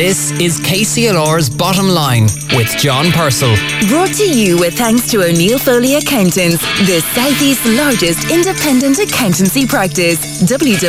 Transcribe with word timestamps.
This 0.00 0.32
is 0.40 0.58
KCLR's 0.60 1.50
Bottom 1.50 1.86
Line 1.86 2.22
with 2.54 2.68
John 2.78 3.12
Purcell. 3.12 3.54
Brought 3.86 4.14
to 4.14 4.26
you 4.26 4.58
with 4.58 4.72
thanks 4.72 5.10
to 5.10 5.22
O'Neill 5.22 5.58
Foley 5.58 5.96
Accountants, 5.96 6.62
the 6.86 7.02
Southeast's 7.12 7.66
largest 7.76 8.30
independent 8.30 8.98
accountancy 8.98 9.66
practice. 9.66 10.42
www.onf.ie. 10.42 10.86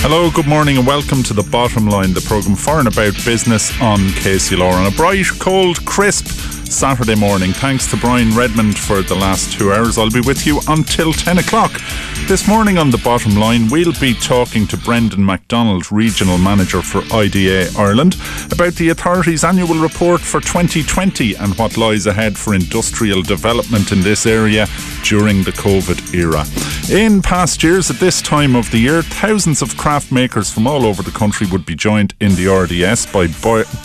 Hello, 0.00 0.30
good 0.32 0.48
morning, 0.48 0.78
and 0.78 0.86
welcome 0.86 1.22
to 1.22 1.32
the 1.32 1.48
Bottom 1.52 1.86
Line, 1.86 2.12
the 2.12 2.20
programme 2.20 2.56
for 2.56 2.80
and 2.80 2.88
about 2.88 3.14
business 3.24 3.70
on 3.80 4.00
Casey 4.14 4.56
KCLR 4.56 4.72
on 4.72 4.92
a 4.92 4.96
bright, 4.96 5.26
cold, 5.38 5.86
crisp 5.86 6.57
Saturday 6.70 7.14
morning. 7.14 7.52
Thanks 7.52 7.90
to 7.90 7.96
Brian 7.96 8.34
Redmond 8.36 8.78
for 8.78 9.02
the 9.02 9.14
last 9.14 9.52
two 9.52 9.72
hours. 9.72 9.98
I'll 9.98 10.10
be 10.10 10.20
with 10.20 10.46
you 10.46 10.60
until 10.68 11.12
10 11.12 11.38
o'clock. 11.38 11.72
This 12.26 12.46
morning 12.46 12.78
on 12.78 12.90
the 12.90 12.98
bottom 12.98 13.36
line, 13.36 13.68
we'll 13.68 13.98
be 14.00 14.14
talking 14.14 14.66
to 14.68 14.76
Brendan 14.76 15.24
McDonald, 15.24 15.90
Regional 15.90 16.38
Manager 16.38 16.82
for 16.82 17.02
IDA 17.14 17.70
Ireland, 17.76 18.16
about 18.50 18.74
the 18.74 18.90
authority's 18.90 19.44
annual 19.44 19.80
report 19.80 20.20
for 20.20 20.40
2020 20.40 21.34
and 21.36 21.56
what 21.58 21.76
lies 21.76 22.06
ahead 22.06 22.36
for 22.36 22.54
industrial 22.54 23.22
development 23.22 23.90
in 23.92 24.02
this 24.02 24.26
area 24.26 24.66
during 25.04 25.42
the 25.42 25.52
COVID 25.52 26.14
era. 26.14 26.44
In 26.90 27.22
past 27.22 27.62
years, 27.62 27.90
at 27.90 27.96
this 27.96 28.20
time 28.20 28.54
of 28.54 28.70
the 28.70 28.78
year, 28.78 29.02
thousands 29.02 29.62
of 29.62 29.76
craft 29.76 30.12
makers 30.12 30.50
from 30.50 30.66
all 30.66 30.84
over 30.84 31.02
the 31.02 31.10
country 31.10 31.46
would 31.50 31.64
be 31.64 31.74
joined 31.74 32.14
in 32.20 32.34
the 32.34 32.46
RDS 32.46 33.06
by 33.06 33.26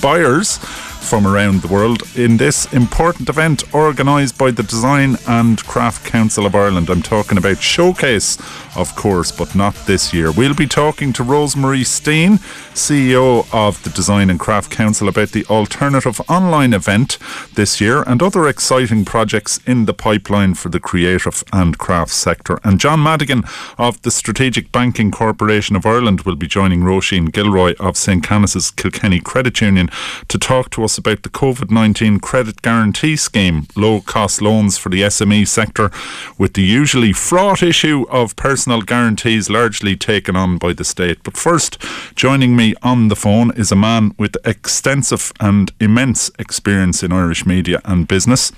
buyers 0.02 0.60
from 1.04 1.28
around 1.28 1.62
the 1.62 1.68
world 1.68 2.02
in 2.16 2.38
this 2.38 2.72
important 2.74 3.28
event 3.28 3.64
organised 3.74 4.38
by 4.38 4.52
the 4.52 4.64
Design 4.64 5.18
and 5.28 5.64
Craft 5.66 6.06
Council 6.06 6.46
of 6.46 6.56
Ireland. 6.56 6.90
I'm 6.90 7.02
talking 7.02 7.38
about 7.38 7.62
Showcase, 7.62 8.38
of 8.76 8.96
course, 8.96 9.32
but 9.32 9.54
not 9.54 9.76
this 9.86 10.14
year. 10.14 10.32
We'll 10.32 10.56
be 10.56 10.66
talking 10.66 11.12
to 11.14 11.24
Rosemary 11.24 11.84
Steen, 11.84 12.38
CEO 12.74 13.46
of 13.54 13.84
the 13.84 13.90
Design 13.90 14.30
and 14.30 14.40
Craft 14.40 14.72
Council, 14.72 15.08
about 15.08 15.30
the 15.30 15.46
alternative 15.46 16.22
online 16.30 16.74
event 16.74 17.18
this 17.54 17.82
year 17.82 18.04
and 18.04 18.24
other 18.24 18.48
exciting 18.48 19.04
projects 19.04 19.60
in 19.68 19.86
the 19.86 19.94
pipeline 19.94 20.54
for 20.54 20.70
the 20.70 20.80
creative 20.80 21.44
and 21.52 21.78
craft 21.78 22.12
sector. 22.12 22.60
And 22.64 22.80
John 22.80 23.04
Madigan 23.04 23.44
of 23.78 24.02
the 24.04 24.12
Strategic 24.12 24.72
Banking 24.72 25.12
Corporation 25.12 25.76
of 25.76 25.86
Ireland 25.86 26.22
will 26.22 26.38
be 26.38 26.48
joining 26.48 26.82
Roisin 26.82 27.32
Gilroy 27.32 27.76
of 27.80 27.98
St. 27.98 28.24
Canice's 28.24 28.72
Kilkenny 28.72 29.20
Credit 29.20 29.60
Union 29.62 29.90
to 30.30 30.40
talk 30.40 30.70
to 30.72 30.84
us 30.84 30.93
us 30.94 30.98
about 31.00 31.24
the 31.24 31.30
COVID 31.30 31.72
19 31.72 32.20
credit 32.20 32.62
guarantee 32.62 33.16
scheme, 33.16 33.66
low 33.76 34.02
cost 34.02 34.42
loans 34.42 34.78
for 34.78 34.90
the 34.90 35.02
SME 35.02 35.48
sector, 35.48 35.90
with 36.38 36.54
the 36.54 36.62
usually 36.62 37.14
fraught 37.14 37.64
issue 37.64 38.06
of 38.10 38.36
personal 38.36 38.82
guarantees 38.82 39.50
largely 39.50 39.96
taken 39.96 40.36
on 40.36 40.58
by 40.58 40.74
the 40.74 40.84
state. 40.84 41.20
But 41.24 41.38
first, 41.38 41.82
joining 42.16 42.56
me 42.56 42.76
on 42.84 43.08
the 43.08 43.16
phone 43.16 43.52
is 43.58 43.72
a 43.72 43.76
man 43.76 44.14
with 44.20 44.38
extensive 44.46 45.32
and 45.40 45.72
immense 45.80 46.30
experience 46.38 47.02
in 47.02 47.12
Irish 47.12 47.46
media 47.46 47.82
and 47.86 48.08
business 48.08 48.52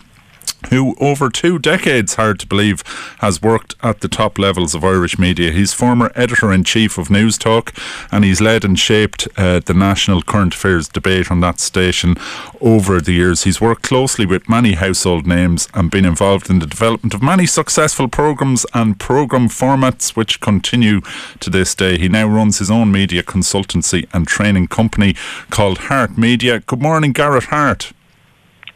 who 0.69 0.95
over 0.99 1.29
two 1.29 1.59
decades, 1.59 2.15
hard 2.15 2.39
to 2.39 2.47
believe, 2.47 2.83
has 3.19 3.41
worked 3.41 3.75
at 3.81 4.01
the 4.01 4.07
top 4.07 4.37
levels 4.39 4.75
of 4.75 4.83
Irish 4.83 5.17
media. 5.17 5.51
He's 5.51 5.73
former 5.73 6.11
editor 6.15 6.51
in 6.51 6.63
chief 6.63 6.97
of 6.97 7.09
Newstalk 7.09 7.77
and 8.11 8.23
he's 8.23 8.41
led 8.41 8.63
and 8.63 8.77
shaped 8.77 9.27
uh, 9.37 9.59
the 9.59 9.73
national 9.73 10.21
current 10.21 10.53
affairs 10.53 10.87
debate 10.87 11.31
on 11.31 11.39
that 11.41 11.59
station 11.59 12.15
over 12.61 13.01
the 13.01 13.13
years. 13.13 13.43
He's 13.43 13.61
worked 13.61 13.83
closely 13.83 14.25
with 14.25 14.49
many 14.49 14.73
household 14.73 15.27
names 15.27 15.67
and 15.73 15.91
been 15.91 16.05
involved 16.05 16.49
in 16.49 16.59
the 16.59 16.67
development 16.67 17.13
of 17.13 17.21
many 17.21 17.45
successful 17.45 18.07
programmes 18.07 18.65
and 18.73 18.99
programme 18.99 19.49
formats 19.49 20.15
which 20.15 20.41
continue 20.41 21.01
to 21.39 21.49
this 21.49 21.75
day. 21.75 21.97
He 21.97 22.09
now 22.09 22.27
runs 22.27 22.59
his 22.59 22.71
own 22.71 22.91
media 22.91 23.23
consultancy 23.23 24.07
and 24.13 24.27
training 24.27 24.67
company 24.67 25.15
called 25.49 25.77
Harte 25.77 26.17
Media. 26.17 26.59
Good 26.59 26.81
morning, 26.81 27.11
Garrett 27.11 27.45
Harte. 27.45 27.93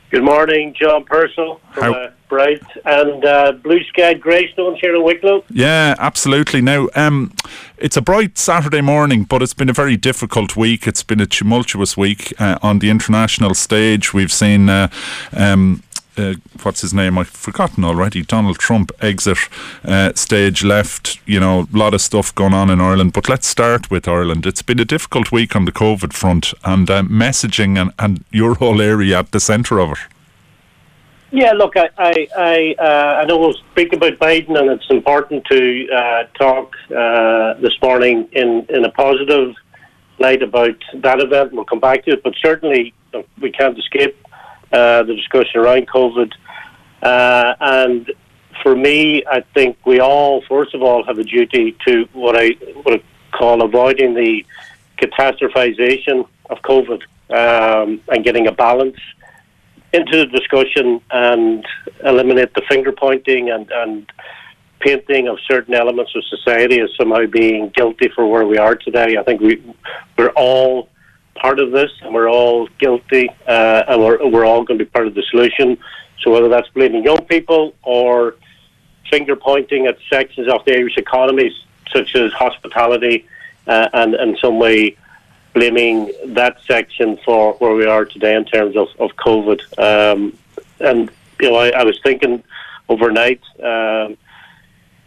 Good 0.10 0.24
morning, 0.24 0.74
John 0.74 1.04
Purcell 1.04 1.62
from 1.72 1.94
uh, 1.94 2.08
Bright 2.30 2.64
and 2.84 3.24
uh, 3.24 3.52
Blue 3.52 3.84
Sky 3.84 4.16
Greystones 4.16 4.80
here 4.80 4.96
in 4.96 5.04
Wicklow. 5.04 5.44
Yeah, 5.52 5.94
absolutely. 6.00 6.62
Now, 6.62 6.90
um, 6.96 7.32
it's 7.78 7.96
a 7.96 8.02
bright 8.02 8.40
Saturday 8.40 8.82
morning, 8.82 9.24
but 9.24 9.44
it's 9.44 9.54
been 9.54 9.70
a 9.70 9.74
very 9.74 9.98
difficult 9.98 10.56
week. 10.56 10.88
It's 10.88 11.04
been 11.04 11.20
a 11.20 11.28
tumultuous 11.28 11.96
week 11.96 12.34
uh, 12.40 12.58
on 12.64 12.80
the 12.80 12.90
international 12.90 13.54
stage. 13.54 14.12
We've 14.12 14.32
seen 14.32 14.68
uh, 14.68 14.90
um, 15.32 15.84
uh, 16.20 16.36
what's 16.64 16.82
his 16.82 16.94
name? 16.94 17.18
I've 17.18 17.30
forgotten 17.30 17.84
already. 17.84 18.22
Donald 18.22 18.60
Trump 18.60 18.92
exit 19.02 19.38
uh, 19.84 20.14
stage 20.14 20.64
left. 20.64 21.20
You 21.26 21.40
know, 21.40 21.68
a 21.74 21.78
lot 21.78 21.94
of 21.94 22.02
stuff 22.02 22.34
going 22.36 22.54
on 22.54 22.70
in 22.70 22.82
Ireland. 22.82 23.14
But 23.14 23.30
let's 23.30 23.48
start 23.48 23.90
with 23.90 24.08
Ireland. 24.08 24.46
It's 24.46 24.62
been 24.62 24.80
a 24.80 24.86
difficult 24.86 25.32
week 25.32 25.56
on 25.56 25.66
the 25.66 25.72
COVID 25.72 26.14
front, 26.14 26.54
and 26.64 26.90
uh, 26.90 27.04
messaging 27.04 27.80
and, 27.80 27.92
and 27.98 28.24
your 28.32 28.56
whole 28.56 28.82
area 28.82 29.20
at 29.20 29.32
the 29.32 29.40
centre 29.40 29.80
of 29.80 29.92
it. 29.92 29.98
Yeah, 31.32 31.52
look, 31.52 31.74
I 31.78 31.90
I 31.98 32.28
I, 32.38 32.84
uh, 33.22 33.26
know 33.26 33.38
we'll 33.38 33.54
speak 33.72 33.94
about 33.94 34.18
Biden, 34.20 34.60
and 34.60 34.70
it's 34.72 34.90
important 34.90 35.46
to 35.46 35.88
uh, 35.90 36.24
talk 36.38 36.76
uh, 36.96 37.54
this 37.62 37.74
morning 37.82 38.28
in 38.32 38.66
in 38.70 38.84
a 38.84 38.92
positive 38.92 39.54
light 40.18 40.42
about 40.42 40.76
that 40.96 41.20
event. 41.20 41.54
We'll 41.54 41.66
come 41.66 41.80
back 41.80 42.04
to 42.06 42.12
it, 42.12 42.24
but 42.24 42.34
certainly 42.42 42.94
we 43.40 43.52
can't 43.52 43.78
escape 43.78 44.18
uh, 44.72 45.04
the 45.04 45.16
discussion 45.16 45.60
around 45.60 45.88
COVID. 45.88 46.32
Uh, 47.02 47.56
and 47.60 48.12
for 48.62 48.76
me, 48.76 49.24
I 49.26 49.42
think 49.54 49.78
we 49.86 50.00
all, 50.00 50.42
first 50.48 50.74
of 50.74 50.82
all, 50.82 51.04
have 51.06 51.18
a 51.18 51.24
duty 51.24 51.78
to 51.88 52.08
what 52.14 52.36
I 52.36 52.56
would 52.86 53.04
call 53.32 53.64
avoiding 53.64 54.14
the 54.14 54.46
catastrophization 54.98 56.28
of 56.50 56.58
COVID 56.62 57.02
um, 57.30 58.02
and 58.10 58.24
getting 58.24 58.48
a 58.48 58.52
balance 58.52 58.98
into 59.94 60.18
the 60.18 60.26
discussion 60.26 61.02
and 61.12 61.66
eliminate 62.04 62.54
the 62.54 62.62
finger 62.70 62.92
pointing 62.92 63.50
and, 63.50 63.72
and 63.72 64.12
painting 64.80 65.28
of 65.28 65.38
certain 65.48 65.74
elements 65.74 66.16
of 66.16 66.24
society 66.26 66.80
as 66.80 66.90
somehow 66.98 67.26
being 67.26 67.70
guilty 67.76 68.10
for 68.16 68.28
where 68.28 68.46
we 68.46 68.58
are 68.58 68.76
today. 68.76 69.18
I 69.18 69.24
think 69.24 69.42
we 69.42 69.64
we're 70.18 70.30
all 70.30 70.90
part 71.40 71.60
of 71.60 71.72
this, 71.72 71.92
and 72.02 72.14
we're 72.14 72.30
all 72.30 72.68
guilty, 72.80 73.30
uh, 73.48 73.84
and 73.88 74.02
we're, 74.02 74.28
we're 74.30 74.46
all 74.46 74.64
going 74.64 74.78
to 74.78 74.86
be 74.86 74.90
part 74.90 75.08
of 75.08 75.16
the 75.16 75.24
solution. 75.24 75.78
So 76.22 76.32
whether 76.32 76.50
that's 76.50 76.68
blaming 76.70 77.04
young 77.04 77.26
people 77.26 77.74
or 77.84 78.36
finger 79.10 79.36
pointing 79.36 79.88
at 79.88 79.98
sections 80.10 80.48
of 80.48 80.64
the 80.66 80.76
Irish 80.76 80.98
economy, 80.98 81.52
such 81.92 82.16
as 82.16 82.32
hospitality, 82.34 83.26
uh, 83.68 83.90
and 83.94 84.16
in 84.16 84.38
some 84.38 84.60
way 84.60 84.98
blaming 85.54 86.12
that 86.26 86.58
section 86.68 87.18
for 87.26 87.54
where 87.56 87.74
we 87.74 87.86
are 87.86 88.06
today 88.06 88.36
in 88.36 88.46
terms 88.46 88.76
of, 88.76 88.88
of 89.00 89.12
COVID. 89.16 89.60
Um, 89.80 90.38
and, 90.80 91.12
you 91.40 91.50
know, 91.50 91.56
I, 91.56 91.70
I, 91.70 91.84
was 91.84 92.00
thinking 92.04 92.44
overnight, 92.88 93.42
um, 93.64 94.16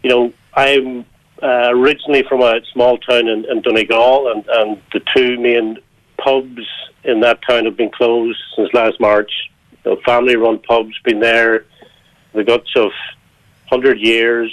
you 0.03 0.09
know, 0.09 0.33
I'm 0.53 1.05
uh, 1.41 1.69
originally 1.71 2.23
from 2.23 2.41
a 2.41 2.61
small 2.71 2.97
town 2.97 3.27
in, 3.27 3.45
in 3.45 3.61
Donegal, 3.61 4.31
and, 4.31 4.45
and 4.47 4.81
the 4.91 5.01
two 5.15 5.39
main 5.39 5.79
pubs 6.17 6.67
in 7.03 7.19
that 7.21 7.39
town 7.47 7.65
have 7.65 7.77
been 7.77 7.91
closed 7.91 8.39
since 8.55 8.73
last 8.73 8.99
March. 8.99 9.31
You 9.83 9.91
know, 9.91 10.01
family-run 10.05 10.59
pubs 10.59 10.95
been 11.03 11.19
there 11.19 11.65
the 12.33 12.43
guts 12.43 12.71
of 12.75 12.91
hundred 13.67 13.99
years, 13.99 14.51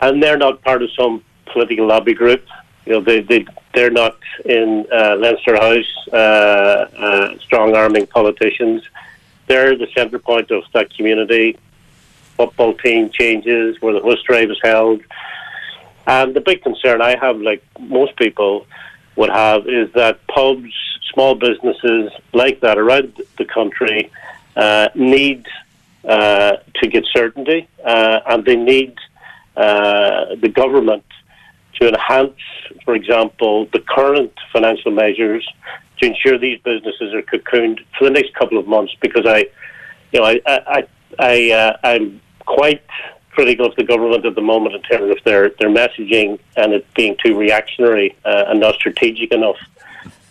and 0.00 0.22
they're 0.22 0.36
not 0.36 0.62
part 0.62 0.82
of 0.82 0.90
some 0.92 1.22
political 1.46 1.86
lobby 1.86 2.14
group. 2.14 2.44
You 2.86 2.94
know, 2.94 3.00
they 3.00 3.20
they 3.20 3.46
they're 3.74 3.90
not 3.90 4.16
in 4.44 4.86
uh, 4.92 5.16
Leinster 5.16 5.56
House, 5.56 6.08
uh, 6.12 6.16
uh, 6.16 7.38
strong 7.38 7.74
arming 7.74 8.06
politicians. 8.06 8.82
They're 9.46 9.76
the 9.76 9.88
centre 9.96 10.18
point 10.18 10.50
of 10.50 10.64
that 10.72 10.94
community. 10.94 11.58
Football 12.36 12.74
team 12.74 13.10
changes 13.10 13.80
where 13.80 13.94
the 13.94 14.00
horse 14.00 14.22
drive 14.22 14.50
is 14.50 14.58
held. 14.62 15.00
And 16.06 16.34
the 16.34 16.40
big 16.40 16.62
concern 16.62 17.00
I 17.00 17.16
have, 17.16 17.40
like 17.40 17.62
most 17.78 18.16
people, 18.16 18.66
would 19.16 19.30
have 19.30 19.66
is 19.68 19.92
that 19.94 20.26
pubs, 20.26 20.72
small 21.12 21.34
businesses 21.34 22.12
like 22.32 22.60
that 22.60 22.78
around 22.78 23.20
the 23.38 23.44
country 23.44 24.10
uh, 24.56 24.88
need 24.94 25.46
uh, 26.08 26.56
to 26.74 26.88
get 26.88 27.04
certainty 27.12 27.68
uh, 27.84 28.20
and 28.26 28.44
they 28.44 28.56
need 28.56 28.96
uh, 29.56 30.34
the 30.40 30.48
government 30.48 31.04
to 31.80 31.88
enhance, 31.88 32.38
for 32.84 32.94
example, 32.94 33.66
the 33.72 33.80
current 33.80 34.32
financial 34.52 34.90
measures 34.90 35.46
to 36.00 36.06
ensure 36.06 36.38
these 36.38 36.60
businesses 36.60 37.14
are 37.14 37.22
cocooned 37.22 37.80
for 37.98 38.04
the 38.04 38.10
next 38.10 38.34
couple 38.34 38.58
of 38.58 38.66
months. 38.66 38.94
Because 39.00 39.26
I, 39.26 39.46
you 40.12 40.20
know, 40.20 40.24
I, 40.24 40.40
I, 40.46 40.86
I, 41.18 41.50
uh, 41.52 41.76
I'm 41.82 42.20
quite 42.46 42.82
critical 43.34 43.66
of 43.66 43.74
the 43.76 43.84
government 43.92 44.24
at 44.24 44.34
the 44.34 44.46
moment 44.52 44.74
in 44.74 44.82
terms 44.82 45.08
of 45.14 45.18
their, 45.24 45.42
their 45.58 45.72
messaging 45.80 46.38
and 46.56 46.68
it 46.76 46.84
being 46.94 47.14
too 47.24 47.34
reactionary 47.36 48.08
uh, 48.24 48.44
and 48.48 48.60
not 48.60 48.74
strategic 48.76 49.32
enough. 49.32 49.60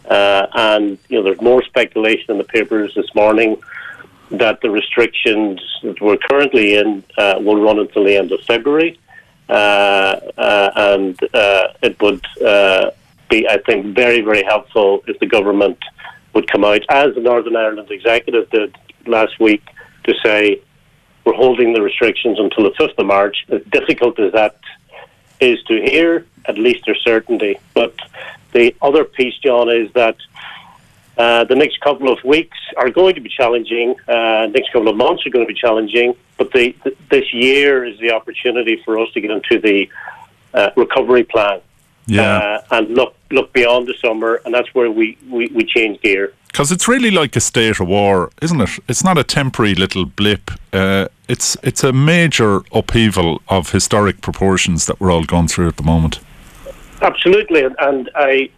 Uh, 0.10 0.46
and 0.70 0.98
you 1.10 1.18
know, 1.18 1.24
there's 1.24 1.42
more 1.42 1.62
speculation 1.64 2.28
in 2.34 2.38
the 2.38 2.50
papers 2.58 2.90
this 2.96 3.12
morning 3.16 3.52
that 4.32 4.56
the 4.62 4.70
restrictions 4.70 5.62
that 5.84 6.00
we're 6.02 6.18
currently 6.30 6.76
in 6.82 7.04
uh, 7.18 7.36
will 7.46 7.62
run 7.62 7.78
until 7.80 8.04
the 8.04 8.16
end 8.22 8.32
of 8.32 8.40
February. 8.54 8.98
uh, 9.50 10.20
uh, 10.38 10.72
and 10.76 11.22
uh, 11.34 11.68
it 11.82 12.02
would 12.02 12.26
be, 13.30 13.48
I 13.48 13.58
think, 13.66 13.96
very, 13.96 14.22
very 14.22 14.44
helpful 14.44 15.04
if 15.08 15.20
the 15.20 15.26
government 15.26 15.78
would 16.34 16.50
come 16.52 16.64
out, 16.64 16.82
as 16.90 17.14
the 17.14 17.22
Northern 17.22 17.56
Ireland 17.56 17.92
executive 17.92 18.50
did 18.50 18.76
last 19.06 19.40
week, 19.40 19.64
to 20.06 20.14
say 20.24 20.62
we're 21.26 21.34
holding 21.34 21.74
the 21.74 21.82
restrictions 21.82 22.40
until 22.40 22.64
the 22.66 22.72
5th 22.72 22.98
of 22.98 23.06
March. 23.06 23.46
As 23.50 23.64
difficult 23.66 24.20
as 24.20 24.34
that 24.34 24.58
is 25.40 25.62
to 25.64 25.82
hear, 25.82 26.26
at 26.46 26.58
least 26.58 26.84
there's 26.86 27.02
certainty. 27.04 27.58
But 27.74 27.96
the 28.52 28.76
other 28.82 29.04
piece, 29.04 29.36
John, 29.38 29.70
is 29.70 29.92
that 29.94 30.18
uh, 31.18 31.44
the 31.46 31.56
next 31.56 31.80
couple 31.82 32.12
of 32.12 32.24
weeks 32.24 32.58
are 32.78 32.90
going 32.90 33.16
to 33.16 33.22
be 33.22 33.30
challenging. 33.30 33.96
Uh, 34.08 34.48
next 34.48 34.72
couple 34.72 34.90
of 34.90 34.96
months 34.96 35.26
are 35.26 35.30
going 35.30 35.46
to 35.46 35.54
be 35.54 35.60
challenging. 35.60 36.16
But 36.38 36.52
the, 36.52 36.76
the, 36.84 36.96
this 37.10 37.34
year 37.34 37.86
is 37.86 38.00
the 38.00 38.12
opportunity 38.12 38.82
for 38.84 39.00
us 39.00 39.12
to 39.14 39.22
get 39.22 39.32
into 39.32 39.60
the 39.60 39.90
uh, 40.54 40.72
recovery 40.76 41.24
plan. 41.24 41.62
Yeah. 42.06 42.38
Uh, 42.38 42.62
and 42.72 42.90
look 42.90 43.16
look 43.32 43.54
beyond 43.54 43.88
the 43.88 43.96
summer, 43.96 44.42
and 44.46 44.54
that's 44.54 44.74
where 44.76 44.92
we, 44.92 45.18
we, 45.30 45.48
we 45.48 45.64
change 45.64 46.02
gear. 46.02 46.34
Because 46.48 46.72
it's 46.72 46.88
really 46.88 47.10
like 47.10 47.36
a 47.36 47.40
state 47.40 47.80
of 47.80 47.88
war, 47.88 48.30
isn't 48.42 48.62
it? 48.62 48.70
It's 48.88 49.04
not 49.04 49.18
a 49.18 49.24
temporary 49.24 49.74
little 49.74 50.06
blip. 50.06 50.52
Uh, 50.72 51.08
it's 51.28 51.58
it's 51.64 51.84
a 51.84 51.92
major 51.92 52.62
upheaval 52.72 53.42
of 53.48 53.72
historic 53.72 54.22
proportions 54.22 54.86
that 54.86 55.00
we're 55.00 55.12
all 55.12 55.24
going 55.24 55.48
through 55.48 55.68
at 55.68 55.78
the 55.78 55.84
moment. 55.84 56.20
Absolutely, 57.02 57.64
and, 57.64 57.76
and 57.80 58.10
I 58.16 58.50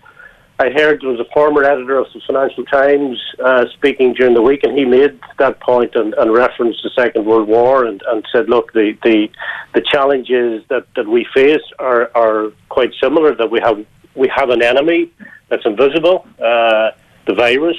I 0.58 0.70
heard 0.70 1.02
there 1.02 1.10
was 1.10 1.20
a 1.20 1.30
former 1.34 1.64
editor 1.66 1.98
of 1.98 2.08
the 2.14 2.22
Financial 2.26 2.64
Times 2.66 3.22
uh, 3.44 3.66
speaking 3.74 4.14
during 4.14 4.34
the 4.34 4.42
week, 4.42 4.64
and 4.64 4.78
he 4.78 4.86
made 4.86 5.20
that 5.38 5.60
point 5.60 5.96
and, 5.96 6.14
and 6.14 6.32
referenced 6.32 6.82
the 6.82 6.92
Second 6.96 7.26
World 7.26 7.50
War 7.50 7.86
and, 7.86 8.02
and 8.08 8.26
said, 8.32 8.48
look, 8.48 8.72
the, 8.72 8.98
the 9.04 9.28
the 9.74 9.82
challenges 9.82 10.64
that, 10.70 10.86
that 10.96 11.08
we 11.08 11.28
face 11.34 11.62
are, 11.78 12.10
are 12.16 12.54
quite 12.70 12.94
similar. 13.04 13.36
That 13.36 13.52
we 13.52 13.60
have 13.60 13.86
we 14.16 14.32
have 14.34 14.50
an 14.50 14.62
enemy 14.62 15.12
that's 15.50 15.66
invisible, 15.66 16.26
uh, 16.40 16.92
the 17.28 17.34
virus, 17.36 17.78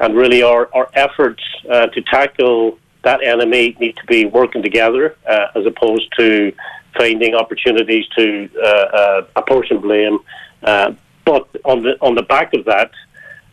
and 0.00 0.16
really 0.16 0.42
our 0.42 0.68
our 0.74 0.88
efforts 0.94 1.42
uh, 1.70 1.86
to 1.86 2.02
tackle 2.02 2.80
that 3.04 3.22
enemy 3.22 3.76
need 3.78 3.96
to 3.96 4.06
be 4.06 4.24
working 4.24 4.62
together 4.62 5.16
uh, 5.28 5.46
as 5.54 5.66
opposed 5.66 6.08
to 6.18 6.52
finding 6.96 7.34
opportunities 7.34 8.06
to 8.16 8.48
uh, 8.60 8.66
uh, 8.66 9.26
apportion 9.36 9.80
blame. 9.80 10.18
Uh, 10.62 10.92
but 11.24 11.48
on 11.64 11.82
the 11.82 11.96
on 12.00 12.14
the 12.14 12.22
back 12.22 12.54
of 12.54 12.64
that, 12.64 12.90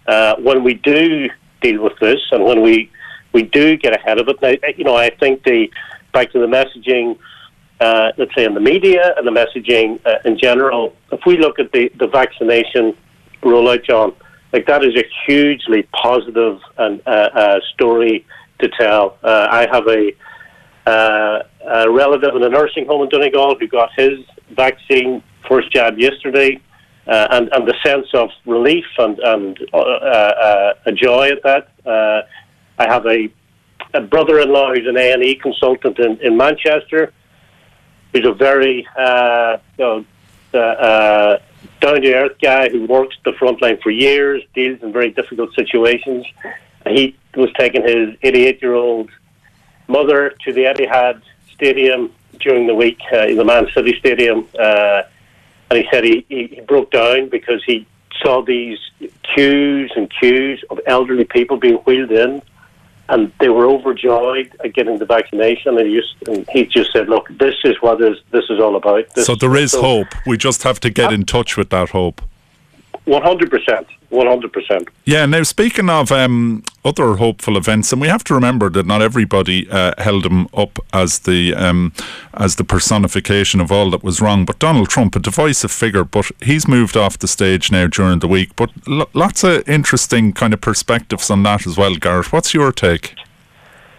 uh, 0.08 0.36
when 0.38 0.64
we 0.64 0.76
do 0.76 1.30
deal 1.62 1.84
with 1.84 1.98
this, 2.00 2.20
and 2.32 2.44
when 2.44 2.62
we 2.62 2.92
we 3.34 3.44
do 3.44 3.78
get 3.78 3.96
ahead 3.96 4.20
of 4.20 4.28
it, 4.28 4.42
now, 4.42 4.54
you 4.76 4.84
know, 4.84 4.96
I 4.96 5.10
think 5.10 5.44
the 5.44 5.70
back 6.14 6.32
to 6.32 6.40
the 6.40 6.48
messaging, 6.48 7.18
uh, 7.80 8.12
let's 8.18 8.34
say 8.36 8.46
in 8.46 8.54
the 8.54 8.60
media 8.60 9.14
and 9.18 9.28
the 9.28 9.32
messaging 9.32 10.00
uh, 10.06 10.20
in 10.26 10.38
general. 10.38 10.96
If 11.12 11.22
we 11.26 11.38
look 11.38 11.60
at 11.60 11.72
the 11.72 11.92
the 12.00 12.08
vaccination 12.08 12.96
rollout, 13.44 13.86
John, 13.86 14.14
like 14.52 14.66
that 14.68 14.84
is 14.84 14.96
a 14.96 15.04
hugely 15.26 15.84
positive 15.94 16.60
and 16.78 17.02
uh, 17.06 17.10
uh, 17.10 17.60
story 17.74 18.26
to 18.60 18.70
tell. 18.80 19.18
Uh, 19.24 19.48
I 19.50 19.68
have 19.72 19.88
a, 19.88 20.12
uh, 20.86 21.44
a 21.66 21.92
relative 21.92 22.36
in 22.36 22.44
a 22.44 22.50
nursing 22.50 22.86
home 22.86 23.04
in 23.04 23.10
Donegal 23.10 23.58
who 23.60 23.68
got 23.68 23.92
his 23.96 24.20
vaccine 24.52 25.24
first 25.48 25.72
jab 25.72 25.98
yesterday 25.98 26.60
uh, 27.10 27.28
and, 27.32 27.50
and 27.52 27.68
the 27.68 27.74
sense 27.84 28.08
of 28.14 28.30
relief 28.46 28.86
and, 29.00 29.18
and 29.20 29.60
uh, 29.74 29.78
uh, 29.78 30.74
a 30.86 30.92
joy 30.92 31.30
at 31.30 31.42
that. 31.44 31.72
Uh, 31.86 32.22
I 32.78 32.88
have 32.88 33.06
a, 33.08 33.30
a 33.96 34.02
brother-in-law 34.02 34.76
who's 34.76 34.88
an 34.88 34.96
A&E 34.96 35.36
consultant 35.36 35.98
in, 35.98 36.20
in 36.20 36.38
Manchester, 36.38 37.12
who's 38.14 38.28
a 38.28 38.34
very 38.34 38.88
uh, 38.96 39.58
you 39.78 39.84
know, 39.84 40.06
uh, 40.54 40.58
uh, 40.58 41.40
down-to-earth 41.82 42.38
guy 42.42 42.70
who 42.70 42.86
works 42.86 43.16
the 43.26 43.34
front 43.34 43.60
line 43.62 43.80
for 43.82 43.90
years, 43.90 44.44
deals 44.54 44.82
in 44.84 44.94
very 44.94 45.10
difficult 45.10 45.54
situations. 45.56 46.26
He 46.88 47.16
was 47.36 47.52
taking 47.58 47.82
his 47.82 48.16
88-year-old 48.20 49.10
mother 49.88 50.36
to 50.46 50.54
the 50.54 50.62
Etihad 50.62 51.22
Stadium 51.52 52.12
during 52.40 52.68
the 52.68 52.76
week, 52.76 53.00
uh, 53.12 53.26
in 53.28 53.38
the 53.38 53.46
Man 53.46 53.68
City 53.74 53.98
Stadium. 53.98 54.48
Uh, 54.58 55.04
and 55.70 55.80
he 55.80 55.88
said 55.92 56.04
he, 56.04 56.26
he, 56.30 56.48
he 56.48 56.62
broke 56.62 56.92
down 56.92 57.30
because 57.30 57.64
he 57.66 57.86
saw 58.22 58.42
these 58.42 58.80
queues 59.34 59.92
and 59.96 60.12
queues 60.20 60.64
of 60.70 60.80
elderly 60.86 61.26
people 61.26 61.58
being 61.58 61.76
wheeled 61.78 62.12
in, 62.12 62.42
and 63.08 63.32
they 63.40 63.50
were 63.50 63.66
overjoyed 63.66 64.56
at 64.64 64.74
getting 64.74 64.98
the 64.98 65.06
vaccination. 65.06 65.78
And 65.78 65.88
he 65.88 65.96
just, 65.96 66.16
and 66.28 66.50
he 66.50 66.66
just 66.66 66.92
said, 66.92 67.10
"Look, 67.10 67.28
this 67.38 67.56
is 67.64 67.76
what 67.82 68.02
is 68.02 68.18
this 68.32 68.46
is 68.50 68.60
all 68.60 68.76
about." 68.76 69.14
This 69.14 69.26
so 69.26 69.36
there 69.36 69.56
is 69.56 69.72
so- 69.72 69.82
hope. 69.82 70.08
We 70.26 70.38
just 70.38 70.64
have 70.64 70.80
to 70.82 70.90
get 70.90 71.14
in 71.14 71.26
touch 71.26 71.58
with 71.58 71.70
that 71.70 71.90
hope. 71.90 72.22
One 73.10 73.24
hundred 73.24 73.50
percent. 73.50 73.88
One 74.10 74.28
hundred 74.28 74.54
percent. 74.54 74.88
Yeah. 75.06 75.26
Now, 75.26 75.42
speaking 75.42 75.90
of 75.90 76.12
um, 76.12 76.64
other 76.86 77.16
hopeful 77.16 77.58
events, 77.58 77.92
and 77.92 78.00
we 78.00 78.08
have 78.08 78.24
to 78.26 78.36
remember 78.36 78.70
that 78.70 78.86
not 78.86 79.02
everybody 79.02 79.68
uh, 79.70 79.94
held 79.98 80.28
him 80.28 80.48
up 80.54 80.78
as 80.94 81.20
the 81.20 81.56
um, 81.56 81.92
as 82.36 82.58
the 82.58 82.64
personification 82.64 83.62
of 83.62 83.72
all 83.72 83.90
that 83.90 84.04
was 84.04 84.22
wrong. 84.22 84.46
But 84.46 84.60
Donald 84.60 84.90
Trump, 84.90 85.16
a 85.16 85.20
divisive 85.20 85.72
figure, 85.72 86.04
but 86.04 86.30
he's 86.44 86.68
moved 86.68 86.96
off 86.96 87.18
the 87.18 87.28
stage 87.28 87.72
now 87.72 87.88
during 87.88 88.20
the 88.20 88.28
week. 88.28 88.56
But 88.56 88.70
lo- 88.88 89.10
lots 89.16 89.44
of 89.44 89.68
interesting 89.68 90.32
kind 90.32 90.54
of 90.54 90.62
perspectives 90.62 91.32
on 91.32 91.42
that 91.44 91.66
as 91.66 91.78
well, 91.78 91.96
Garrett. 91.96 92.32
What's 92.32 92.54
your 92.54 92.72
take? 92.72 93.16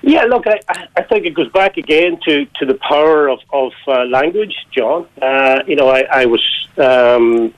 Yeah, 0.02 0.22
look, 0.22 0.46
I, 0.46 0.60
I 0.96 1.02
think 1.02 1.26
it 1.26 1.34
goes 1.34 1.50
back 1.52 1.76
again 1.76 2.18
to, 2.24 2.46
to 2.58 2.64
the 2.64 2.78
power 2.88 3.28
of, 3.28 3.40
of 3.52 3.72
uh, 3.86 4.04
language, 4.04 4.54
John. 4.70 5.06
Uh, 5.20 5.62
you 5.66 5.76
know, 5.76 5.88
I, 5.88 6.00
I 6.22 6.24
was 6.24 6.42
um, 6.78 7.52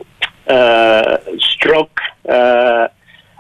struck 1.38 2.00
uh, 2.28 2.88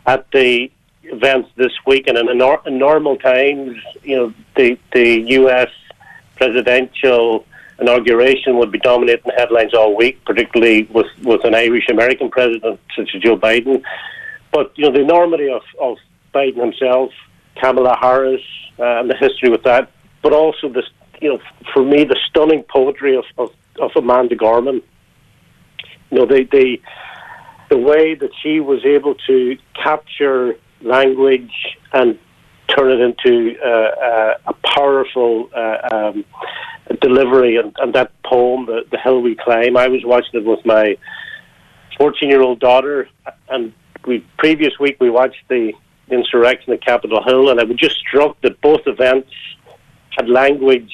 at 0.06 0.30
the 0.32 0.70
events 1.04 1.50
this 1.56 1.72
week, 1.86 2.06
and 2.06 2.16
in, 2.16 2.28
a 2.28 2.34
nor- 2.34 2.62
normal 2.66 3.16
times, 3.16 3.76
you 4.02 4.16
know, 4.16 4.34
the, 4.56 4.78
the 4.92 5.20
U.S. 5.32 5.70
presidential 6.36 7.44
inauguration 7.80 8.58
would 8.58 8.70
be 8.70 8.78
dominating 8.78 9.30
headlines 9.36 9.74
all 9.74 9.96
week, 9.96 10.24
particularly 10.24 10.84
with, 10.84 11.06
with 11.22 11.44
an 11.44 11.54
Irish 11.54 11.88
American 11.88 12.30
president 12.30 12.80
such 12.96 13.10
as 13.14 13.20
Joe 13.20 13.36
Biden. 13.36 13.82
But, 14.52 14.72
you 14.76 14.84
know, 14.84 14.92
the 14.92 15.00
enormity 15.00 15.50
of, 15.50 15.62
of 15.80 15.98
Biden 16.34 16.58
himself, 16.58 17.10
Kamala 17.60 17.96
Harris, 18.00 18.42
uh, 18.78 19.00
and 19.00 19.10
the 19.10 19.16
history 19.16 19.50
with 19.50 19.64
that, 19.64 19.90
but 20.22 20.32
also 20.32 20.68
this, 20.68 20.84
you 21.20 21.28
know, 21.28 21.40
for 21.72 21.84
me, 21.84 22.04
the 22.04 22.18
stunning 22.28 22.62
poetry 22.64 23.16
of, 23.16 23.24
of, 23.38 23.50
of 23.80 23.90
Amanda 23.96 24.36
Gorman. 24.36 24.82
You 26.12 26.18
know, 26.18 26.26
the, 26.26 26.44
the, 26.52 26.78
the 27.70 27.78
way 27.78 28.14
that 28.14 28.30
she 28.42 28.60
was 28.60 28.84
able 28.84 29.14
to 29.26 29.56
capture 29.82 30.56
language 30.82 31.52
and 31.94 32.18
turn 32.68 32.90
it 32.90 33.00
into 33.00 33.56
uh, 33.64 33.68
uh, 33.68 34.34
a 34.46 34.52
powerful 34.76 35.48
uh, 35.56 35.88
um, 35.90 36.24
delivery, 37.00 37.56
and, 37.56 37.74
and 37.78 37.94
that 37.94 38.12
poem, 38.24 38.66
the, 38.66 38.82
the 38.90 38.98
Hill 38.98 39.22
We 39.22 39.36
Climb, 39.36 39.78
I 39.78 39.88
was 39.88 40.04
watching 40.04 40.40
it 40.40 40.44
with 40.44 40.64
my 40.66 40.98
14 41.96 42.28
year 42.28 42.42
old 42.42 42.60
daughter, 42.60 43.08
and 43.48 43.72
we 44.06 44.22
previous 44.36 44.78
week 44.78 44.98
we 45.00 45.08
watched 45.08 45.48
the 45.48 45.72
insurrection 46.10 46.74
at 46.74 46.84
Capitol 46.84 47.22
Hill, 47.24 47.48
and 47.48 47.58
I 47.58 47.64
was 47.64 47.78
just 47.78 47.96
struck 47.96 48.38
that 48.42 48.60
both 48.60 48.82
events 48.86 49.30
had 50.10 50.28
language 50.28 50.92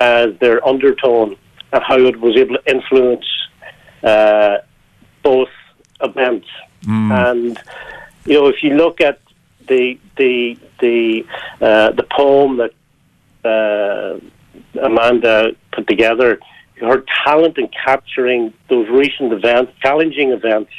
as 0.00 0.30
their 0.40 0.66
undertone 0.66 1.36
and 1.72 1.82
how 1.84 1.98
it 1.98 2.20
was 2.20 2.36
able 2.36 2.56
to 2.56 2.70
influence 2.74 3.24
uh, 4.04 4.58
both 5.22 5.48
events. 6.00 6.46
And 7.12 7.58
you 8.26 8.34
know, 8.34 8.48
if 8.48 8.62
you 8.62 8.74
look 8.74 9.00
at 9.00 9.20
the 9.66 9.98
the 10.16 10.58
the 10.80 11.24
uh, 11.60 11.90
the 11.92 12.06
poem 12.10 12.58
that 12.58 12.72
uh, 13.44 14.20
Amanda 14.82 15.56
put 15.72 15.86
together, 15.86 16.38
her 16.80 17.04
talent 17.24 17.58
in 17.58 17.68
capturing 17.68 18.52
those 18.68 18.88
recent 18.88 19.32
events, 19.32 19.72
challenging 19.80 20.30
events, 20.32 20.72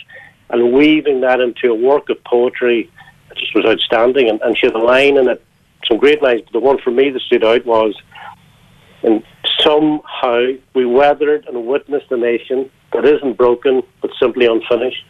and 0.49 0.73
weaving 0.73 1.21
that 1.21 1.39
into 1.39 1.71
a 1.71 1.75
work 1.75 2.09
of 2.09 2.23
poetry 2.23 2.91
just 3.35 3.53
was 3.55 3.65
outstanding. 3.65 4.29
And, 4.29 4.41
and 4.41 4.57
she 4.57 4.67
had 4.67 4.75
a 4.75 4.79
line 4.79 5.17
in 5.17 5.27
it, 5.27 5.43
some 5.87 5.97
great 5.97 6.21
lines. 6.21 6.41
But 6.45 6.53
the 6.53 6.59
one 6.59 6.77
for 6.79 6.91
me 6.91 7.09
that 7.09 7.21
stood 7.21 7.43
out 7.43 7.65
was, 7.65 7.95
and 9.03 9.23
somehow 9.59 10.53
we 10.73 10.85
weathered 10.85 11.45
and 11.47 11.65
witnessed 11.65 12.11
a 12.11 12.17
nation 12.17 12.69
that 12.95 13.05
isn't 13.05 13.37
broken 13.37 13.83
but 14.01 14.11
simply 14.19 14.45
unfinished. 14.45 15.05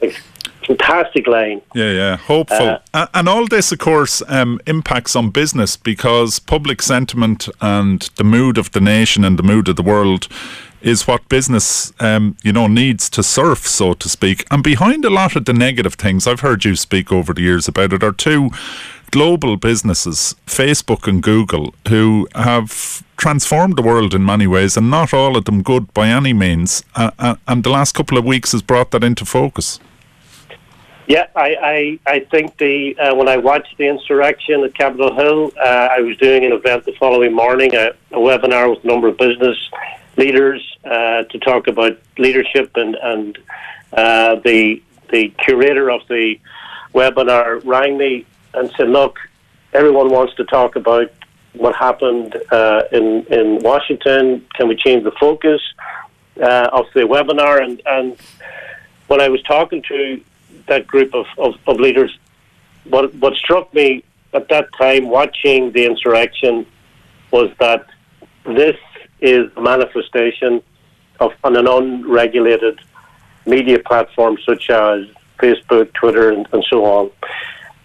Like, 0.00 0.22
fantastic 0.66 1.26
line. 1.26 1.62
Yeah, 1.74 1.92
yeah, 1.92 2.16
hopeful. 2.16 2.78
Uh, 2.92 3.06
and 3.14 3.28
all 3.28 3.46
this, 3.46 3.72
of 3.72 3.78
course, 3.78 4.22
um, 4.28 4.60
impacts 4.66 5.14
on 5.16 5.30
business 5.30 5.76
because 5.76 6.38
public 6.38 6.82
sentiment 6.82 7.48
and 7.60 8.02
the 8.16 8.24
mood 8.24 8.58
of 8.58 8.72
the 8.72 8.80
nation 8.80 9.24
and 9.24 9.38
the 9.38 9.42
mood 9.42 9.68
of 9.68 9.76
the 9.76 9.82
world 9.82 10.28
is 10.82 11.06
what 11.06 11.28
business, 11.28 11.92
um, 12.00 12.36
you 12.42 12.52
know, 12.52 12.66
needs 12.66 13.08
to 13.10 13.22
surf, 13.22 13.66
so 13.66 13.94
to 13.94 14.08
speak. 14.08 14.44
And 14.50 14.62
behind 14.62 15.04
a 15.04 15.10
lot 15.10 15.34
of 15.34 15.44
the 15.44 15.52
negative 15.52 15.94
things, 15.94 16.26
I've 16.26 16.40
heard 16.40 16.64
you 16.64 16.76
speak 16.76 17.10
over 17.10 17.32
the 17.32 17.42
years 17.42 17.66
about 17.66 17.92
it, 17.92 18.02
are 18.02 18.12
two 18.12 18.50
global 19.16 19.56
businesses, 19.56 20.36
Facebook 20.46 21.08
and 21.08 21.22
Google, 21.22 21.74
who 21.88 22.28
have 22.34 23.02
transformed 23.16 23.76
the 23.78 23.80
world 23.80 24.12
in 24.12 24.22
many 24.22 24.46
ways, 24.46 24.76
and 24.76 24.90
not 24.90 25.14
all 25.14 25.38
of 25.38 25.46
them 25.46 25.62
good 25.62 25.84
by 25.94 26.06
any 26.08 26.34
means. 26.34 26.84
Uh, 26.94 27.10
uh, 27.18 27.36
and 27.48 27.64
the 27.64 27.70
last 27.70 27.94
couple 27.94 28.18
of 28.18 28.26
weeks 28.26 28.52
has 28.52 28.60
brought 28.60 28.90
that 28.90 29.02
into 29.02 29.24
focus. 29.24 29.80
Yeah, 31.06 31.28
I, 31.34 31.98
I, 32.06 32.14
I 32.16 32.18
think 32.30 32.58
the 32.58 32.94
uh, 32.98 33.14
when 33.14 33.26
I 33.26 33.38
watched 33.38 33.78
the 33.78 33.88
insurrection 33.88 34.62
at 34.64 34.74
Capitol 34.74 35.14
Hill, 35.14 35.50
uh, 35.58 35.88
I 35.96 36.00
was 36.00 36.18
doing 36.18 36.44
an 36.44 36.52
event 36.52 36.84
the 36.84 36.92
following 37.00 37.32
morning, 37.32 37.74
a, 37.74 37.92
a 38.12 38.18
webinar 38.18 38.68
with 38.68 38.84
a 38.84 38.86
number 38.86 39.08
of 39.08 39.16
business 39.16 39.56
leaders 40.18 40.60
uh, 40.84 41.22
to 41.22 41.38
talk 41.38 41.68
about 41.68 41.98
leadership, 42.18 42.70
and 42.74 42.94
and 42.96 43.38
uh, 43.94 44.34
the 44.44 44.82
the 45.10 45.30
curator 45.38 45.90
of 45.90 46.02
the 46.08 46.38
webinar 46.92 47.64
rang 47.64 47.96
me 47.96 48.26
and 48.56 48.70
said, 48.76 48.88
"Look, 48.88 49.18
everyone 49.72 50.10
wants 50.10 50.34
to 50.36 50.44
talk 50.44 50.76
about 50.76 51.12
what 51.52 51.74
happened 51.76 52.36
uh, 52.50 52.82
in 52.92 53.24
in 53.26 53.60
Washington. 53.62 54.44
Can 54.54 54.68
we 54.68 54.76
change 54.76 55.04
the 55.04 55.12
focus 55.12 55.60
uh, 56.40 56.68
of 56.72 56.86
the 56.94 57.02
webinar?" 57.02 57.62
And 57.62 57.80
and 57.86 58.16
when 59.06 59.20
I 59.20 59.28
was 59.28 59.42
talking 59.42 59.82
to 59.82 60.20
that 60.66 60.86
group 60.86 61.14
of, 61.14 61.26
of, 61.38 61.54
of 61.66 61.78
leaders, 61.78 62.18
what 62.84 63.14
what 63.14 63.34
struck 63.34 63.72
me 63.72 64.02
at 64.32 64.48
that 64.48 64.68
time, 64.76 65.08
watching 65.08 65.72
the 65.72 65.86
insurrection, 65.86 66.66
was 67.30 67.50
that 67.58 67.86
this 68.44 68.76
is 69.20 69.50
a 69.56 69.60
manifestation 69.60 70.62
of 71.20 71.32
an 71.44 71.56
unregulated 71.56 72.78
media 73.46 73.78
platform 73.78 74.36
such 74.44 74.68
as 74.70 75.06
Facebook, 75.38 75.92
Twitter, 75.94 76.30
and, 76.30 76.46
and 76.52 76.64
so 76.70 76.84
on. 76.84 77.10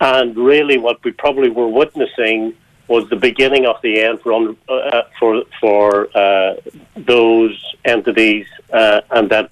And 0.01 0.35
really, 0.35 0.79
what 0.79 1.03
we 1.03 1.11
probably 1.11 1.51
were 1.51 1.67
witnessing 1.67 2.55
was 2.87 3.07
the 3.09 3.15
beginning 3.15 3.67
of 3.67 3.75
the 3.83 4.01
end 4.01 4.19
for 4.21 4.55
uh, 4.67 5.03
for 5.19 5.43
for 5.59 6.17
uh, 6.17 6.55
those 6.95 7.55
entities, 7.85 8.47
uh, 8.73 9.01
and 9.11 9.29
that 9.29 9.51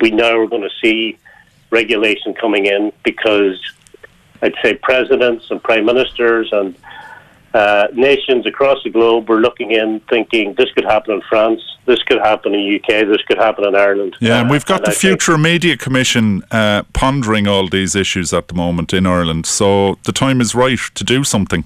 we 0.00 0.10
now 0.10 0.38
are 0.38 0.46
going 0.46 0.62
to 0.62 0.74
see 0.82 1.18
regulation 1.68 2.32
coming 2.32 2.64
in 2.64 2.92
because 3.04 3.60
I'd 4.40 4.54
say 4.62 4.74
presidents 4.74 5.50
and 5.50 5.62
prime 5.62 5.84
ministers 5.84 6.48
and 6.50 6.74
uh, 7.54 7.88
nations 7.92 8.46
across 8.46 8.78
the 8.84 8.90
globe 8.90 9.28
were 9.28 9.40
looking 9.40 9.72
in, 9.72 10.00
thinking 10.08 10.54
this 10.54 10.70
could 10.72 10.84
happen 10.84 11.14
in 11.14 11.22
France, 11.28 11.60
this 11.86 12.02
could 12.04 12.18
happen 12.18 12.54
in 12.54 12.76
UK, 12.76 13.06
this 13.06 13.22
could 13.26 13.38
happen 13.38 13.66
in 13.66 13.74
Ireland. 13.74 14.16
Yeah, 14.20 14.40
and 14.40 14.50
we've 14.50 14.64
got 14.64 14.82
uh, 14.82 14.90
the 14.90 14.92
Future 14.92 15.36
Media 15.36 15.76
Commission 15.76 16.42
uh, 16.50 16.84
pondering 16.92 17.48
all 17.48 17.68
these 17.68 17.94
issues 17.96 18.32
at 18.32 18.48
the 18.48 18.54
moment 18.54 18.92
in 18.92 19.06
Ireland. 19.06 19.46
So 19.46 19.98
the 20.04 20.12
time 20.12 20.40
is 20.40 20.54
right 20.54 20.78
to 20.94 21.04
do 21.04 21.24
something. 21.24 21.64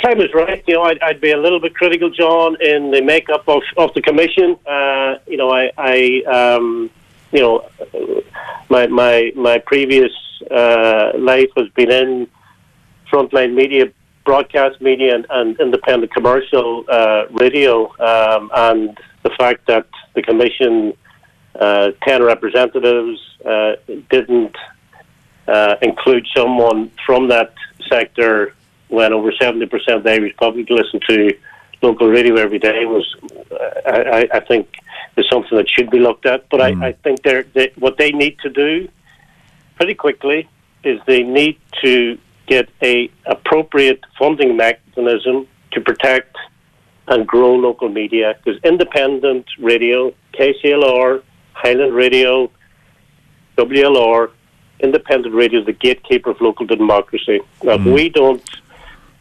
Time 0.00 0.20
is 0.20 0.32
right. 0.34 0.62
You 0.66 0.74
know, 0.74 0.82
I'd, 0.82 1.00
I'd 1.00 1.20
be 1.20 1.30
a 1.30 1.38
little 1.38 1.60
bit 1.60 1.74
critical, 1.74 2.10
John, 2.10 2.56
in 2.60 2.90
the 2.90 3.00
makeup 3.00 3.48
of, 3.48 3.62
of 3.76 3.92
the 3.94 4.02
commission. 4.02 4.56
Uh, 4.66 5.16
you 5.26 5.36
know, 5.36 5.50
I, 5.50 5.70
I 5.78 6.22
um, 6.56 6.90
you 7.32 7.40
know, 7.40 7.68
my 8.68 8.86
my 8.86 9.32
my 9.34 9.58
previous 9.58 10.12
uh, 10.50 11.12
life 11.18 11.50
has 11.56 11.68
been 11.70 11.90
in 11.90 12.28
frontline 13.10 13.54
media, 13.54 13.86
broadcast 14.30 14.76
media, 14.90 15.10
and, 15.16 15.24
and 15.30 15.48
independent 15.66 16.10
commercial 16.18 16.84
uh, 16.98 17.22
radio, 17.44 17.74
um, 18.10 18.42
and 18.66 18.98
the 19.22 19.30
fact 19.40 19.60
that 19.72 19.86
the 20.16 20.22
commission, 20.30 20.74
uh, 21.64 21.88
ten 22.06 22.20
representatives, 22.32 23.18
uh, 23.52 23.72
didn't 24.14 24.56
uh, 25.54 25.74
include 25.88 26.24
someone 26.36 26.80
from 27.06 27.22
that 27.34 27.50
sector 27.92 28.32
when 28.96 29.10
over 29.18 29.30
seventy 29.42 29.66
percent 29.74 29.96
of 29.98 30.02
the 30.04 30.12
Irish 30.18 30.34
public 30.44 30.66
listen 30.80 31.00
to 31.08 31.18
local 31.82 32.08
radio 32.08 32.34
every 32.46 32.58
day 32.58 32.80
was, 32.96 33.06
uh, 33.52 34.18
I, 34.18 34.22
I 34.38 34.40
think 34.40 34.64
is 35.16 35.26
something 35.32 35.56
that 35.58 35.68
should 35.74 35.90
be 35.96 36.00
looked 36.08 36.26
at. 36.26 36.40
But 36.50 36.60
mm. 36.60 36.82
I, 36.82 36.88
I 36.88 36.92
think 37.04 37.22
they're, 37.22 37.44
they, 37.56 37.68
what 37.76 37.96
they 37.96 38.10
need 38.22 38.38
to 38.40 38.50
do 38.50 38.88
pretty 39.76 39.94
quickly 39.94 40.48
is 40.84 41.00
they 41.06 41.22
need 41.22 41.56
to 41.82 42.18
get 42.46 42.68
a 42.82 43.10
appropriate 43.26 44.00
funding 44.18 44.56
mechanism 44.56 45.46
to 45.72 45.80
protect 45.80 46.36
and 47.08 47.26
grow 47.26 47.54
local 47.54 47.88
media 47.88 48.36
because 48.42 48.60
independent 48.62 49.46
radio, 49.58 50.12
KCLR, 50.34 51.22
Highland 51.52 51.94
Radio, 51.94 52.50
WLR, 53.56 54.30
independent 54.80 55.34
radio 55.34 55.60
is 55.60 55.66
the 55.66 55.72
gatekeeper 55.72 56.30
of 56.30 56.40
local 56.40 56.66
democracy. 56.66 57.40
Now, 57.62 57.76
mm. 57.76 57.86
if 57.86 57.94
we 57.94 58.08
don't 58.08 58.42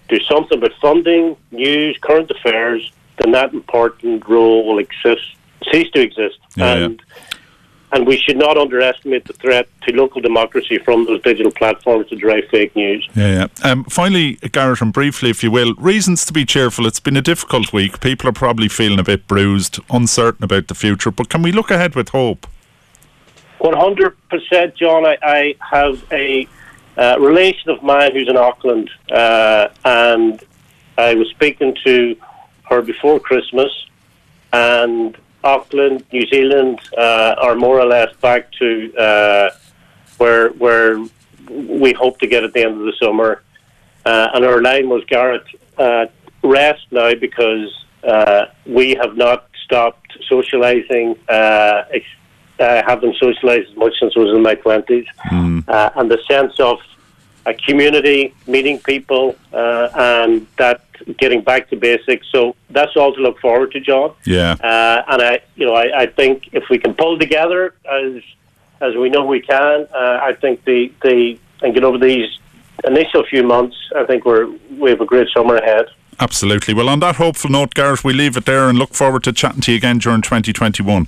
do 0.10 0.20
something 0.22 0.58
about 0.58 0.74
funding, 0.82 1.36
news, 1.52 1.98
current 2.02 2.30
affairs, 2.32 2.92
then 3.18 3.32
that 3.32 3.54
important 3.54 4.28
role 4.28 4.66
will 4.66 4.80
exist 4.80 5.36
cease 5.72 5.90
to 5.92 6.02
exist. 6.02 6.38
Yeah, 6.56 6.74
and 6.74 7.02
yeah. 7.08 7.36
And 7.96 8.06
we 8.06 8.18
should 8.18 8.36
not 8.36 8.58
underestimate 8.58 9.24
the 9.24 9.32
threat 9.32 9.70
to 9.84 9.96
local 9.96 10.20
democracy 10.20 10.78
from 10.78 11.06
those 11.06 11.22
digital 11.22 11.52
platforms 11.52 12.10
to 12.10 12.16
drive 12.18 12.44
fake 12.52 12.76
news. 12.76 13.08
Yeah, 13.16 13.48
yeah. 13.64 13.72
Um, 13.72 13.86
finally, 13.86 14.36
Garrett, 14.52 14.82
and 14.82 14.92
briefly, 14.92 15.30
if 15.30 15.42
you 15.42 15.50
will, 15.50 15.74
reasons 15.76 16.26
to 16.26 16.34
be 16.34 16.46
cheerful. 16.46 16.86
It's 16.86 17.00
been 17.00 17.16
a 17.16 17.22
difficult 17.22 17.72
week. 17.72 18.02
People 18.02 18.28
are 18.28 18.34
probably 18.34 18.68
feeling 18.68 19.00
a 19.00 19.04
bit 19.04 19.28
bruised, 19.28 19.80
uncertain 19.90 20.44
about 20.44 20.68
the 20.68 20.76
future. 20.76 21.10
But 21.10 21.30
can 21.30 21.42
we 21.42 21.54
look 21.54 21.72
ahead 21.72 21.96
with 21.96 22.10
hope? 22.10 22.48
One 23.60 23.78
hundred 23.78 24.18
percent, 24.30 24.76
John. 24.76 25.06
I, 25.06 25.18
I 25.24 25.56
have 25.62 26.04
a 26.12 26.46
uh, 26.98 27.16
relation 27.20 27.70
of 27.70 27.82
mine 27.82 28.12
who's 28.12 28.28
in 28.28 28.36
Auckland, 28.36 28.92
uh, 29.10 29.70
and 29.86 30.44
I 30.98 31.14
was 31.14 31.30
speaking 31.30 31.78
to 31.86 32.18
her 32.70 32.82
before 32.82 33.22
Christmas, 33.22 33.72
and 34.52 35.18
Auckland, 35.46 36.04
New 36.12 36.26
Zealand 36.28 36.80
uh, 36.98 37.36
are 37.38 37.56
more 37.56 37.80
or 37.80 37.86
less 37.86 38.14
back 38.16 38.52
to 38.54 38.94
uh, 38.98 39.50
where 40.18 40.50
where 40.50 40.98
we 41.50 41.94
hope 41.94 42.20
to 42.20 42.28
get 42.28 42.44
at 42.44 42.54
the 42.54 42.64
end 42.64 42.74
of 42.80 42.86
the 42.86 42.94
summer. 43.02 43.44
Uh, 44.06 44.30
and 44.34 44.44
our 44.44 44.62
line 44.62 44.90
was 44.90 45.04
Garrett, 45.06 45.46
uh, 45.78 46.06
rest 46.44 46.86
now 46.92 47.14
because 47.14 47.86
uh, 48.04 48.46
we 48.66 48.96
have 49.02 49.16
not 49.16 49.48
stopped 49.64 50.18
socialising. 50.30 51.18
Uh, 51.30 51.84
I 52.60 52.84
haven't 52.88 53.16
socialised 53.22 53.70
as 53.72 53.78
much 53.78 53.94
since 54.00 54.14
I 54.16 54.20
was 54.20 54.36
in 54.36 54.42
my 54.42 54.56
twenties, 54.56 55.06
mm. 55.32 55.64
and 55.68 56.10
the 56.10 56.20
sense 56.28 56.60
of 56.60 56.80
a 57.46 57.54
community, 57.54 58.34
meeting 58.48 58.80
people, 58.80 59.36
and 59.54 60.48
that 60.58 60.86
getting 61.18 61.42
back 61.42 61.70
to 61.70 61.76
basics. 61.76 62.28
So 62.32 62.56
that's 62.70 62.96
all 62.96 63.14
to 63.14 63.22
look 63.22 63.40
forward 63.40 63.72
to, 63.74 63.80
John. 63.80 64.14
Yeah. 64.26 64.54
Uh, 64.54 65.04
and 65.08 65.22
I, 65.22 65.40
you 65.56 65.66
know, 65.66 65.74
I, 65.74 66.02
I 66.02 66.06
think 66.08 66.50
if 66.54 66.64
we 66.70 66.78
can 66.78 66.94
pull 66.94 67.18
together 67.20 67.76
as 67.90 68.22
as 68.82 68.94
we 68.96 69.10
know 69.10 69.26
we 69.26 69.42
can, 69.42 69.88
uh, 69.94 70.20
I 70.22 70.34
think 70.34 70.64
the 70.66 70.92
the 71.02 71.38
and 71.62 71.74
get 71.74 71.84
over 71.84 71.98
these 71.98 72.40
initial 72.86 73.24
few 73.26 73.44
months, 73.44 73.76
I 73.96 74.06
think 74.06 74.26
we're 74.26 74.48
we 74.78 74.90
have 74.90 75.02
a 75.02 75.06
great 75.06 75.28
summer 75.34 75.56
ahead. 75.56 75.86
Absolutely. 76.20 76.74
Well, 76.74 76.88
on 76.88 77.00
that 77.02 77.18
hopeful 77.18 77.50
note, 77.50 77.74
Garrett, 77.74 78.04
we 78.04 78.14
leave 78.14 78.38
it 78.38 78.46
there 78.46 78.70
and 78.70 78.80
look 78.80 78.94
forward 78.94 79.24
to 79.26 79.34
chatting 79.34 79.62
to 79.62 79.72
you 79.72 79.78
again 79.78 79.98
during 79.98 80.22
2021. 80.22 81.08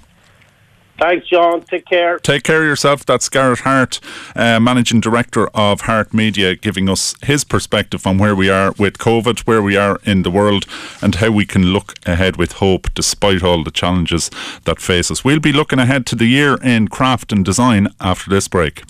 Thanks, 1.00 1.28
John. 1.28 1.62
Take 1.62 1.86
care. 1.86 2.18
Take 2.20 2.44
care 2.44 2.62
of 2.62 2.68
yourself. 2.68 3.06
That's 3.06 3.30
Garrett 3.30 3.60
Harte, 3.60 4.00
uh, 4.36 4.60
Managing 4.60 5.00
Director 5.00 5.48
of 5.50 5.82
Harte 5.82 6.14
Media, 6.14 6.56
giving 6.56 6.90
us 6.90 7.16
his 7.22 7.44
perspective 7.44 8.08
on 8.08 8.18
where 8.18 8.36
we 8.36 8.50
are 8.50 8.74
with 8.80 8.98
COVID, 8.98 9.42
where 9.42 9.62
we 9.62 9.78
are 9.78 10.00
in 10.06 10.24
the 10.24 10.32
world, 10.32 10.66
and 11.02 11.16
how 11.16 11.30
we 11.30 11.46
can 11.46 11.66
look 11.66 11.94
ahead 12.06 12.38
with 12.38 12.54
hope 12.54 12.88
despite 12.96 13.44
all 13.44 13.64
the 13.64 13.72
challenges 13.72 14.32
that 14.66 14.82
face 14.82 15.12
us. 15.12 15.24
We'll 15.24 15.40
be 15.40 15.54
looking 15.54 15.80
ahead 15.80 16.06
to 16.08 16.16
the 16.16 16.26
year 16.26 16.58
in 16.64 16.88
craft 16.88 17.32
and 17.32 17.46
design 17.46 17.90
after 18.02 18.30
this 18.32 18.48
break. 18.48 18.84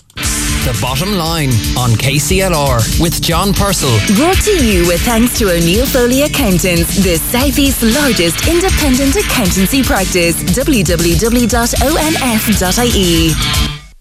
The 0.68 0.78
Bottom 0.82 1.14
Line 1.14 1.48
on 1.78 1.92
KCLR 1.96 3.00
with 3.00 3.22
John 3.22 3.54
Purcell. 3.54 3.88
Brought 4.16 4.36
to 4.42 4.62
you 4.62 4.86
with 4.86 5.00
thanks 5.00 5.38
to 5.38 5.50
O'Neill 5.50 5.86
Foley 5.86 6.20
Accountants, 6.24 6.94
the 7.02 7.16
Southeast's 7.16 7.82
largest 7.82 8.46
independent 8.46 9.16
accountancy 9.16 9.82
practice. 9.82 10.36
www.onf.ie. 10.42 10.98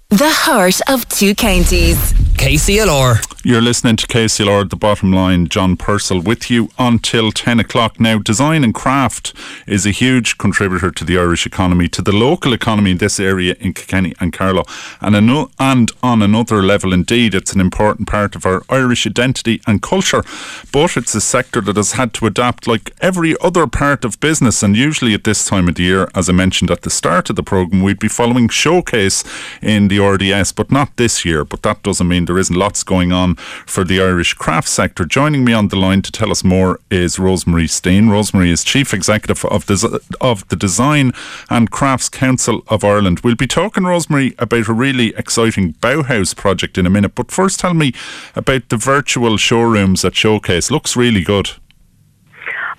The 0.09 0.29
heart 0.29 0.81
of 0.89 1.07
two 1.07 1.33
counties. 1.35 2.13
KCLR. 2.37 3.23
You're 3.43 3.61
listening 3.61 3.95
to 3.95 4.07
KCLR, 4.07 4.69
the 4.69 4.75
bottom 4.75 5.11
line. 5.13 5.47
John 5.47 5.77
Purcell 5.77 6.19
with 6.19 6.51
you 6.51 6.69
until 6.77 7.31
10 7.31 7.59
o'clock. 7.61 7.99
Now, 7.99 8.19
design 8.19 8.63
and 8.63 8.73
craft 8.73 9.33
is 9.65 9.85
a 9.85 9.91
huge 9.91 10.37
contributor 10.37 10.91
to 10.91 11.05
the 11.05 11.17
Irish 11.17 11.45
economy, 11.45 11.87
to 11.89 12.01
the 12.01 12.11
local 12.11 12.53
economy 12.53 12.91
in 12.91 12.97
this 12.97 13.19
area 13.19 13.55
in 13.59 13.73
Kilkenny 13.73 14.13
and 14.19 14.33
Carlow. 14.33 14.65
And, 15.01 15.15
ano- 15.15 15.49
and 15.59 15.91
on 16.03 16.21
another 16.21 16.61
level, 16.61 16.93
indeed, 16.93 17.33
it's 17.33 17.53
an 17.53 17.61
important 17.61 18.07
part 18.07 18.35
of 18.35 18.45
our 18.45 18.63
Irish 18.69 19.07
identity 19.07 19.61
and 19.65 19.81
culture. 19.81 20.23
But 20.71 20.97
it's 20.97 21.15
a 21.15 21.21
sector 21.21 21.61
that 21.61 21.77
has 21.77 21.93
had 21.93 22.13
to 22.15 22.27
adapt 22.27 22.67
like 22.67 22.91
every 23.01 23.35
other 23.41 23.65
part 23.65 24.03
of 24.03 24.19
business. 24.19 24.61
And 24.61 24.75
usually 24.75 25.13
at 25.13 25.23
this 25.23 25.45
time 25.45 25.69
of 25.69 25.75
the 25.75 25.83
year, 25.83 26.09
as 26.13 26.29
I 26.29 26.33
mentioned 26.33 26.69
at 26.69 26.81
the 26.81 26.89
start 26.89 27.29
of 27.29 27.35
the 27.37 27.43
programme, 27.43 27.81
we'd 27.81 27.99
be 27.99 28.09
following 28.09 28.49
Showcase 28.49 29.23
in 29.61 29.87
the 29.87 29.99
RDS, 29.99 30.51
but 30.51 30.71
not 30.71 30.97
this 30.97 31.23
year. 31.23 31.45
But 31.45 31.61
that 31.61 31.81
doesn't 31.81 32.07
mean 32.07 32.25
there 32.27 32.37
isn't 32.37 32.55
lots 32.55 32.83
going 32.83 33.11
on 33.11 33.35
for 33.65 33.83
the 33.83 34.01
Irish 34.01 34.33
craft 34.33 34.67
sector. 34.67 35.05
Joining 35.05 35.43
me 35.43 35.53
on 35.53 35.69
the 35.69 35.75
line 35.75 36.01
to 36.03 36.11
tell 36.11 36.31
us 36.31 36.43
more 36.43 36.79
is 36.91 37.17
Rosemary 37.17 37.67
Steen. 37.67 38.09
Rosemary 38.09 38.51
is 38.51 38.63
Chief 38.63 38.93
Executive 38.93 39.43
of, 39.45 39.65
the 39.65 40.01
of 40.21 40.47
the 40.49 40.55
Design 40.55 41.11
and 41.49 41.71
Crafts 41.71 42.09
Council 42.09 42.61
of 42.67 42.83
Ireland. 42.83 43.21
We'll 43.21 43.35
be 43.35 43.47
talking, 43.47 43.85
Rosemary, 43.85 44.35
about 44.37 44.67
a 44.67 44.73
really 44.73 45.15
exciting 45.15 45.73
Bauhaus 45.73 46.35
project 46.35 46.77
in 46.77 46.85
a 46.85 46.89
minute, 46.89 47.15
but 47.15 47.31
first 47.31 47.59
tell 47.59 47.73
me 47.73 47.93
about 48.35 48.69
the 48.69 48.77
virtual 48.77 49.37
showrooms 49.37 50.05
at 50.05 50.15
Showcase. 50.15 50.69
Looks 50.69 50.95
really 50.95 51.23
good. 51.23 51.51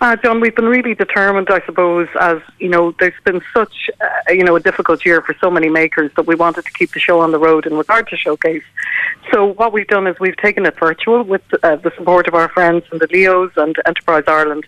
Uh, 0.01 0.15
John, 0.15 0.39
we've 0.39 0.55
been 0.55 0.67
really 0.67 0.95
determined, 0.95 1.49
I 1.51 1.61
suppose, 1.67 2.09
as 2.21 2.41
you 2.61 2.69
know, 2.69 2.93
there's 3.01 3.21
been 3.25 3.41
such, 3.53 3.91
uh, 4.01 4.33
you 4.33 4.45
know, 4.45 4.55
a 4.55 4.61
difficult 4.61 5.05
year 5.05 5.21
for 5.23 5.35
so 5.41 5.51
many 5.51 5.69
makers 5.69 6.13
that 6.15 6.25
we 6.25 6.37
wanted 6.37 6.67
to 6.67 6.73
keep 6.73 6.93
the 6.93 7.01
show 7.01 7.19
on 7.19 7.33
the 7.33 7.39
road 7.39 7.67
in 7.67 7.77
regard 7.77 8.07
to 8.09 8.17
Showcase. 8.17 8.63
So 9.33 9.47
what 9.47 9.73
we've 9.73 9.89
done 9.89 10.07
is 10.07 10.15
we've 10.21 10.37
taken 10.37 10.67
it 10.67 10.79
virtual 10.79 11.25
with 11.25 11.43
uh, 11.65 11.77
the 11.77 11.91
support 11.97 12.29
of 12.29 12.35
our 12.35 12.49
friends 12.49 12.87
from 12.87 12.99
the 12.99 13.09
LEOs 13.11 13.51
and 13.57 13.75
Enterprise 13.87 14.23
Ireland. 14.29 14.67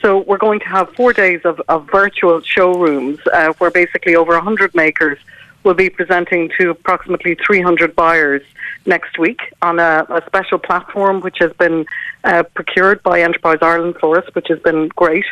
So 0.00 0.18
we're 0.18 0.38
going 0.38 0.58
to 0.60 0.66
have 0.66 0.92
four 0.94 1.12
days 1.12 1.42
of, 1.44 1.62
of 1.68 1.88
virtual 1.88 2.40
showrooms 2.40 3.20
uh, 3.32 3.52
where 3.58 3.70
basically 3.70 4.16
over 4.16 4.32
100 4.32 4.74
makers 4.74 5.18
will 5.64 5.74
be 5.74 5.90
presenting 5.90 6.50
to 6.58 6.70
approximately 6.70 7.36
300 7.46 7.94
buyers 7.94 8.42
next 8.86 9.18
week 9.18 9.40
on 9.62 9.78
a, 9.78 10.04
a 10.08 10.22
special 10.26 10.58
platform 10.58 11.20
which 11.20 11.36
has 11.38 11.52
been 11.54 11.86
uh, 12.24 12.42
procured 12.54 13.02
by 13.02 13.20
Enterprise 13.20 13.58
Ireland 13.62 13.96
for 14.00 14.18
us, 14.18 14.34
which 14.34 14.48
has 14.48 14.58
been 14.60 14.88
great. 14.88 15.24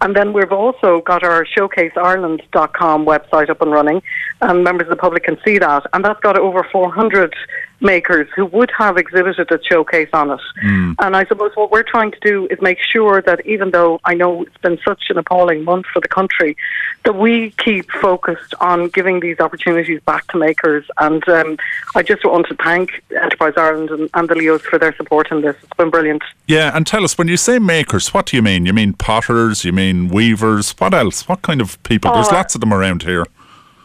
And 0.00 0.14
then 0.14 0.32
we've 0.32 0.52
also 0.52 1.00
got 1.00 1.22
our 1.22 1.44
showcaseireland.com 1.44 3.06
website 3.06 3.50
up 3.50 3.62
and 3.62 3.70
running, 3.70 4.02
and 4.40 4.64
members 4.64 4.86
of 4.86 4.90
the 4.90 4.96
public 4.96 5.24
can 5.24 5.38
see 5.44 5.58
that. 5.58 5.86
And 5.92 6.04
that's 6.04 6.20
got 6.20 6.38
over 6.38 6.66
400 6.70 7.34
makers 7.80 8.28
who 8.34 8.46
would 8.46 8.70
have 8.76 8.96
exhibited 8.96 9.50
a 9.50 9.62
showcase 9.62 10.08
on 10.12 10.30
it. 10.30 10.40
Mm. 10.64 10.96
And 10.98 11.16
I 11.16 11.24
suppose 11.26 11.52
what 11.54 11.70
we're 11.70 11.84
trying 11.84 12.10
to 12.10 12.20
do 12.20 12.46
is 12.50 12.60
make 12.60 12.78
sure 12.80 13.22
that 13.22 13.44
even 13.46 13.70
though 13.70 14.00
I 14.04 14.14
know 14.14 14.42
it's 14.42 14.56
been 14.58 14.78
such 14.84 15.04
an 15.10 15.18
appalling 15.18 15.64
month 15.64 15.86
for 15.86 16.00
the 16.00 16.08
country, 16.08 16.56
that 17.04 17.14
we 17.14 17.50
keep 17.52 17.90
focused 17.90 18.54
on 18.60 18.88
giving 18.88 19.20
these 19.20 19.38
opportunities 19.40 20.00
back 20.02 20.26
to 20.28 20.38
makers. 20.38 20.84
And 20.98 21.26
um, 21.28 21.56
I 21.94 22.02
just 22.02 22.24
want 22.24 22.46
to 22.48 22.56
thank 22.56 23.02
Enterprise 23.10 23.54
Ireland 23.56 23.90
and, 23.90 24.10
and 24.14 24.28
the 24.28 24.34
LEOs 24.34 24.62
for 24.62 24.78
their 24.78 24.94
support 24.96 25.30
in 25.30 25.42
this. 25.42 25.56
It's 25.62 25.72
been 25.74 25.90
brilliant. 25.90 26.22
Yeah, 26.46 26.76
and 26.76 26.86
tell 26.86 27.04
us 27.04 27.16
when 27.16 27.28
you 27.28 27.36
say 27.36 27.58
makers, 27.58 28.12
what 28.12 28.26
do 28.26 28.36
you 28.36 28.42
mean? 28.42 28.66
You 28.66 28.72
mean 28.72 28.92
potters? 28.92 29.64
You 29.64 29.72
mean 29.72 30.08
weavers? 30.08 30.72
What 30.72 30.94
else? 30.94 31.28
What 31.28 31.42
kind 31.42 31.60
of 31.60 31.82
people? 31.82 32.12
There's 32.12 32.28
uh, 32.28 32.34
lots 32.34 32.54
of 32.54 32.60
them 32.60 32.72
around 32.72 33.02
here. 33.02 33.24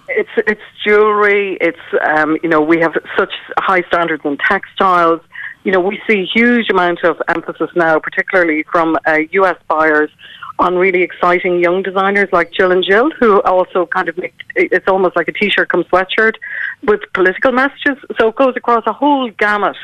It's 0.09 0.29
it's 0.37 0.61
jewelry. 0.85 1.57
It's 1.61 1.77
um, 2.05 2.37
you 2.43 2.49
know 2.49 2.61
we 2.61 2.79
have 2.79 2.93
such 3.17 3.33
high 3.57 3.81
standards 3.87 4.23
in 4.25 4.37
textiles. 4.37 5.21
You 5.63 5.71
know 5.71 5.79
we 5.79 6.01
see 6.07 6.25
huge 6.25 6.69
amount 6.69 7.03
of 7.03 7.21
emphasis 7.29 7.69
now, 7.75 7.99
particularly 7.99 8.63
from 8.63 8.97
uh, 9.05 9.19
U.S. 9.31 9.57
buyers, 9.67 10.09
on 10.59 10.75
really 10.75 11.01
exciting 11.01 11.59
young 11.59 11.81
designers 11.81 12.29
like 12.31 12.51
Jill 12.51 12.71
and 12.71 12.83
Jill, 12.83 13.11
who 13.19 13.41
also 13.41 13.85
kind 13.85 14.09
of 14.09 14.17
make 14.17 14.33
it's 14.55 14.87
almost 14.87 15.15
like 15.15 15.27
a 15.27 15.31
t-shirt 15.31 15.69
come 15.69 15.83
sweatshirt 15.85 16.33
with 16.83 17.01
political 17.13 17.51
messages. 17.51 17.97
So 18.17 18.29
it 18.29 18.35
goes 18.35 18.55
across 18.55 18.83
a 18.87 18.93
whole 18.93 19.29
gamut 19.31 19.77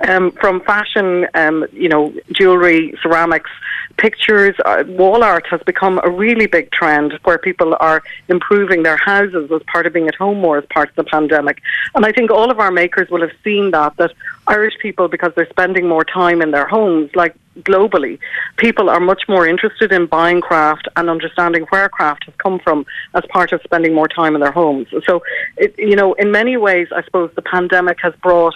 um, 0.00 0.30
from 0.32 0.60
fashion, 0.60 1.26
um, 1.34 1.66
you 1.72 1.88
know, 1.88 2.14
jewelry, 2.32 2.94
ceramics, 3.02 3.50
pictures. 3.96 4.54
Uh, 4.64 4.84
wall 4.86 5.22
art 5.22 5.46
has 5.46 5.62
become 5.62 6.00
a 6.04 6.10
really 6.10 6.46
big 6.46 6.70
trend 6.70 7.18
where 7.24 7.38
people 7.38 7.76
are 7.80 8.02
improving 8.28 8.82
their 8.82 8.96
houses 8.96 9.50
as 9.50 9.62
part 9.64 9.86
of 9.86 9.92
being 9.92 10.08
at 10.08 10.14
home 10.14 10.38
more 10.38 10.58
as 10.58 10.66
part 10.66 10.88
of 10.90 10.94
the 10.96 11.04
pandemic. 11.04 11.62
And 11.94 12.04
I 12.04 12.12
think 12.12 12.30
all 12.30 12.50
of 12.50 12.58
our 12.60 12.70
makers 12.70 13.08
will 13.10 13.22
have 13.22 13.32
seen 13.42 13.70
that, 13.70 13.96
that 13.96 14.12
Irish 14.46 14.78
people, 14.78 15.08
because 15.08 15.32
they're 15.34 15.48
spending 15.48 15.88
more 15.88 16.04
time 16.04 16.42
in 16.42 16.50
their 16.50 16.66
homes, 16.66 17.10
like 17.14 17.34
globally, 17.62 18.18
people 18.56 18.90
are 18.90 19.00
much 19.00 19.22
more 19.28 19.46
interested 19.46 19.92
in 19.92 20.06
buying 20.06 20.40
craft 20.40 20.88
and 20.96 21.08
understanding 21.08 21.66
where 21.70 21.88
craft 21.88 22.24
has 22.24 22.34
come 22.36 22.58
from 22.58 22.86
as 23.14 23.22
part 23.28 23.52
of 23.52 23.60
spending 23.62 23.94
more 23.94 24.08
time 24.08 24.34
in 24.34 24.40
their 24.40 24.52
homes. 24.52 24.88
So, 25.06 25.22
it, 25.56 25.74
you 25.78 25.96
know, 25.96 26.14
in 26.14 26.30
many 26.30 26.56
ways, 26.56 26.88
I 26.94 27.02
suppose 27.04 27.30
the 27.34 27.42
pandemic 27.42 27.98
has 28.02 28.14
brought 28.22 28.54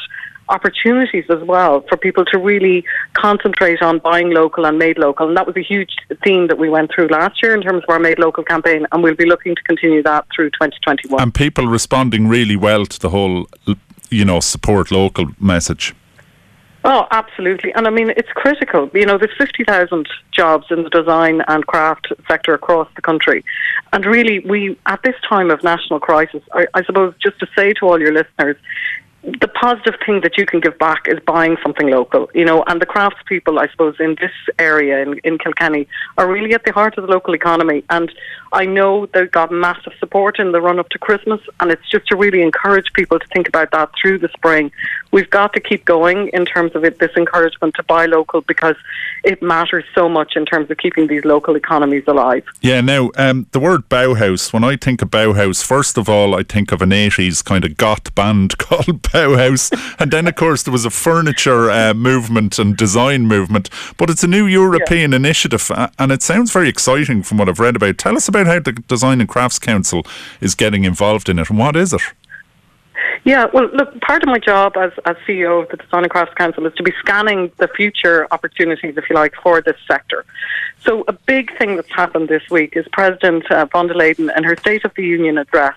opportunities 0.51 1.25
as 1.31 1.43
well 1.45 1.83
for 1.89 1.97
people 1.97 2.25
to 2.27 2.39
really 2.39 2.85
concentrate 3.15 3.81
on 3.83 4.01
buying 4.01 4.31
local 4.31 4.67
and 4.67 4.79
made 4.79 4.99
local. 4.99 5.29
And 5.29 5.37
that 5.37 5.47
was 5.47 5.57
a 5.57 5.63
huge 5.63 5.91
theme 6.25 6.49
that 6.49 6.59
we 6.59 6.69
went 6.69 6.91
through 6.93 7.09
last 7.09 7.43
year 7.43 7.55
in 7.55 7.63
terms 7.63 7.85
of 7.85 7.89
our 7.89 8.01
made 8.01 8.19
local 8.19 8.43
campaign, 8.43 8.87
and 8.91 9.03
we'll 9.03 9.15
be 9.15 9.27
looking 9.27 9.55
to 9.55 9.63
continue 9.63 10.03
that 10.03 10.27
through 10.35 10.51
2021. 10.51 11.23
And 11.23 11.33
people 11.33 11.67
responding 11.67 12.27
really 12.29 12.57
well 12.57 12.85
to 12.85 12.99
the 12.99 13.11
whole, 13.11 13.47
you 14.11 14.25
know, 14.25 14.41
support 14.41 14.91
local 14.91 15.27
message. 15.39 15.95
Oh, 16.83 17.07
absolutely. 17.11 17.73
And 17.75 17.87
I 17.87 17.91
mean, 17.91 18.11
it's 18.11 18.31
critical. 18.35 18.91
You 18.95 19.05
know, 19.05 19.19
there's 19.19 19.37
50,000 19.37 20.09
jobs 20.33 20.67
in 20.71 20.83
the 20.83 20.91
design 20.91 21.43
and 21.47 21.67
craft 21.67 22.11
sector 22.27 22.55
across 22.55 22.89
the 22.97 23.03
country. 23.03 23.45
And 23.93 24.07
really, 24.07 24.39
we, 24.41 24.79
at 24.87 25.03
this 25.03 25.17
time 25.29 25.51
of 25.51 25.63
national 25.63 26.01
crisis, 26.01 26.43
I, 26.53 26.67
I 26.73 26.83
suppose 26.85 27.15
just 27.23 27.39
to 27.41 27.47
say 27.57 27.75
to 27.75 27.87
all 27.87 28.01
your 28.01 28.13
listeners, 28.13 28.57
the 29.23 29.49
positive 29.49 29.95
thing 30.07 30.23
that 30.23 30.39
you 30.39 30.47
can 30.47 30.61
give 30.61 30.79
back 30.79 31.07
is 31.07 31.19
buying 31.27 31.57
something 31.63 31.91
local, 31.91 32.31
you 32.35 32.45
know, 32.45 32.65
and 32.67 32.81
the 32.81 32.87
craftspeople, 32.87 33.59
I 33.59 33.69
suppose, 33.69 33.97
in 34.01 34.17
this 34.19 34.33
area 34.59 35.03
in, 35.03 35.19
in 35.25 35.37
Kilkenny 35.37 35.87
are 36.17 36.31
really 36.31 36.55
at 36.55 36.65
the 36.65 36.73
heart 36.73 36.97
of 36.97 37.07
the 37.07 37.13
local 37.13 37.35
economy. 37.35 37.85
And 37.91 38.11
I 38.53 38.65
know 38.65 39.07
they've 39.07 39.31
got 39.31 39.53
massive 39.53 39.93
support 40.01 40.39
in 40.39 40.53
the 40.53 40.61
run 40.61 40.79
up 40.79 40.89
to 40.91 40.99
Christmas, 40.99 41.41
and 41.61 41.71
it's 41.71 41.87
just 41.89 42.07
to 42.09 42.17
really 42.17 42.41
encourage 42.41 42.93
people 42.95 43.19
to 43.19 43.27
think 43.29 43.47
about 43.47 43.73
that 43.73 43.91
through 44.01 44.19
the 44.21 44.29
spring. 44.29 44.73
We've 45.13 45.29
got 45.29 45.53
to 45.53 45.61
keep 45.61 45.85
going 45.85 46.29
in 46.33 46.47
terms 46.47 46.75
of 46.75 46.85
it, 46.85 46.99
this 46.99 47.13
encouragement 47.15 47.75
to 47.75 47.83
buy 47.83 48.07
local 48.07 48.41
because 48.41 48.77
it 49.23 49.43
matters 49.43 49.85
so 49.95 50.09
much 50.09 50.33
in 50.35 50.47
terms 50.47 50.71
of 50.71 50.79
keeping 50.79 51.09
these 51.09 51.27
local 51.27 51.57
economies 51.57 52.05
alive. 52.07 52.45
Yeah, 52.63 52.81
now, 52.81 53.11
um, 53.17 53.47
the 53.53 53.61
word 53.61 53.89
Bauhaus, 53.91 54.53
when 54.53 54.65
I 54.65 54.77
think 54.77 55.03
of 55.03 55.11
Bauhaus, 55.11 55.63
first 55.63 55.99
of 55.99 56.09
all, 56.09 56.35
I 56.35 56.43
think 56.43 56.73
of 56.73 56.81
an 56.81 56.91
80s 56.91 57.45
kind 57.45 57.65
of 57.65 57.77
goth 57.77 58.15
band 58.15 58.57
called 58.59 59.03
Bauhaus. 59.13 59.71
and 59.99 60.11
then, 60.11 60.27
of 60.27 60.35
course, 60.37 60.63
there 60.63 60.73
was 60.73 60.85
a 60.85 60.91
furniture 60.91 61.71
uh, 61.71 61.95
movement 61.95 62.59
and 62.59 62.77
design 62.77 63.27
movement. 63.27 63.71
But 63.97 64.11
it's 64.11 64.25
a 64.25 64.29
new 64.29 64.47
European 64.47 65.13
yeah. 65.13 65.17
initiative, 65.17 65.71
and 65.99 66.13
it 66.13 66.23
sounds 66.23 66.53
very 66.53 66.69
exciting 66.69 67.23
from 67.23 67.39
what 67.39 67.49
I've 67.49 67.61
read 67.61 67.77
about. 67.77 67.99
Tell 67.99 68.17
us 68.17 68.29
about 68.29 68.47
how 68.47 68.61
the 68.61 68.73
Design 68.73 69.21
and 69.21 69.29
Crafts 69.29 69.59
Council 69.59 70.07
is 70.41 70.55
getting 70.55 70.85
involved 70.85 71.29
in 71.29 71.39
it, 71.39 71.51
and 71.51 71.59
what 71.59 71.77
is 71.77 71.93
it? 71.93 72.03
Yeah, 73.25 73.47
well, 73.53 73.69
look, 73.73 74.01
part 74.01 74.23
of 74.23 74.29
my 74.29 74.39
job 74.39 74.77
as, 74.77 74.93
as 75.05 75.17
CEO 75.27 75.63
of 75.63 75.69
the 75.69 75.77
Design 75.77 76.05
and 76.05 76.11
Crafts 76.11 76.35
Council 76.35 76.67
is 76.67 76.75
to 76.75 76.83
be 76.83 76.93
scanning 77.01 77.53
the 77.59 77.69
future 77.69 78.27
opportunities, 78.31 78.97
if 78.97 79.11
you 79.11 79.17
like, 79.17 79.35
for 79.43 79.61
this 79.61 79.77
sector. 79.87 80.25
So, 80.85 81.05
a 81.07 81.13
big 81.13 81.57
thing 81.59 81.77
that's 81.77 81.91
happened 81.91 82.29
this 82.29 82.49
week 82.51 82.77
is 82.77 82.87
President 82.93 83.51
uh, 83.51 83.67
von 83.67 83.89
der 83.89 83.95
Leyen, 83.95 84.31
and 84.35 84.47
her 84.47 84.57
State 84.57 84.85
of 84.85 84.95
the 84.95 85.05
Union 85.05 85.37
address, 85.37 85.77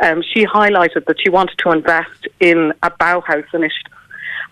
um, 0.00 0.22
she 0.22 0.44
highlighted 0.46 1.06
that 1.06 1.16
she 1.22 1.30
wanted 1.30 1.58
to 1.58 1.70
invest 1.70 2.26
in 2.40 2.72
a 2.82 2.90
Bauhaus 2.90 3.44
initiative. 3.52 3.92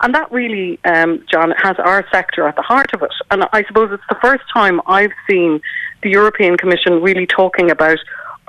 And 0.02 0.14
that 0.14 0.32
really, 0.32 0.78
um, 0.84 1.24
John, 1.30 1.52
has 1.58 1.76
our 1.78 2.06
sector 2.10 2.48
at 2.48 2.56
the 2.56 2.62
heart 2.62 2.94
of 2.94 3.02
it. 3.02 3.12
And 3.30 3.44
I 3.52 3.64
suppose 3.64 3.90
it's 3.92 4.02
the 4.08 4.18
first 4.22 4.44
time 4.52 4.80
I've 4.86 5.12
seen 5.28 5.60
the 6.02 6.10
European 6.10 6.56
Commission 6.56 7.02
really 7.02 7.26
talking 7.26 7.70
about 7.70 7.98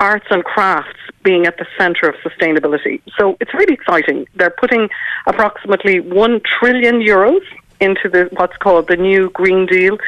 arts 0.00 0.26
and 0.30 0.42
crafts 0.44 0.98
being 1.22 1.46
at 1.46 1.58
the 1.58 1.66
centre 1.78 2.08
of 2.08 2.14
sustainability. 2.16 3.00
So 3.18 3.36
it's 3.40 3.52
really 3.54 3.74
exciting. 3.74 4.26
They're 4.34 4.50
putting 4.50 4.88
approximately 5.26 6.00
1 6.00 6.40
trillion 6.58 7.00
euros 7.00 7.42
into 7.80 8.08
the 8.08 8.28
what's 8.32 8.56
called 8.56 8.88
the 8.88 8.96
new 8.96 9.30
Green 9.30 9.66
Deal. 9.66 9.98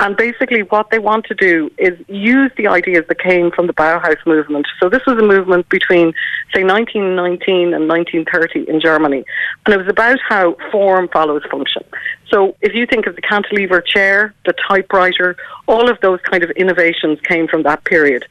And 0.00 0.16
basically, 0.16 0.62
what 0.62 0.90
they 0.90 0.98
want 0.98 1.24
to 1.26 1.34
do 1.34 1.70
is 1.78 1.98
use 2.08 2.50
the 2.56 2.66
ideas 2.66 3.04
that 3.08 3.20
came 3.20 3.52
from 3.52 3.68
the 3.68 3.72
Bauhaus 3.72 4.16
movement. 4.26 4.66
So, 4.80 4.88
this 4.88 5.02
was 5.06 5.16
a 5.18 5.22
movement 5.22 5.68
between, 5.68 6.12
say, 6.52 6.64
1919 6.64 7.72
and 7.72 7.88
1930 7.88 8.68
in 8.68 8.80
Germany. 8.80 9.24
And 9.64 9.74
it 9.74 9.78
was 9.78 9.88
about 9.88 10.18
how 10.28 10.56
form 10.72 11.08
follows 11.12 11.42
function. 11.48 11.84
So, 12.28 12.56
if 12.60 12.74
you 12.74 12.86
think 12.86 13.06
of 13.06 13.14
the 13.14 13.22
cantilever 13.22 13.80
chair, 13.80 14.34
the 14.44 14.54
typewriter, 14.68 15.36
all 15.68 15.88
of 15.88 16.00
those 16.00 16.20
kind 16.22 16.42
of 16.42 16.50
innovations 16.50 17.20
came 17.20 17.46
from 17.46 17.62
that 17.62 17.84
period. 17.84 18.26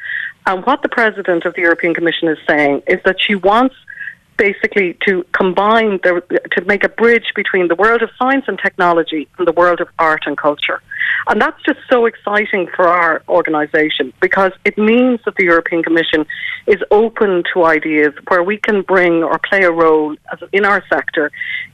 And 0.45 0.65
what 0.65 0.82
the 0.82 0.89
president 0.89 1.45
of 1.45 1.54
the 1.54 1.62
European 1.62 1.93
Commission 1.93 2.28
is 2.28 2.38
saying 2.45 2.82
is 2.88 2.99
that 3.06 3.15
she 3.26 3.36
wants 3.36 3.76
basically 4.38 4.98
to 5.08 5.26
combine 5.32 6.00
the, 6.04 6.22
to 6.52 6.65
make 6.65 6.84
a 6.84 6.89
bridge 6.89 7.32
between 7.36 7.67
the 7.67 7.76
world 7.76 8.02
of 8.02 8.10
science 8.17 8.46
and 8.48 8.60
technology 8.60 9.28
and 9.38 9.48
the 9.48 9.52
world 9.52 9.80
of 9.82 9.88
art 10.00 10.24
and 10.26 10.38
culture. 10.38 10.82
And 11.28 11.41
that's 11.41 11.62
just 11.63 11.80
so 11.89 12.06
exciting 12.06 12.67
for 12.76 12.88
our 12.88 13.24
organisation 13.30 14.13
because 14.22 14.52
it 14.65 14.78
means 14.78 15.19
that 15.26 15.36
the 15.36 15.43
European 15.43 15.84
Commission 15.84 16.26
is 16.67 16.82
open 16.91 17.43
to 17.54 17.63
ideas 17.65 18.13
where 18.28 18.43
we 18.43 18.58
can 18.58 18.82
bring 18.82 19.24
or 19.24 19.39
play 19.39 19.63
a 19.63 19.72
role 19.72 20.15
in 20.52 20.65
our 20.65 20.84
sector 20.89 21.32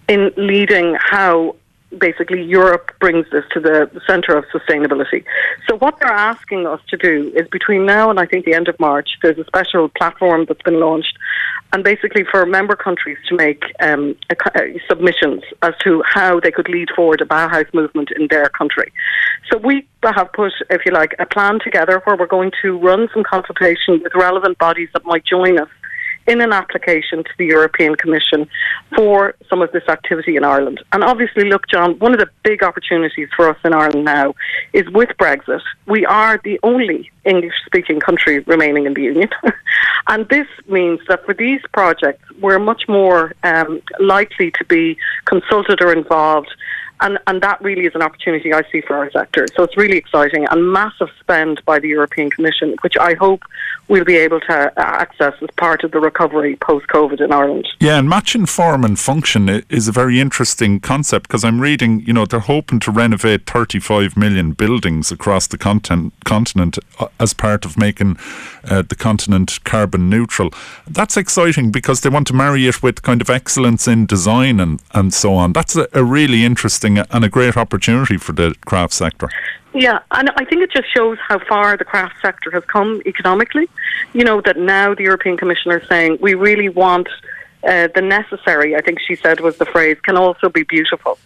in 0.08 0.32
leading 0.38 0.98
how 1.00 1.56
basically 1.98 2.44
Europe 2.44 2.92
brings 3.00 3.26
this 3.32 3.44
to 3.52 3.60
the 3.60 3.90
centre 4.06 4.38
of 4.38 4.46
sustainability. 4.54 5.24
So 5.68 5.78
what 5.78 6.00
they're 6.00 6.12
asking 6.12 6.68
us 6.68 6.80
to 6.90 6.98
do 6.98 7.32
is 7.36 7.48
between 7.48 7.86
now 7.86 8.10
and 8.10 8.20
I 8.20 8.26
think 8.26 8.46
the 8.46 8.54
end 8.54 8.68
of 8.68 8.80
March, 8.80 9.10
there's 9.22 9.38
a 9.40 9.46
special 9.46 9.90
platform 9.90 10.46
that's 10.48 10.62
been 10.62 10.80
launched, 10.80 11.18
and 11.74 11.84
basically 11.84 12.24
for 12.30 12.46
member 12.46 12.76
countries 12.76 13.18
to 13.28 13.36
make 13.36 13.64
um, 13.82 14.16
a, 14.30 14.36
a 14.60 14.82
submissions 14.88 15.44
as 15.62 15.74
to 15.84 16.04
how 16.06 16.40
they 16.40 16.52
could 16.52 16.70
lead 16.70 16.90
forward 16.96 17.22
a 17.22 17.26
Bauhaus 17.26 17.72
movement 17.74 18.10
in 18.16 18.28
their 18.30 18.50
country. 18.50 18.92
So 19.52 19.58
we 19.58 19.88
have 20.04 20.32
put, 20.34 20.54
if 20.70 20.82
you 20.86 20.92
like, 20.92 21.16
a 21.20 21.26
plan 21.26 21.60
together 21.64 22.02
where 22.06 22.16
we're 22.16 22.28
going 22.28 22.52
to 22.62 22.78
run 22.78 23.10
some 23.14 23.24
consultation 23.24 24.02
with 24.04 24.14
relevant 24.16 24.58
bodies 24.58 24.90
that 24.94 25.06
might 25.06 25.26
join 25.26 25.60
us 25.60 25.70
in 26.30 26.42
an 26.42 26.54
application 26.54 27.24
to 27.24 27.32
the 27.40 27.46
European 27.46 27.96
Commission 27.96 28.48
for 28.96 29.34
some 29.50 29.64
of 29.64 29.72
this 29.72 29.84
activity 29.90 30.36
in 30.36 30.44
Ireland. 30.44 30.80
And 30.94 31.04
obviously, 31.04 31.50
look, 31.50 31.68
John, 31.68 31.98
one 31.98 32.14
of 32.14 32.20
the 32.20 32.30
big 32.44 32.62
opportunities 32.62 33.30
for 33.36 33.50
us 33.50 33.58
in 33.66 33.74
Ireland 33.74 34.06
now 34.06 34.36
is 34.72 34.88
with 34.92 35.10
Brexit, 35.18 35.62
we 35.88 36.06
are 36.06 36.40
the 36.44 36.60
only 36.62 37.10
English 37.26 37.56
speaking 37.66 38.00
country 38.00 38.40
remaining 38.42 38.86
in 38.86 38.94
the 38.94 39.02
Union. 39.02 39.30
and 40.08 40.30
this 40.30 40.48
means 40.68 41.00
that 41.08 41.26
for 41.26 41.34
these 41.34 41.62
projects, 41.74 42.24
we're 42.40 42.60
much 42.60 42.84
more 42.88 43.34
um, 43.44 43.82
likely 44.00 44.52
to 44.52 44.66
be 44.66 44.98
consulted 45.26 45.82
or 45.82 45.92
involved 45.92 46.54
and, 47.02 47.18
and 47.28 47.42
that 47.42 47.62
really 47.62 47.86
is 47.86 47.96
an 47.96 48.02
opportunity 48.02 48.54
I 48.54 48.64
see 48.72 48.82
for 48.82 48.96
our 48.96 49.10
sector. 49.12 49.46
So 49.56 49.64
it's 49.64 49.78
really 49.78 49.98
exciting 49.98 50.46
and 50.50 50.72
massive 50.72 51.10
spend 51.20 51.64
by 51.66 51.80
the 51.80 51.88
European 51.88 52.30
Commission, 52.30 52.76
which 52.82 52.98
I 52.98 53.14
hope 53.14 53.44
we'll 53.90 54.06
be 54.06 54.18
able 54.18 54.40
to 54.40 54.54
uh, 54.54 54.72
access 54.78 55.34
as 55.42 55.50
part 55.58 55.84
of 55.84 55.92
the 55.92 56.00
recovery 56.00 56.56
post 56.58 56.88
COVID 56.88 57.20
in 57.20 57.34
Ireland. 57.34 57.68
Yeah, 57.80 57.98
and 57.98 58.08
matching 58.08 58.46
form 58.46 58.86
and 58.86 58.98
function 58.98 59.50
is 59.70 59.88
a 59.88 59.92
very 59.92 60.20
interesting 60.20 60.80
concept 60.80 61.28
because 61.28 61.44
I'm 61.44 61.60
reading, 61.60 62.02
you 62.02 62.14
know, 62.14 62.26
they're 62.26 62.40
hoping 62.40 62.80
to 62.82 62.92
renovate 62.92 63.46
35 63.46 64.16
million 64.16 64.52
buildings 64.52 65.12
across 65.12 65.48
the 65.48 65.58
content, 65.58 66.14
continent 66.24 66.78
uh, 67.00 67.08
as 67.20 67.34
part 67.34 67.66
of 67.66 67.78
making 67.78 68.18
uh, 68.64 68.84
the 68.84 68.96
continent 68.96 69.64
carbon 69.64 70.10
neutral. 70.10 70.52
That's 70.88 71.18
exciting 71.18 71.72
because 71.72 72.02
they 72.02 72.10
want 72.10 72.28
to 72.28 72.34
marry 72.34 72.68
it 72.68 72.84
with 72.84 73.02
kind 73.02 73.22
of 73.22 73.30
excellence 73.30 73.88
in 73.88 74.06
design 74.06 74.60
and, 74.60 74.82
and 74.94 75.14
so 75.14 75.34
on. 75.34 75.54
That's 75.54 75.76
a, 75.76 75.88
a 75.94 76.04
really 76.04 76.46
interesting 76.46 76.89
and 76.98 77.24
a 77.24 77.30
great 77.30 77.56
opportunity 77.56 78.18
for 78.18 78.34
the 78.34 78.56
craft 78.66 78.94
sector. 78.94 79.30
Yeah, 79.74 80.00
and 80.12 80.32
I 80.32 80.46
think 80.46 80.64
it 80.64 80.72
just 80.72 80.92
shows 80.94 81.18
how 81.28 81.40
far 81.48 81.78
the 81.78 81.86
craft 81.86 82.16
sector 82.22 82.50
has 82.52 82.66
come 82.66 83.02
economically. 83.06 83.70
You 84.14 84.24
know, 84.24 84.42
that 84.42 84.58
now 84.58 84.96
the 84.96 85.04
European 85.04 85.38
Commission 85.38 85.72
is 85.72 85.88
saying 85.88 86.18
we 86.22 86.34
really 86.34 86.70
want 86.70 87.08
uh, 87.68 87.88
the 87.94 88.02
necessary, 88.02 88.76
I 88.76 88.82
think 88.82 89.00
she 89.00 89.16
said 89.16 89.42
was 89.42 89.58
the 89.58 89.66
phrase, 89.66 90.00
can 90.02 90.18
also 90.18 90.50
be 90.50 90.64
beautiful. 90.64 91.20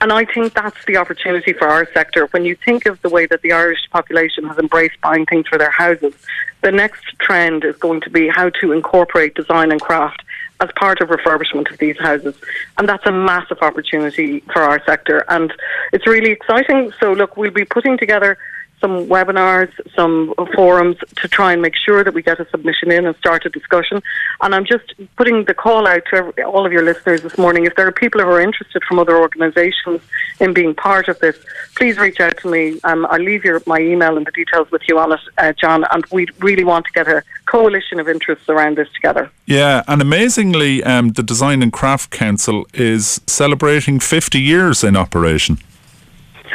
And 0.00 0.12
I 0.12 0.24
think 0.24 0.54
that's 0.54 0.82
the 0.86 0.96
opportunity 0.96 1.52
for 1.52 1.68
our 1.68 1.86
sector. 1.92 2.26
When 2.26 2.44
you 2.44 2.54
think 2.54 2.86
of 2.86 3.02
the 3.02 3.10
way 3.10 3.26
that 3.26 3.42
the 3.42 3.52
Irish 3.52 3.80
population 3.90 4.44
has 4.44 4.56
embraced 4.56 5.00
buying 5.02 5.26
things 5.26 5.48
for 5.48 5.58
their 5.58 5.70
houses, 5.70 6.14
the 6.62 6.72
next 6.72 7.04
trend 7.18 7.64
is 7.64 7.76
going 7.76 8.00
to 8.02 8.10
be 8.10 8.28
how 8.28 8.50
to 8.60 8.72
incorporate 8.72 9.34
design 9.34 9.72
and 9.72 9.80
craft 9.80 10.22
as 10.60 10.70
part 10.76 11.00
of 11.00 11.08
refurbishment 11.08 11.70
of 11.70 11.78
these 11.78 11.98
houses. 11.98 12.34
And 12.78 12.88
that's 12.88 13.06
a 13.06 13.12
massive 13.12 13.58
opportunity 13.62 14.40
for 14.52 14.62
our 14.62 14.82
sector. 14.84 15.24
And 15.28 15.52
it's 15.92 16.06
really 16.06 16.30
exciting. 16.30 16.92
So, 17.00 17.12
look, 17.12 17.36
we'll 17.36 17.50
be 17.50 17.64
putting 17.64 17.98
together 17.98 18.38
some 18.80 19.06
webinars, 19.06 19.70
some 19.94 20.34
forums 20.54 20.96
to 21.16 21.28
try 21.28 21.52
and 21.52 21.60
make 21.60 21.76
sure 21.76 22.02
that 22.02 22.14
we 22.14 22.22
get 22.22 22.40
a 22.40 22.48
submission 22.50 22.90
in 22.90 23.06
and 23.06 23.14
start 23.16 23.44
a 23.44 23.50
discussion. 23.50 24.02
And 24.40 24.54
I'm 24.54 24.64
just 24.64 24.94
putting 25.16 25.44
the 25.44 25.54
call 25.54 25.86
out 25.86 26.02
to 26.10 26.16
every, 26.16 26.42
all 26.42 26.64
of 26.64 26.72
your 26.72 26.82
listeners 26.82 27.22
this 27.22 27.36
morning. 27.36 27.66
If 27.66 27.76
there 27.76 27.86
are 27.86 27.92
people 27.92 28.20
who 28.20 28.28
are 28.28 28.40
interested 28.40 28.82
from 28.84 28.98
other 28.98 29.18
organisations 29.18 30.00
in 30.40 30.54
being 30.54 30.74
part 30.74 31.08
of 31.08 31.18
this, 31.18 31.36
please 31.76 31.98
reach 31.98 32.20
out 32.20 32.36
to 32.38 32.50
me. 32.50 32.80
Um, 32.84 33.06
I'll 33.10 33.20
leave 33.20 33.44
your, 33.44 33.62
my 33.66 33.78
email 33.78 34.16
and 34.16 34.26
the 34.26 34.32
details 34.32 34.70
with 34.70 34.82
you 34.88 34.98
on 34.98 35.12
it, 35.12 35.20
uh, 35.36 35.52
John. 35.52 35.84
And 35.90 36.04
we 36.10 36.26
really 36.38 36.64
want 36.64 36.86
to 36.86 36.92
get 36.92 37.06
a 37.06 37.22
coalition 37.50 37.98
of 38.00 38.08
interests 38.08 38.48
around 38.48 38.76
this 38.76 38.88
together. 38.92 39.30
Yeah, 39.46 39.82
and 39.88 40.00
amazingly, 40.00 40.82
um, 40.84 41.10
the 41.10 41.22
Design 41.22 41.62
and 41.62 41.72
Craft 41.72 42.10
Council 42.10 42.66
is 42.74 43.20
celebrating 43.26 44.00
50 44.00 44.40
years 44.40 44.84
in 44.84 44.96
operation. 44.96 45.58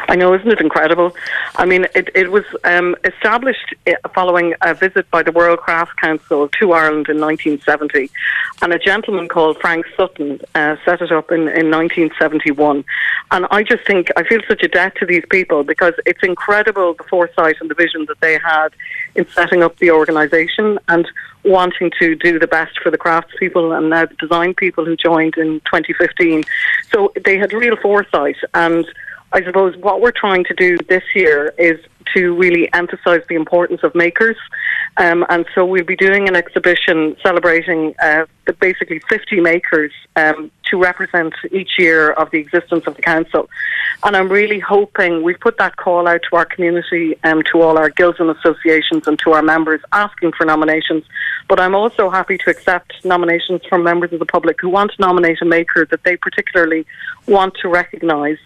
I 0.07 0.15
know, 0.15 0.33
isn't 0.33 0.51
it 0.51 0.61
incredible? 0.61 1.15
I 1.55 1.65
mean, 1.65 1.87
it, 1.95 2.09
it 2.15 2.31
was 2.31 2.43
um, 2.63 2.95
established 3.03 3.73
uh, 3.87 3.93
following 4.13 4.53
a 4.61 4.73
visit 4.73 5.09
by 5.11 5.23
the 5.23 5.31
World 5.31 5.59
Craft 5.59 5.97
Council 5.97 6.47
to 6.59 6.73
Ireland 6.73 7.07
in 7.09 7.19
1970, 7.19 8.09
and 8.61 8.73
a 8.73 8.79
gentleman 8.79 9.27
called 9.27 9.57
Frank 9.59 9.85
Sutton 9.95 10.39
uh, 10.53 10.75
set 10.85 11.01
it 11.01 11.11
up 11.11 11.31
in, 11.31 11.41
in 11.41 11.71
1971. 11.71 12.83
And 13.31 13.45
I 13.51 13.63
just 13.63 13.85
think 13.85 14.09
I 14.15 14.23
feel 14.23 14.41
such 14.47 14.63
a 14.63 14.67
debt 14.67 14.95
to 14.97 15.05
these 15.05 15.23
people 15.29 15.63
because 15.63 15.93
it's 16.05 16.23
incredible 16.23 16.93
the 16.93 17.03
foresight 17.03 17.57
and 17.59 17.69
the 17.69 17.75
vision 17.75 18.05
that 18.07 18.19
they 18.19 18.37
had 18.37 18.69
in 19.15 19.27
setting 19.29 19.63
up 19.63 19.77
the 19.77 19.91
organisation 19.91 20.77
and 20.87 21.07
wanting 21.43 21.91
to 21.99 22.15
do 22.15 22.39
the 22.39 22.47
best 22.47 22.79
for 22.81 22.89
the 22.89 22.97
craftspeople 22.97 23.77
and 23.77 23.91
the 23.91 24.13
design 24.19 24.53
people 24.53 24.85
who 24.85 24.95
joined 24.95 25.37
in 25.37 25.59
2015. 25.61 26.43
So 26.91 27.13
they 27.23 27.37
had 27.37 27.53
real 27.53 27.75
foresight 27.77 28.37
and 28.53 28.85
I 29.35 29.43
suppose 29.43 29.75
what 29.75 29.99
we're 29.99 30.13
trying 30.15 30.45
to 30.45 30.53
do 30.53 30.77
this 30.87 31.03
year 31.13 31.53
is 31.57 31.77
to 32.15 32.33
really 32.35 32.71
emphasise 32.73 33.21
the 33.27 33.35
importance 33.35 33.81
of 33.83 33.93
makers. 33.93 34.37
Um, 34.97 35.25
and 35.29 35.45
so 35.53 35.65
we'll 35.65 35.83
be 35.83 35.95
doing 35.95 36.27
an 36.29 36.35
exhibition 36.35 37.17
celebrating 37.21 37.93
uh, 38.01 38.25
basically 38.59 38.99
50 39.09 39.41
makers 39.41 39.91
um, 40.15 40.51
to 40.69 40.77
represent 40.77 41.33
each 41.51 41.71
year 41.77 42.11
of 42.11 42.31
the 42.31 42.39
existence 42.39 42.87
of 42.87 42.95
the 42.95 43.01
council. 43.01 43.49
And 44.03 44.15
I'm 44.15 44.29
really 44.29 44.59
hoping 44.59 45.23
we've 45.23 45.39
put 45.39 45.57
that 45.57 45.77
call 45.77 46.07
out 46.07 46.21
to 46.29 46.35
our 46.35 46.45
community 46.45 47.15
and 47.23 47.39
um, 47.39 47.43
to 47.51 47.61
all 47.61 47.77
our 47.77 47.89
guilds 47.89 48.19
and 48.19 48.29
associations 48.29 49.07
and 49.07 49.17
to 49.19 49.31
our 49.33 49.41
members 49.41 49.81
asking 49.91 50.33
for 50.33 50.45
nominations. 50.45 51.03
But 51.47 51.59
I'm 51.59 51.75
also 51.75 52.09
happy 52.09 52.37
to 52.39 52.49
accept 52.49 52.93
nominations 53.03 53.61
from 53.67 53.83
members 53.83 54.13
of 54.13 54.19
the 54.19 54.25
public 54.25 54.61
who 54.61 54.69
want 54.69 54.91
to 54.91 55.01
nominate 55.01 55.41
a 55.41 55.45
maker 55.45 55.85
that 55.85 56.03
they 56.03 56.17
particularly 56.17 56.85
want 57.27 57.55
to 57.61 57.67
recognise. 57.67 58.37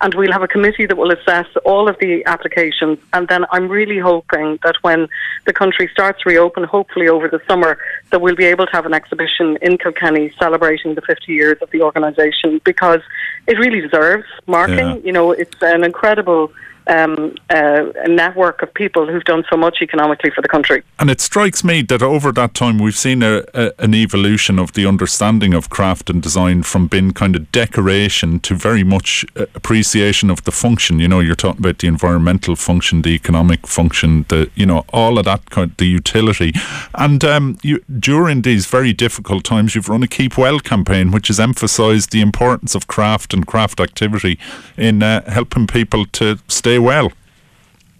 And 0.00 0.14
we'll 0.14 0.32
have 0.32 0.42
a 0.42 0.48
committee 0.48 0.86
that 0.86 0.96
will 0.96 1.10
assess 1.10 1.46
all 1.64 1.88
of 1.88 1.98
the 1.98 2.24
applications. 2.26 2.98
And 3.12 3.28
then 3.28 3.44
I'm 3.50 3.68
really 3.68 3.98
hoping 3.98 4.58
that 4.62 4.76
when 4.82 5.08
the 5.46 5.52
country 5.52 5.90
starts 5.98 6.22
to 6.22 6.28
reopen, 6.28 6.62
hopefully 6.62 7.08
over 7.08 7.26
the 7.28 7.40
summer, 7.48 7.76
that 8.10 8.20
we'll 8.20 8.36
be 8.36 8.44
able 8.44 8.64
to 8.66 8.72
have 8.72 8.86
an 8.86 8.94
exhibition 8.94 9.58
in 9.60 9.76
Kilkenny 9.78 10.32
celebrating 10.38 10.94
the 10.94 11.00
50 11.00 11.32
years 11.32 11.58
of 11.60 11.68
the 11.72 11.82
organisation 11.82 12.60
because 12.64 13.00
it 13.48 13.58
really 13.58 13.80
deserves 13.80 14.24
marking. 14.46 14.78
Yeah. 14.78 15.06
You 15.06 15.12
know, 15.12 15.32
it's 15.32 15.60
an 15.60 15.82
incredible 15.82 16.52
um, 16.88 17.34
uh, 17.50 17.84
a 18.04 18.08
network 18.08 18.62
of 18.62 18.72
people 18.74 19.06
who've 19.06 19.24
done 19.24 19.44
so 19.50 19.56
much 19.56 19.78
economically 19.82 20.30
for 20.30 20.42
the 20.42 20.48
country. 20.48 20.82
And 20.98 21.10
it 21.10 21.20
strikes 21.20 21.62
me 21.62 21.82
that 21.82 22.02
over 22.02 22.32
that 22.32 22.54
time 22.54 22.78
we've 22.78 22.96
seen 22.96 23.22
a, 23.22 23.44
a, 23.54 23.72
an 23.78 23.94
evolution 23.94 24.58
of 24.58 24.72
the 24.72 24.86
understanding 24.86 25.54
of 25.54 25.68
craft 25.68 26.10
and 26.10 26.22
design 26.22 26.62
from 26.62 26.86
being 26.86 27.12
kind 27.12 27.36
of 27.36 27.52
decoration 27.52 28.40
to 28.40 28.54
very 28.54 28.82
much 28.82 29.24
uh, 29.36 29.46
appreciation 29.54 30.30
of 30.30 30.44
the 30.44 30.52
function. 30.52 30.98
You 30.98 31.08
know, 31.08 31.20
you're 31.20 31.34
talking 31.34 31.60
about 31.60 31.78
the 31.78 31.88
environmental 31.88 32.56
function, 32.56 33.02
the 33.02 33.10
economic 33.10 33.66
function, 33.66 34.24
the 34.28 34.50
you 34.54 34.66
know 34.66 34.84
all 34.92 35.18
of 35.18 35.26
that 35.26 35.50
kind, 35.50 35.70
of, 35.70 35.76
the 35.76 35.86
utility. 35.86 36.52
And 36.94 37.22
um, 37.24 37.58
you, 37.62 37.80
during 37.98 38.42
these 38.42 38.66
very 38.66 38.92
difficult 38.92 39.44
times, 39.44 39.74
you've 39.74 39.88
run 39.88 40.02
a 40.02 40.08
Keep 40.08 40.38
Well 40.38 40.60
campaign, 40.60 41.10
which 41.10 41.28
has 41.28 41.38
emphasised 41.38 42.12
the 42.12 42.20
importance 42.20 42.74
of 42.74 42.86
craft 42.86 43.34
and 43.34 43.46
craft 43.46 43.80
activity 43.80 44.38
in 44.76 45.02
uh, 45.02 45.30
helping 45.30 45.66
people 45.66 46.06
to 46.06 46.38
stay 46.48 46.77
well. 46.78 47.12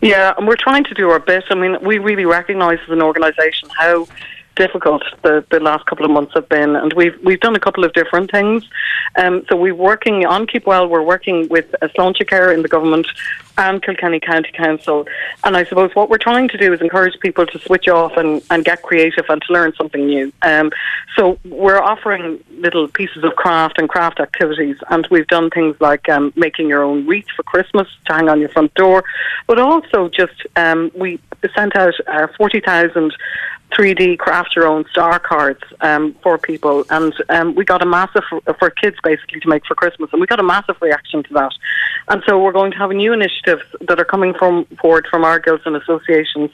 Yeah, 0.00 0.34
and 0.36 0.46
we're 0.46 0.56
trying 0.56 0.84
to 0.84 0.94
do 0.94 1.10
our 1.10 1.18
bit. 1.18 1.44
I 1.50 1.54
mean, 1.54 1.76
we 1.82 1.98
really 1.98 2.24
recognise 2.24 2.78
as 2.84 2.90
an 2.90 3.02
organisation 3.02 3.68
how 3.76 4.06
difficult 4.64 5.02
the, 5.22 5.34
the 5.54 5.60
last 5.60 5.86
couple 5.86 6.04
of 6.04 6.10
months 6.10 6.32
have 6.34 6.48
been, 6.48 6.72
and 6.82 6.92
we've 7.00 7.16
we've 7.26 7.42
done 7.46 7.56
a 7.60 7.64
couple 7.66 7.84
of 7.84 7.92
different 8.00 8.28
things. 8.30 8.60
Um, 9.20 9.34
so 9.48 9.56
we're 9.56 9.80
working 9.90 10.26
on 10.34 10.46
Keep 10.46 10.64
Well. 10.66 10.84
We're 10.92 11.08
working 11.14 11.38
with 11.48 11.66
uh, 11.80 11.88
Sláintecare 11.94 12.52
in 12.54 12.60
the 12.62 12.72
government 12.76 13.06
and 13.56 13.82
Kilkenny 13.82 14.20
County 14.20 14.52
Council, 14.52 14.98
and 15.44 15.56
I 15.56 15.64
suppose 15.64 15.90
what 15.98 16.06
we're 16.10 16.24
trying 16.30 16.48
to 16.54 16.58
do 16.64 16.72
is 16.74 16.80
encourage 16.80 17.18
people 17.20 17.44
to 17.46 17.58
switch 17.66 17.88
off 17.88 18.12
and, 18.16 18.42
and 18.50 18.64
get 18.64 18.82
creative 18.82 19.26
and 19.28 19.40
to 19.42 19.52
learn 19.52 19.72
something 19.80 20.04
new. 20.06 20.32
Um, 20.42 20.70
so 21.16 21.38
we're 21.44 21.82
offering 21.92 22.24
little 22.66 22.86
pieces 22.88 23.24
of 23.24 23.32
craft 23.42 23.78
and 23.78 23.88
craft 23.88 24.20
activities, 24.20 24.76
and 24.90 25.06
we've 25.10 25.26
done 25.26 25.50
things 25.50 25.74
like 25.80 26.08
um, 26.08 26.32
making 26.36 26.68
your 26.68 26.82
own 26.88 27.06
wreath 27.08 27.30
for 27.34 27.42
Christmas 27.42 27.88
to 28.06 28.12
hang 28.12 28.28
on 28.28 28.38
your 28.40 28.52
front 28.56 28.72
door, 28.74 29.04
but 29.48 29.58
also 29.58 30.08
just 30.08 30.38
um, 30.56 30.90
we 30.94 31.18
sent 31.54 31.74
out 31.76 31.94
uh, 32.06 32.26
forty 32.36 32.60
thousand 32.60 33.12
3D 33.72 34.18
craft 34.18 34.56
your 34.56 34.66
own 34.66 34.84
star 34.90 35.18
cards 35.18 35.60
um, 35.80 36.14
for 36.22 36.38
people, 36.38 36.84
and 36.90 37.12
um, 37.28 37.54
we 37.54 37.64
got 37.64 37.82
a 37.82 37.86
massive 37.86 38.22
for 38.58 38.70
kids 38.70 38.96
basically 39.02 39.40
to 39.40 39.48
make 39.48 39.64
for 39.66 39.74
Christmas, 39.74 40.10
and 40.12 40.20
we 40.20 40.26
got 40.26 40.40
a 40.40 40.42
massive 40.42 40.76
reaction 40.80 41.22
to 41.24 41.34
that. 41.34 41.52
And 42.08 42.22
so 42.26 42.42
we're 42.42 42.52
going 42.52 42.72
to 42.72 42.78
have 42.78 42.90
new 42.90 43.12
initiatives 43.12 43.62
that 43.82 44.00
are 44.00 44.04
coming 44.04 44.32
from 44.34 44.64
forward 44.80 45.06
from 45.10 45.24
our 45.24 45.38
guilds 45.38 45.62
and 45.66 45.76
associations, 45.76 46.50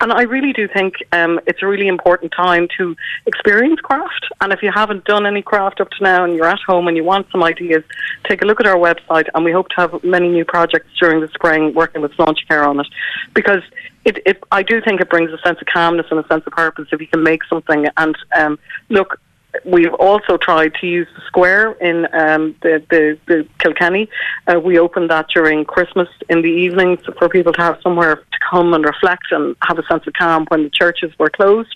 and 0.00 0.12
I 0.12 0.22
really 0.22 0.52
do 0.52 0.68
think 0.68 0.94
um, 1.12 1.40
it's 1.46 1.62
a 1.62 1.66
really 1.66 1.88
important 1.88 2.32
time 2.32 2.68
to 2.76 2.94
experience 3.26 3.80
craft. 3.80 4.26
And 4.40 4.52
if 4.52 4.62
you 4.62 4.70
haven't 4.70 5.04
done 5.04 5.26
any 5.26 5.42
craft 5.42 5.80
up 5.80 5.90
to 5.90 6.02
now, 6.02 6.24
and 6.24 6.34
you're 6.34 6.46
at 6.46 6.60
home 6.66 6.86
and 6.86 6.96
you 6.96 7.04
want 7.04 7.26
some 7.32 7.42
ideas, 7.42 7.82
take 8.28 8.42
a 8.42 8.44
look 8.44 8.60
at 8.60 8.66
our 8.66 8.76
website, 8.76 9.28
and 9.34 9.44
we 9.44 9.52
hope 9.52 9.68
to 9.70 9.76
have 9.76 10.04
many 10.04 10.28
new 10.28 10.44
projects 10.44 10.88
during 11.00 11.20
the 11.20 11.28
spring 11.28 11.72
working 11.74 12.02
with 12.02 12.12
Care 12.48 12.64
on 12.64 12.80
it, 12.80 12.86
because 13.34 13.62
it, 14.04 14.18
it, 14.24 14.42
I 14.50 14.62
do 14.62 14.80
think 14.80 15.00
it 15.00 15.10
brings 15.10 15.30
a 15.30 15.38
sense 15.38 15.60
of 15.60 15.66
calmness 15.66 16.06
and 16.10 16.18
a 16.18 16.26
sense 16.28 16.44
of 16.46 16.52
purpose 16.52 16.88
if 16.92 17.00
you 17.00 17.06
can 17.06 17.22
make 17.22 17.44
something. 17.44 17.86
And 17.96 18.16
um, 18.36 18.58
look, 18.88 19.20
we've 19.64 19.94
also 19.94 20.36
tried 20.36 20.74
to 20.80 20.86
use 20.86 21.08
the 21.14 21.22
square 21.26 21.72
in 21.72 22.06
um, 22.12 22.54
the, 22.62 22.82
the, 22.90 23.18
the 23.26 23.46
Kilkenny. 23.58 24.08
Uh, 24.46 24.58
we 24.60 24.78
opened 24.78 25.10
that 25.10 25.28
during 25.28 25.64
Christmas 25.64 26.08
in 26.28 26.42
the 26.42 26.48
evenings 26.48 27.00
for 27.18 27.28
people 27.28 27.52
to 27.52 27.60
have 27.60 27.78
somewhere 27.82 28.16
to 28.16 28.38
come 28.50 28.74
and 28.74 28.84
reflect 28.84 29.24
and 29.30 29.56
have 29.62 29.78
a 29.78 29.86
sense 29.86 30.06
of 30.06 30.12
calm 30.14 30.46
when 30.48 30.64
the 30.64 30.70
churches 30.70 31.12
were 31.18 31.30
closed. 31.30 31.74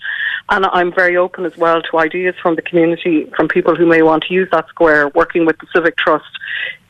And 0.49 0.65
I'm 0.65 0.93
very 0.93 1.15
open 1.15 1.45
as 1.45 1.55
well 1.57 1.81
to 1.81 1.99
ideas 1.99 2.35
from 2.41 2.55
the 2.55 2.61
community, 2.61 3.31
from 3.35 3.47
people 3.47 3.75
who 3.75 3.85
may 3.85 4.01
want 4.01 4.23
to 4.25 4.33
use 4.33 4.49
that 4.51 4.67
square, 4.67 5.07
working 5.09 5.45
with 5.45 5.57
the 5.59 5.67
Civic 5.73 5.95
Trust 5.97 6.25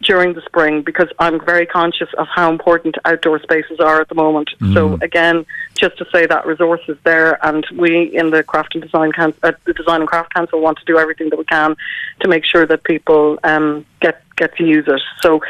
during 0.04 0.34
the 0.34 0.42
spring 0.42 0.82
because 0.82 1.08
I'm 1.20 1.44
very 1.44 1.66
conscious 1.66 2.10
of 2.18 2.28
how 2.28 2.52
important 2.52 2.96
outdoor 3.06 3.40
spaces 3.40 3.80
are 3.80 4.02
at 4.02 4.10
the 4.10 4.16
moment. 4.16 4.50
Mm. 4.60 4.74
So 4.74 5.00
again, 5.02 5.46
just 5.76 5.98
to 5.98 6.06
say 6.12 6.26
that 6.26 6.46
resource 6.46 6.82
is 6.88 6.98
there, 7.04 7.44
and 7.46 7.66
we 7.76 8.16
in 8.16 8.30
the 8.32 8.44
Craft 8.44 8.76
and 8.76 8.84
Design 8.84 9.12
Council, 9.12 9.40
uh, 9.44 9.54
the 9.66 9.74
Design 9.74 10.02
and 10.02 10.10
Craft 10.10 10.34
Council, 10.34 10.62
want 10.62 10.78
to 10.80 10.83
do 10.86 10.98
everything 10.98 11.30
that 11.30 11.38
we 11.38 11.46
can 11.46 11.76
to 12.22 12.28
make 12.28 12.46
sure 12.46 12.66
that 12.66 12.84
people 12.84 13.40
um, 13.44 13.86
get 14.00 14.24
get 14.36 14.56
to 14.58 14.66
use 14.66 14.86
it. 14.88 15.02
So, 15.22 15.42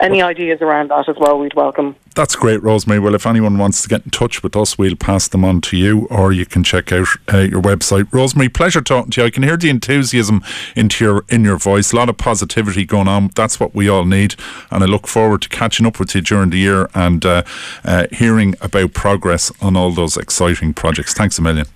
any 0.00 0.22
ideas 0.22 0.60
around 0.60 0.90
that 0.90 1.08
as 1.08 1.16
well, 1.18 1.38
we'd 1.38 1.54
welcome. 1.54 1.96
That's 2.14 2.34
great, 2.34 2.62
Rosemary. 2.62 2.98
Well, 2.98 3.14
if 3.14 3.26
anyone 3.26 3.58
wants 3.58 3.82
to 3.82 3.88
get 3.88 4.04
in 4.04 4.10
touch 4.10 4.42
with 4.42 4.56
us, 4.56 4.76
we'll 4.76 4.96
pass 4.96 5.28
them 5.28 5.44
on 5.44 5.60
to 5.62 5.76
you, 5.76 6.06
or 6.10 6.32
you 6.32 6.44
can 6.44 6.64
check 6.64 6.92
out 6.92 7.06
uh, 7.32 7.38
your 7.38 7.62
website. 7.62 8.12
Rosemary, 8.12 8.48
pleasure 8.48 8.80
talking 8.80 9.10
to 9.12 9.20
you. 9.20 9.26
I 9.26 9.30
can 9.30 9.42
hear 9.42 9.56
the 9.56 9.70
enthusiasm 9.70 10.42
into 10.74 11.04
your 11.04 11.24
in 11.28 11.44
your 11.44 11.58
voice. 11.58 11.92
A 11.92 11.96
lot 11.96 12.08
of 12.08 12.16
positivity 12.16 12.84
going 12.84 13.08
on. 13.08 13.30
That's 13.34 13.60
what 13.60 13.74
we 13.74 13.88
all 13.88 14.04
need, 14.04 14.34
and 14.70 14.82
I 14.82 14.86
look 14.86 15.06
forward 15.06 15.42
to 15.42 15.48
catching 15.48 15.86
up 15.86 15.98
with 15.98 16.14
you 16.14 16.20
during 16.20 16.50
the 16.50 16.58
year 16.58 16.88
and 16.94 17.24
uh, 17.24 17.42
uh, 17.84 18.06
hearing 18.10 18.54
about 18.60 18.94
progress 18.94 19.52
on 19.60 19.76
all 19.76 19.90
those 19.92 20.16
exciting 20.16 20.74
projects. 20.74 21.14
Thanks 21.14 21.38
a 21.38 21.42
million. 21.42 21.66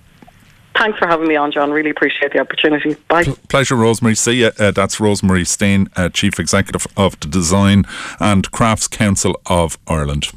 Thanks 0.77 0.99
for 0.99 1.07
having 1.07 1.27
me 1.27 1.35
on, 1.35 1.51
John. 1.51 1.71
Really 1.71 1.89
appreciate 1.89 2.33
the 2.33 2.39
opportunity. 2.39 2.95
Bye. 3.07 3.23
pleasure, 3.47 3.75
Rosemary. 3.75 4.15
See 4.15 4.41
you. 4.41 4.51
Uh, 4.59 4.71
that's 4.71 4.99
Rosemary 4.99 5.45
Steen, 5.45 5.87
uh, 5.95 6.09
Chief 6.09 6.39
Executive 6.39 6.85
of 6.97 7.19
the 7.19 7.27
Design 7.27 7.85
and 8.19 8.49
Crafts 8.51 8.87
Council 8.87 9.39
of 9.45 9.77
Ireland. 9.87 10.31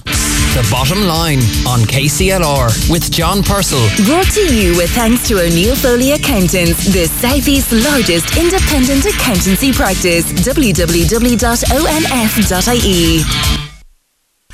The 0.55 0.66
bottom 0.70 1.03
line 1.07 1.40
on 1.66 1.81
KCLR 1.81 2.90
with 2.90 3.11
John 3.12 3.42
Purcell. 3.42 3.87
Brought 4.07 4.27
to 4.33 4.55
you 4.55 4.77
with 4.77 4.90
thanks 4.90 5.27
to 5.29 5.40
O'Neill 5.40 5.77
Foley 5.77 6.12
Accountants, 6.12 6.87
the 6.92 7.07
Southeast's 7.07 7.72
largest 7.72 8.37
independent 8.37 9.05
accountancy 9.07 9.72
practice. 9.72 10.24
www.onf.ie. 10.33 11.29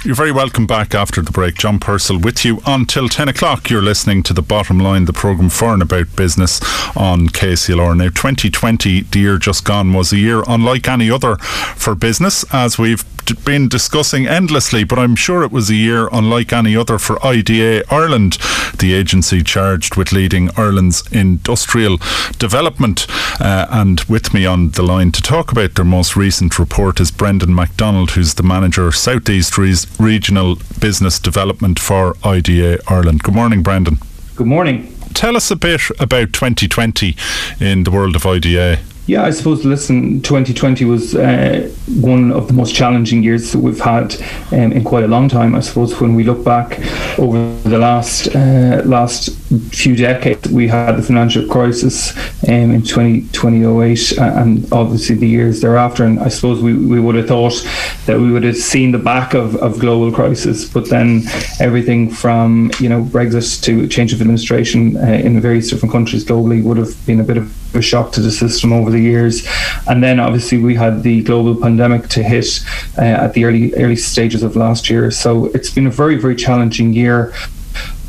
You're 0.05 0.15
very 0.15 0.33
welcome 0.33 0.67
back 0.67 0.95
after 0.95 1.23
the 1.23 1.31
break. 1.31 1.55
John 1.55 1.79
Purcell 1.79 2.19
with 2.19 2.45
you 2.45 2.61
until 2.67 3.09
10 3.09 3.27
o'clock. 3.27 3.71
You're 3.71 3.81
listening 3.81 4.23
to 4.25 4.35
The 4.35 4.43
Bottom 4.43 4.79
Line, 4.79 5.07
the 5.07 5.15
programme 5.15 5.49
for 5.49 5.73
and 5.73 5.81
about 5.81 6.15
business 6.15 6.61
on 6.95 7.29
KCLR. 7.29 7.97
Now, 7.97 8.11
2020, 8.11 9.01
the 9.01 9.19
year 9.19 9.39
just 9.39 9.65
gone, 9.65 9.95
was 9.95 10.13
a 10.13 10.19
year 10.19 10.43
unlike 10.47 10.89
any 10.89 11.11
other 11.11 11.37
for 11.37 11.95
business, 11.95 12.45
as 12.53 12.79
we've 12.79 13.03
been 13.45 13.69
discussing 13.69 14.27
endlessly, 14.27 14.85
but 14.85 14.99
I'm 14.99 15.17
sure 15.17 15.43
it 15.43 15.53
was 15.53 15.71
a 15.71 15.75
year 15.75 16.09
unlike 16.13 16.53
any 16.53 16.77
other 16.77 16.99
for 16.99 17.25
IDA 17.25 17.85
Ireland, 17.91 18.39
the 18.79 18.95
agency 18.95 19.43
charged 19.43 19.97
with 19.97 20.13
leading 20.13 20.51
Ireland's 20.57 21.11
industrial 21.13 21.99
development. 22.39 23.07
Uh, 23.41 23.67
and 23.71 24.01
with 24.03 24.35
me 24.35 24.47
on 24.47 24.71
the 24.71 24.83
line 24.83 25.13
to 25.13 25.23
talk 25.23 25.51
about 25.51 25.75
their 25.75 25.85
most 25.85 26.17
recent 26.17 26.59
report 26.59 27.01
is 27.01 27.11
Brendan 27.11 27.55
McDonald, 27.55 28.13
who's 28.13 28.35
the 28.35 28.43
manager 28.43 28.87
of 28.87 28.97
Southeast 28.97 29.57
Regional 29.59 30.57
Business 30.81 31.19
Development 31.19 31.79
for 31.79 32.17
IDA 32.25 32.79
Ireland. 32.89 33.23
Good 33.23 33.35
morning, 33.35 33.63
Brendan. 33.63 33.99
Good 34.37 34.47
morning. 34.47 34.95
Tell 35.15 35.37
us 35.37 35.51
a 35.51 35.57
bit 35.57 35.83
about 36.01 36.33
2020 36.33 37.17
in 37.61 37.85
the 37.85 37.91
world 37.91 38.17
of 38.17 38.27
IDA. 38.27 38.81
Yeah, 39.07 39.23
I 39.23 39.33
suppose, 39.33 39.67
listen, 39.67 40.23
2020 40.23 40.87
was 40.87 41.15
uh, 41.15 41.71
one 42.01 42.33
of 42.33 42.49
the 42.49 42.55
most 42.55 42.75
challenging 42.75 43.23
years 43.23 43.53
that 43.53 43.59
we've 43.59 43.79
had 43.79 44.15
um, 44.51 44.73
in 44.73 44.83
quite 44.83 45.05
a 45.05 45.09
long 45.09 45.29
time. 45.29 45.55
I 45.55 45.61
suppose 45.61 46.01
when 46.01 46.15
we 46.15 46.25
look 46.25 46.43
back 46.43 46.79
over 47.19 47.55
the 47.69 47.77
last 47.77 48.35
uh, 48.35 48.81
last 48.87 49.29
few 49.75 49.95
decades, 49.95 50.49
we 50.49 50.69
had 50.69 50.93
the 50.93 51.03
financial 51.03 51.47
crisis 51.47 52.17
um, 52.49 52.71
in 52.71 52.83
20, 52.83 53.29
2008 53.29 54.19
and 54.19 54.73
obviously 54.73 55.17
the 55.17 55.29
years 55.29 55.61
thereafter. 55.61 56.05
And 56.05 56.19
I 56.21 56.29
suppose 56.29 56.63
we, 56.63 56.75
we 56.75 56.99
would 56.99 57.15
have 57.17 57.29
thought 57.29 57.63
that 58.07 58.19
we 58.19 58.33
would 58.33 58.45
have 58.45 58.57
seen 58.57 58.91
the 58.91 58.99
back 58.99 59.35
of, 59.35 59.57
of 59.57 59.79
global 59.81 60.13
crisis, 60.13 60.67
but 60.67 60.89
then 60.89 61.25
everything 61.61 62.11
from, 62.11 62.71
you 62.81 62.89
know, 62.89 63.05
Brexit 63.05 63.63
to 63.65 63.87
change 63.87 64.15
of 64.15 64.23
administration 64.23 64.97
uh, 64.97 65.01
in 65.01 65.39
various 65.43 65.69
different 65.69 65.93
countries 65.93 66.25
globally 66.25 66.63
would 66.63 66.79
have 66.79 66.95
been 67.05 67.21
a 67.21 67.25
bit 67.25 67.37
of 67.37 67.53
a 67.77 67.83
shock 67.83 68.13
to 68.13 68.21
the 68.21 68.31
system 68.31 68.73
over 68.73 68.94
the 68.95 69.01
years. 69.01 69.47
And 69.87 70.03
then 70.03 70.19
obviously 70.21 70.59
we 70.59 70.75
had 70.75 71.03
the 71.03 71.23
global 71.23 71.55
pandemic 71.61 72.09
to 72.09 72.23
hit 72.23 72.65
uh, 72.99 73.25
at 73.25 73.35
the 73.35 73.45
early 73.45 73.75
early 73.75 73.97
stages 73.97 74.43
of 74.43 74.57
last 74.57 74.89
year. 74.89 75.11
So 75.11 75.47
it's 75.47 75.71
been 75.71 75.87
a 75.87 75.91
very 75.91 76.17
very 76.17 76.37
challenging 76.37 76.93
year. 76.93 77.33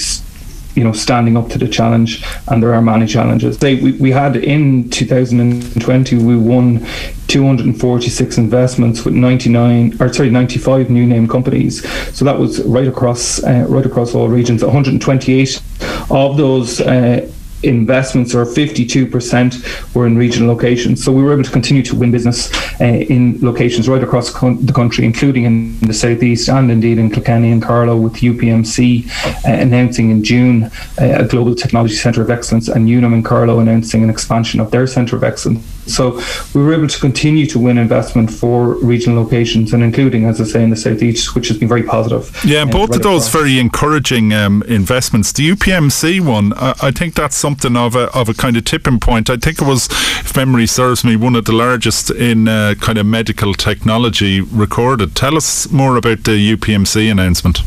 you 0.76 0.84
know 0.84 0.92
standing 0.92 1.36
up 1.36 1.48
to 1.48 1.58
the 1.58 1.66
challenge 1.66 2.22
and 2.48 2.62
there 2.62 2.74
are 2.74 2.82
many 2.82 3.06
challenges. 3.06 3.58
They, 3.58 3.76
we, 3.76 3.92
we 3.92 4.10
had 4.12 4.36
in 4.36 4.90
2020 4.90 6.16
we 6.18 6.36
won 6.36 6.86
246 7.28 8.38
investments 8.38 9.04
with 9.04 9.14
99 9.14 9.96
or 10.00 10.12
sorry 10.12 10.30
95 10.30 10.90
new 10.90 11.06
name 11.06 11.26
companies. 11.26 11.82
So 12.16 12.24
that 12.24 12.38
was 12.38 12.62
right 12.64 12.86
across 12.86 13.42
uh, 13.42 13.66
right 13.68 13.86
across 13.86 14.14
all 14.14 14.28
regions. 14.28 14.62
128 14.62 15.62
of 16.10 16.36
those 16.36 16.80
uh, 16.80 17.28
investments, 17.66 18.34
or 18.34 18.44
52%, 18.44 19.94
were 19.94 20.06
in 20.06 20.16
regional 20.16 20.48
locations. 20.48 21.04
So 21.04 21.12
we 21.12 21.22
were 21.22 21.32
able 21.32 21.44
to 21.44 21.50
continue 21.50 21.82
to 21.82 21.96
win 21.96 22.10
business 22.10 22.52
uh, 22.80 22.84
in 22.84 23.38
locations 23.40 23.88
right 23.88 24.02
across 24.02 24.32
the 24.32 24.72
country, 24.74 25.04
including 25.04 25.44
in 25.44 25.78
the 25.80 25.94
southeast 25.94 26.48
and 26.48 26.70
indeed 26.70 26.98
in 26.98 27.10
Kilkenny 27.10 27.50
and 27.50 27.62
Carlow, 27.62 27.96
with 27.96 28.14
UPMC 28.14 29.06
uh, 29.26 29.52
announcing 29.52 30.10
in 30.10 30.22
June 30.22 30.64
uh, 30.64 30.70
a 30.98 31.24
global 31.24 31.54
technology 31.54 31.94
centre 31.94 32.22
of 32.22 32.30
excellence, 32.30 32.68
and 32.68 32.88
Unum 32.88 33.12
and 33.12 33.24
Carlow 33.24 33.58
announcing 33.58 34.02
an 34.02 34.10
expansion 34.10 34.60
of 34.60 34.70
their 34.70 34.86
centre 34.86 35.16
of 35.16 35.24
excellence. 35.24 35.75
So 35.86 36.20
we 36.54 36.62
were 36.62 36.74
able 36.74 36.88
to 36.88 37.00
continue 37.00 37.46
to 37.46 37.58
win 37.58 37.78
investment 37.78 38.30
for 38.30 38.74
regional 38.76 39.22
locations, 39.22 39.72
and 39.72 39.82
including, 39.82 40.24
as 40.24 40.40
I 40.40 40.44
say, 40.44 40.62
in 40.62 40.70
the 40.70 40.76
southeast, 40.76 41.34
which 41.34 41.48
has 41.48 41.58
been 41.58 41.68
very 41.68 41.82
positive. 41.82 42.38
Yeah, 42.44 42.64
both 42.64 42.90
right 42.90 42.96
of 42.96 43.02
those 43.02 43.28
across. 43.28 43.42
very 43.42 43.58
encouraging 43.58 44.32
um, 44.32 44.62
investments. 44.68 45.32
The 45.32 45.50
UPMC 45.50 46.20
one, 46.20 46.52
I, 46.54 46.74
I 46.82 46.90
think 46.90 47.14
that's 47.14 47.36
something 47.36 47.76
of 47.76 47.94
a 47.94 48.10
of 48.16 48.28
a 48.28 48.34
kind 48.34 48.56
of 48.56 48.64
tipping 48.64 49.00
point. 49.00 49.30
I 49.30 49.36
think 49.36 49.60
it 49.60 49.66
was, 49.66 49.86
if 50.20 50.36
memory 50.36 50.66
serves 50.66 51.04
me, 51.04 51.16
one 51.16 51.36
of 51.36 51.44
the 51.44 51.52
largest 51.52 52.10
in 52.10 52.48
uh, 52.48 52.74
kind 52.80 52.98
of 52.98 53.06
medical 53.06 53.54
technology 53.54 54.40
recorded. 54.40 55.14
Tell 55.14 55.36
us 55.36 55.70
more 55.70 55.96
about 55.96 56.24
the 56.24 56.56
UPMC 56.56 57.10
announcement. 57.10 57.60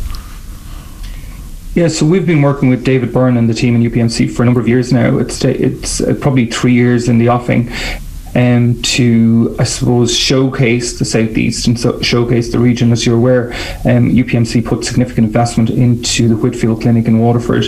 Yeah, 1.75 1.87
so 1.87 2.05
we've 2.05 2.25
been 2.25 2.41
working 2.41 2.69
with 2.69 2.83
David 2.83 3.13
Byrne 3.13 3.37
and 3.37 3.49
the 3.49 3.53
team 3.53 3.75
in 3.75 3.83
UPMC 3.83 4.31
for 4.31 4.41
a 4.41 4.45
number 4.45 4.59
of 4.59 4.67
years 4.67 4.91
now. 4.91 5.17
It's 5.17 5.43
it's 5.45 6.01
uh, 6.01 6.15
probably 6.19 6.47
three 6.47 6.73
years 6.73 7.07
in 7.07 7.19
the 7.19 7.29
offing. 7.29 7.71
Um, 8.35 8.81
to, 8.81 9.55
I 9.59 9.63
suppose, 9.63 10.15
showcase 10.15 10.99
the 10.99 11.05
southeast 11.05 11.67
and 11.67 11.79
so 11.79 12.01
showcase 12.01 12.51
the 12.51 12.59
region. 12.59 12.91
As 12.91 13.05
you're 13.05 13.17
aware, 13.17 13.51
um, 13.85 14.11
UPMC 14.11 14.65
put 14.65 14.85
significant 14.85 15.27
investment 15.27 15.69
into 15.69 16.27
the 16.27 16.35
Whitfield 16.35 16.81
Clinic 16.81 17.07
in 17.07 17.19
Waterford, 17.19 17.65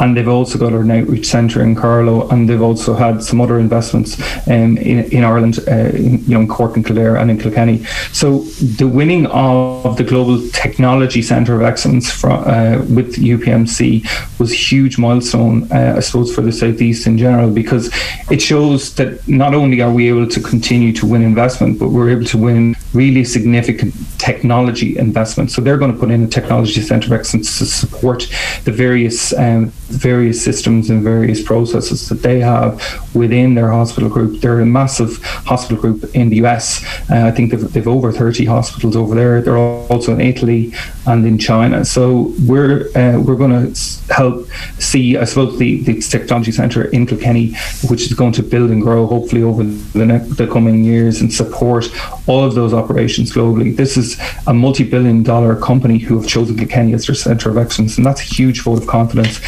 and 0.00 0.16
they've 0.16 0.28
also 0.28 0.58
got 0.58 0.72
an 0.72 0.90
outreach 0.90 1.26
centre 1.26 1.62
in 1.62 1.74
Carlow, 1.74 2.28
and 2.28 2.48
they've 2.48 2.62
also 2.62 2.94
had 2.94 3.22
some 3.22 3.40
other 3.40 3.58
investments 3.58 4.20
um, 4.48 4.76
in, 4.78 5.04
in 5.10 5.24
Ireland, 5.24 5.58
uh, 5.68 5.90
in, 5.90 6.22
you 6.24 6.34
know, 6.34 6.40
in 6.40 6.48
Cork 6.48 6.76
and 6.76 6.84
Kildare 6.84 7.16
and 7.16 7.30
in 7.30 7.38
Kilkenny. 7.38 7.84
So 8.12 8.40
the 8.80 8.86
winning 8.86 9.26
of 9.26 9.96
the 9.96 10.04
Global 10.04 10.48
Technology 10.50 11.22
Centre 11.22 11.54
of 11.54 11.62
Excellence 11.62 12.10
from, 12.10 12.44
uh, 12.44 12.84
with 12.94 13.16
UPMC 13.16 14.38
was 14.38 14.52
a 14.52 14.56
huge 14.56 14.98
milestone, 14.98 15.70
uh, 15.72 15.94
I 15.96 16.00
suppose, 16.00 16.34
for 16.34 16.42
the 16.42 16.52
Southeast 16.52 17.06
in 17.06 17.18
general, 17.18 17.50
because 17.50 17.90
it 18.30 18.42
shows 18.42 18.94
that 18.96 19.26
not 19.28 19.54
only 19.54 19.80
are 19.80 19.92
we 19.92 20.08
able 20.08 20.28
to 20.28 20.40
continue 20.40 20.92
to 20.92 21.06
win 21.06 21.22
investment, 21.22 21.78
but 21.78 21.88
we're 21.88 22.10
able 22.10 22.24
to 22.26 22.38
win 22.38 22.76
really 22.96 23.24
significant 23.24 23.94
technology 24.18 24.96
investment. 24.98 25.50
So 25.50 25.60
they're 25.60 25.76
going 25.76 25.92
to 25.92 25.98
put 25.98 26.10
in 26.10 26.24
a 26.24 26.26
technology 26.26 26.80
centre 26.80 27.08
of 27.14 27.20
excellence 27.20 27.58
to 27.58 27.66
support 27.66 28.28
the 28.64 28.72
various 28.72 29.32
um, 29.34 29.66
various 29.88 30.42
systems 30.42 30.90
and 30.90 31.02
various 31.02 31.42
processes 31.42 32.08
that 32.08 32.22
they 32.22 32.40
have 32.40 32.70
within 33.14 33.54
their 33.54 33.70
hospital 33.70 34.08
group. 34.08 34.40
They're 34.40 34.60
a 34.60 34.66
massive 34.66 35.22
hospital 35.22 35.80
group 35.80 36.04
in 36.14 36.30
the 36.30 36.36
US. 36.44 36.84
Uh, 37.10 37.26
I 37.26 37.30
think 37.30 37.50
they've, 37.50 37.72
they've 37.72 37.88
over 37.88 38.10
30 38.12 38.44
hospitals 38.44 38.96
over 38.96 39.14
there. 39.14 39.42
They're 39.42 39.56
also 39.56 40.12
in 40.12 40.20
Italy 40.20 40.72
and 41.06 41.24
in 41.26 41.38
China. 41.38 41.84
So 41.84 42.34
we're 42.46 42.88
uh, 42.96 43.20
we're 43.20 43.36
going 43.36 43.72
to 43.72 44.12
help 44.12 44.46
see, 44.78 45.16
I 45.16 45.24
suppose, 45.24 45.58
the, 45.58 45.82
the 45.82 46.00
technology 46.00 46.52
centre 46.52 46.84
in 46.86 47.06
Kilkenny, 47.06 47.54
which 47.88 48.02
is 48.02 48.14
going 48.14 48.32
to 48.32 48.42
build 48.42 48.70
and 48.70 48.82
grow 48.82 49.06
hopefully 49.06 49.42
over 49.42 49.64
the, 49.64 50.06
next, 50.06 50.36
the 50.36 50.46
coming 50.46 50.84
years 50.84 51.20
and 51.20 51.32
support 51.32 51.86
all 52.26 52.44
of 52.44 52.54
those 52.54 52.72
operations 52.86 53.32
globally. 53.32 53.76
This 53.76 53.96
is 53.96 54.16
a 54.46 54.54
multi-billion 54.54 55.22
dollar 55.22 55.56
company 55.56 55.98
who 55.98 56.18
have 56.18 56.28
chosen 56.28 56.56
Kilkenny 56.56 56.94
as 56.94 57.06
their 57.06 57.16
centre 57.16 57.50
of 57.50 57.58
excellence, 57.58 57.96
and 57.96 58.06
that's 58.06 58.20
a 58.20 58.34
huge 58.38 58.62
vote 58.62 58.80
of 58.82 58.86
confidence 58.86 59.40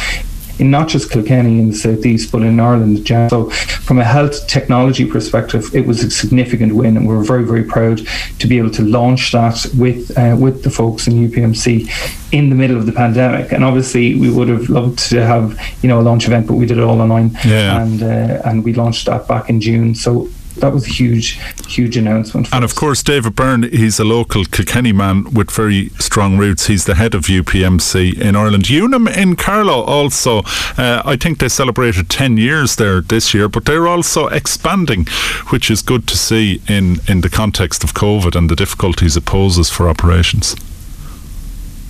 in 0.59 0.69
not 0.69 0.89
just 0.89 1.09
Kilkenny 1.09 1.57
in 1.59 1.69
the 1.69 1.75
southeast, 1.75 2.31
but 2.31 2.41
in 2.41 2.59
Ireland. 2.59 3.07
So, 3.07 3.49
from 3.49 3.99
a 3.99 4.03
health 4.03 4.45
technology 4.47 5.05
perspective, 5.09 5.73
it 5.73 5.87
was 5.87 6.03
a 6.03 6.11
significant 6.11 6.75
win, 6.75 6.97
and 6.97 7.07
we're 7.07 7.23
very, 7.23 7.45
very 7.45 7.63
proud 7.63 8.01
to 8.39 8.47
be 8.47 8.57
able 8.57 8.71
to 8.71 8.83
launch 8.83 9.31
that 9.31 9.65
with 9.77 10.15
uh, 10.17 10.35
with 10.37 10.63
the 10.63 10.69
folks 10.69 11.07
in 11.07 11.13
UPMC 11.13 11.89
in 12.33 12.49
the 12.49 12.55
middle 12.55 12.77
of 12.77 12.85
the 12.85 12.91
pandemic. 12.91 13.53
And 13.53 13.63
obviously, 13.63 14.19
we 14.19 14.29
would 14.29 14.49
have 14.49 14.69
loved 14.69 14.99
to 15.09 15.25
have 15.25 15.57
you 15.81 15.87
know 15.87 16.01
a 16.01 16.05
launch 16.09 16.27
event, 16.27 16.47
but 16.47 16.55
we 16.55 16.65
did 16.65 16.77
it 16.77 16.83
all 16.83 16.99
online, 16.99 17.31
yeah. 17.45 17.81
and 17.81 18.03
uh, 18.03 18.41
and 18.43 18.63
we 18.65 18.73
launched 18.73 19.05
that 19.05 19.27
back 19.27 19.49
in 19.49 19.61
June. 19.61 19.95
So 19.95 20.29
that 20.59 20.73
was 20.73 20.85
a 20.85 20.89
huge, 20.89 21.39
huge 21.67 21.97
announcement. 21.97 22.47
and 22.53 22.63
of 22.63 22.75
course, 22.75 23.03
David 23.03 23.35
Byrne, 23.35 23.63
he's 23.63 23.99
a 23.99 24.03
local 24.03 24.45
Kilkenny 24.45 24.91
man 24.91 25.33
with 25.33 25.51
very 25.51 25.89
strong 25.99 26.37
roots. 26.37 26.67
He's 26.67 26.85
the 26.85 26.95
head 26.95 27.15
of 27.15 27.23
UPMC 27.23 28.19
in 28.19 28.35
Ireland. 28.35 28.69
Unum 28.69 29.07
in 29.07 29.35
Carlow 29.35 29.81
also, 29.81 30.39
uh, 30.77 31.01
I 31.05 31.15
think 31.15 31.39
they 31.39 31.49
celebrated 31.49 32.09
10 32.09 32.37
years 32.37 32.75
there 32.75 33.01
this 33.01 33.33
year, 33.33 33.47
but 33.49 33.65
they're 33.65 33.87
also 33.87 34.27
expanding, 34.27 35.05
which 35.49 35.71
is 35.71 35.81
good 35.81 36.07
to 36.07 36.17
see 36.17 36.61
in, 36.67 36.99
in 37.07 37.21
the 37.21 37.29
context 37.29 37.83
of 37.83 37.93
COVID 37.93 38.35
and 38.35 38.49
the 38.49 38.55
difficulties 38.55 39.17
it 39.17 39.25
poses 39.25 39.69
for 39.69 39.87
operations. 39.89 40.55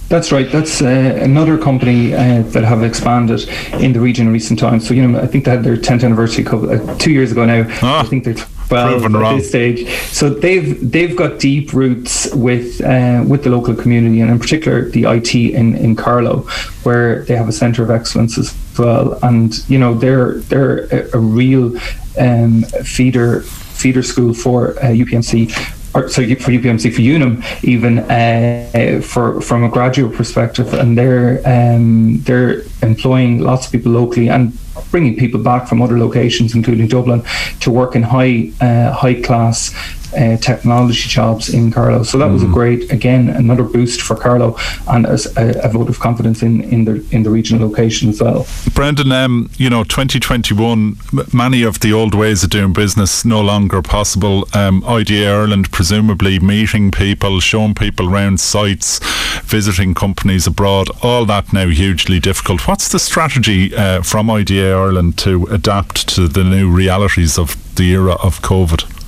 That's 0.10 0.32
right. 0.32 0.52
That's 0.52 0.82
uh, 0.82 1.20
another 1.22 1.56
company 1.56 2.16
uh, 2.16 2.42
that 2.42 2.64
have 2.64 2.82
expanded 2.82 3.48
in 3.74 3.94
the 3.94 4.00
region 4.00 4.26
in 4.26 4.34
recent 4.34 4.60
times. 4.60 4.88
So, 4.88 4.96
you 4.96 5.08
know, 5.08 5.20
I 5.20 5.28
think 5.28 5.46
they 5.46 5.52
had 5.52 5.64
their 5.64 5.78
10th 5.78 6.04
anniversary 6.04 6.44
couple, 6.44 6.72
uh, 6.72 6.98
two 6.98 7.12
years 7.12 7.32
ago 7.32 7.46
now. 7.46 7.66
Ah, 7.84 8.02
I 8.02 8.04
think 8.06 8.24
they're 8.24 8.34
12 8.70 9.06
at 9.06 9.12
wrong. 9.12 9.38
this 9.38 9.50
stage. 9.50 9.90
So 10.12 10.30
they've 10.30 10.92
they've 10.92 11.16
got 11.16 11.40
deep 11.40 11.74
roots 11.74 12.34
with 12.34 12.82
uh, 12.82 13.24
with 13.28 13.44
the 13.44 13.50
local 13.50 13.76
community 13.76 14.22
and 14.22 14.32
in 14.32 14.40
particular 14.40 14.90
the 14.90 15.04
IT 15.06 15.36
in, 15.36 15.76
in 15.76 15.96
Carlow, 15.96 16.42
where 16.84 17.24
they 17.26 17.36
have 17.36 17.50
a 17.50 17.52
centre 17.52 17.84
of 17.84 17.90
excellence 17.90 18.38
as 18.38 18.56
well. 18.78 19.20
And 19.24 19.54
you 19.70 19.80
know 19.80 19.94
they're 19.94 20.40
they're 20.50 20.86
a, 20.94 21.18
a 21.18 21.20
real 21.20 21.78
um, 22.20 22.64
feeder 22.84 23.42
feeder 23.42 24.04
school 24.04 24.34
for 24.34 24.78
uh, 24.80 24.88
UPMC 24.88 25.78
or 26.06 26.10
so 26.10 26.22
for 26.36 26.52
UPMC 26.52 26.94
for 26.94 27.02
Unum 27.02 27.44
even 27.64 28.00
uh, 28.00 29.02
for 29.04 29.42
from 29.42 29.64
a 29.64 29.70
graduate 29.70 30.16
perspective, 30.16 30.74
and 30.74 30.98
they're 30.98 31.42
um, 31.46 32.22
they're 32.22 32.64
employing 32.82 33.40
lots 33.40 33.66
of 33.66 33.72
people 33.72 33.92
locally 33.92 34.30
and 34.30 34.58
bringing 34.92 35.16
people 35.18 35.42
back 35.42 35.68
from 35.68 35.82
other 35.82 35.98
locations, 35.98 36.56
including 36.56 36.88
Dublin, 36.88 37.24
to 37.60 37.72
work 37.72 37.96
in 37.96 38.04
high 38.04 38.52
uh, 38.62 38.92
high 38.92 39.22
class 39.22 39.74
uh, 40.18 40.38
technology 40.38 41.08
jobs 41.08 41.50
in 41.54 41.72
Carlow. 41.72 42.04
So 42.04 42.18
that 42.18 42.28
was 42.28 42.44
a 42.44 42.48
great, 42.48 42.92
again, 42.92 43.30
another 43.30 43.64
boost 43.64 44.02
for 44.02 44.16
Carlow 44.16 44.58
and 44.88 45.06
a, 45.06 45.18
a, 45.38 45.70
vote 45.70 45.90
of 45.90 46.00
confidence 46.00 46.42
in, 46.42 46.62
in 46.62 46.86
the 46.86 47.06
in 47.12 47.24
the 47.24 47.30
regional 47.30 47.68
location 47.68 48.10
as 48.10 48.22
well. 48.22 48.48
Brendan, 48.74 49.12
um, 49.12 49.50
you 49.58 49.70
know, 49.70 49.84
2021, 49.84 50.98
many 51.34 51.64
of 51.64 51.80
the 51.82 51.94
old 51.94 52.16
ways 52.16 52.44
of 52.44 52.50
doing 52.50 52.74
business 52.74 53.24
no 53.24 53.42
longer 53.42 53.82
possible. 53.82 54.48
Um, 54.54 54.84
IDA 54.86 55.28
Ireland, 55.28 55.72
presumably 55.72 56.40
meeting 56.40 56.92
people, 56.92 57.40
showing 57.40 57.76
people 57.76 58.10
around 58.10 58.40
sites, 58.40 59.00
visiting 59.44 59.94
companies 59.94 60.48
abroad, 60.48 60.90
all 61.04 61.26
that 61.26 61.54
now 61.54 61.68
hugely 61.68 62.20
difficult. 62.20 62.68
What's 62.68 62.90
the 62.90 63.00
strategy 63.00 63.76
uh, 63.76 64.02
from 64.02 64.30
IDA 64.30 64.72
Ireland 64.72 65.18
to 65.20 65.46
adapt 65.46 66.08
to 66.16 66.28
the 66.28 66.44
new 66.44 66.70
realities 66.70 67.38
of 67.38 67.76
the 67.76 67.92
era 67.92 68.14
of 68.14 68.42
COVID? 68.42 68.99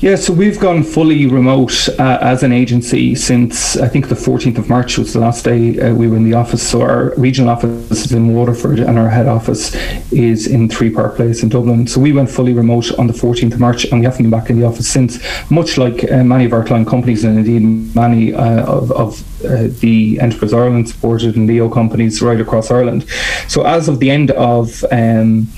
Yeah, 0.00 0.16
so 0.16 0.34
we've 0.34 0.60
gone 0.60 0.82
fully 0.82 1.24
remote 1.24 1.88
uh, 1.98 2.18
as 2.20 2.42
an 2.42 2.52
agency 2.52 3.14
since 3.14 3.78
I 3.78 3.88
think 3.88 4.10
the 4.10 4.14
14th 4.14 4.58
of 4.58 4.68
March 4.68 4.98
was 4.98 5.14
the 5.14 5.20
last 5.20 5.42
day 5.42 5.80
uh, 5.80 5.94
we 5.94 6.06
were 6.06 6.16
in 6.16 6.24
the 6.24 6.34
office. 6.34 6.62
So 6.68 6.82
our 6.82 7.14
regional 7.16 7.48
office 7.48 8.04
is 8.04 8.12
in 8.12 8.34
Waterford 8.34 8.78
and 8.78 8.98
our 8.98 9.08
head 9.08 9.26
office 9.26 9.74
is 10.12 10.48
in 10.48 10.68
Three 10.68 10.90
Park 10.90 11.16
Place 11.16 11.42
in 11.42 11.48
Dublin. 11.48 11.86
So 11.86 11.98
we 11.98 12.12
went 12.12 12.28
fully 12.28 12.52
remote 12.52 12.92
on 12.98 13.06
the 13.06 13.14
14th 13.14 13.54
of 13.54 13.60
March 13.60 13.86
and 13.86 14.00
we 14.00 14.04
haven't 14.04 14.22
been 14.22 14.30
back 14.30 14.50
in 14.50 14.60
the 14.60 14.66
office 14.66 14.86
since, 14.86 15.18
much 15.50 15.78
like 15.78 16.04
uh, 16.12 16.22
many 16.22 16.44
of 16.44 16.52
our 16.52 16.62
client 16.62 16.86
companies 16.86 17.24
and 17.24 17.38
indeed 17.38 17.94
many 17.96 18.34
uh, 18.34 18.66
of, 18.66 18.92
of 18.92 19.22
uh, 19.46 19.68
the 19.80 20.18
Enterprise 20.20 20.52
Ireland 20.52 20.88
supported 20.88 21.36
and 21.36 21.46
LEO 21.48 21.70
companies 21.70 22.20
right 22.20 22.40
across 22.40 22.70
Ireland. 22.70 23.08
So 23.48 23.64
as 23.64 23.88
of 23.88 24.00
the 24.00 24.10
end 24.10 24.30
of 24.32 24.84
um, 24.90 25.48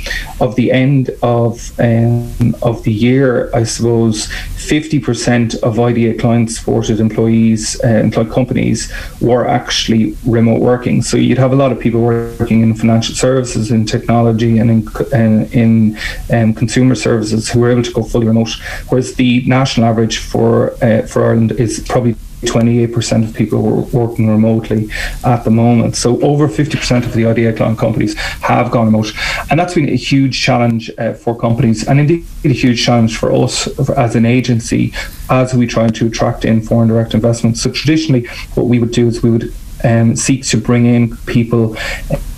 of 0.41 0.55
the 0.57 0.71
end 0.71 1.11
of 1.23 1.73
um, 1.81 2.55
of 2.63 2.83
the 2.85 2.93
year, 2.93 3.51
I 3.55 3.65
suppose 3.65 4.28
fifty 4.57 4.99
percent 4.99 5.55
of 5.63 5.79
IDA 5.79 6.19
client 6.19 6.51
supported 6.51 7.01
employees, 7.01 7.81
uh, 7.85 7.89
employed 7.89 8.31
companies, 8.31 8.93
were 9.21 9.47
actually 9.47 10.17
remote 10.27 10.61
working. 10.61 11.03
So 11.03 11.17
you'd 11.17 11.39
have 11.39 11.53
a 11.53 11.57
lot 11.57 11.73
of 11.73 11.81
people 11.81 12.01
working 12.01 12.63
in 12.63 12.75
financial 12.75 13.15
services, 13.15 13.71
in 13.71 13.87
technology, 13.87 14.59
and 14.59 14.71
in 14.71 15.49
in 15.53 15.99
um, 16.31 16.55
consumer 16.55 16.95
services 16.95 17.49
who 17.49 17.61
were 17.61 17.71
able 17.71 17.83
to 17.83 17.93
go 17.93 18.03
fully 18.03 18.27
remote. 18.27 18.51
Whereas 18.89 19.15
the 19.15 19.43
national 19.47 19.87
average 19.87 20.19
for 20.19 20.73
uh, 20.85 21.07
for 21.07 21.25
Ireland 21.25 21.53
is 21.53 21.85
probably 21.89 22.17
28% 22.43 23.29
of 23.29 23.35
people 23.35 23.63
were 23.63 23.83
working 23.83 24.29
remotely 24.29 24.89
at 25.25 25.45
the 25.45 25.51
moment. 25.51 25.97
So 25.97 26.21
over 26.23 26.47
50% 26.49 27.05
of 27.05 27.13
the 27.13 27.27
IDA 27.27 27.53
client 27.55 27.79
companies 27.79 28.15
have 28.43 28.71
gone 28.71 28.87
remote. 28.87 29.13
And 29.51 29.59
that's 29.59 29.75
been 29.75 29.89
a 29.89 29.97
huge 29.97 30.41
challenge 30.41 30.91
uh, 30.99 31.15
for 31.15 31.37
companies 31.37 31.87
and 31.89 31.99
indeed 31.99 32.25
a 32.45 32.49
huge 32.49 32.85
challenge 32.85 33.19
for 33.19 33.33
us 33.33 33.67
as 33.91 34.15
an 34.15 34.25
agency 34.25 34.93
as 35.31 35.55
we 35.55 35.67
try 35.67 35.89
to 35.89 36.07
attract 36.07 36.45
in 36.45 36.61
foreign 36.61 36.89
direct 36.89 37.15
investments. 37.15 37.61
So 37.61 37.71
traditionally 37.71 38.27
what 38.55 38.67
we 38.67 38.79
would 38.79 38.93
do 38.93 39.09
is 39.09 39.23
we 39.23 39.31
would 39.31 39.53
um, 39.85 40.17
seek 40.17 40.45
to 40.47 40.57
bring 40.57 40.87
in 40.87 41.17
people 41.27 41.77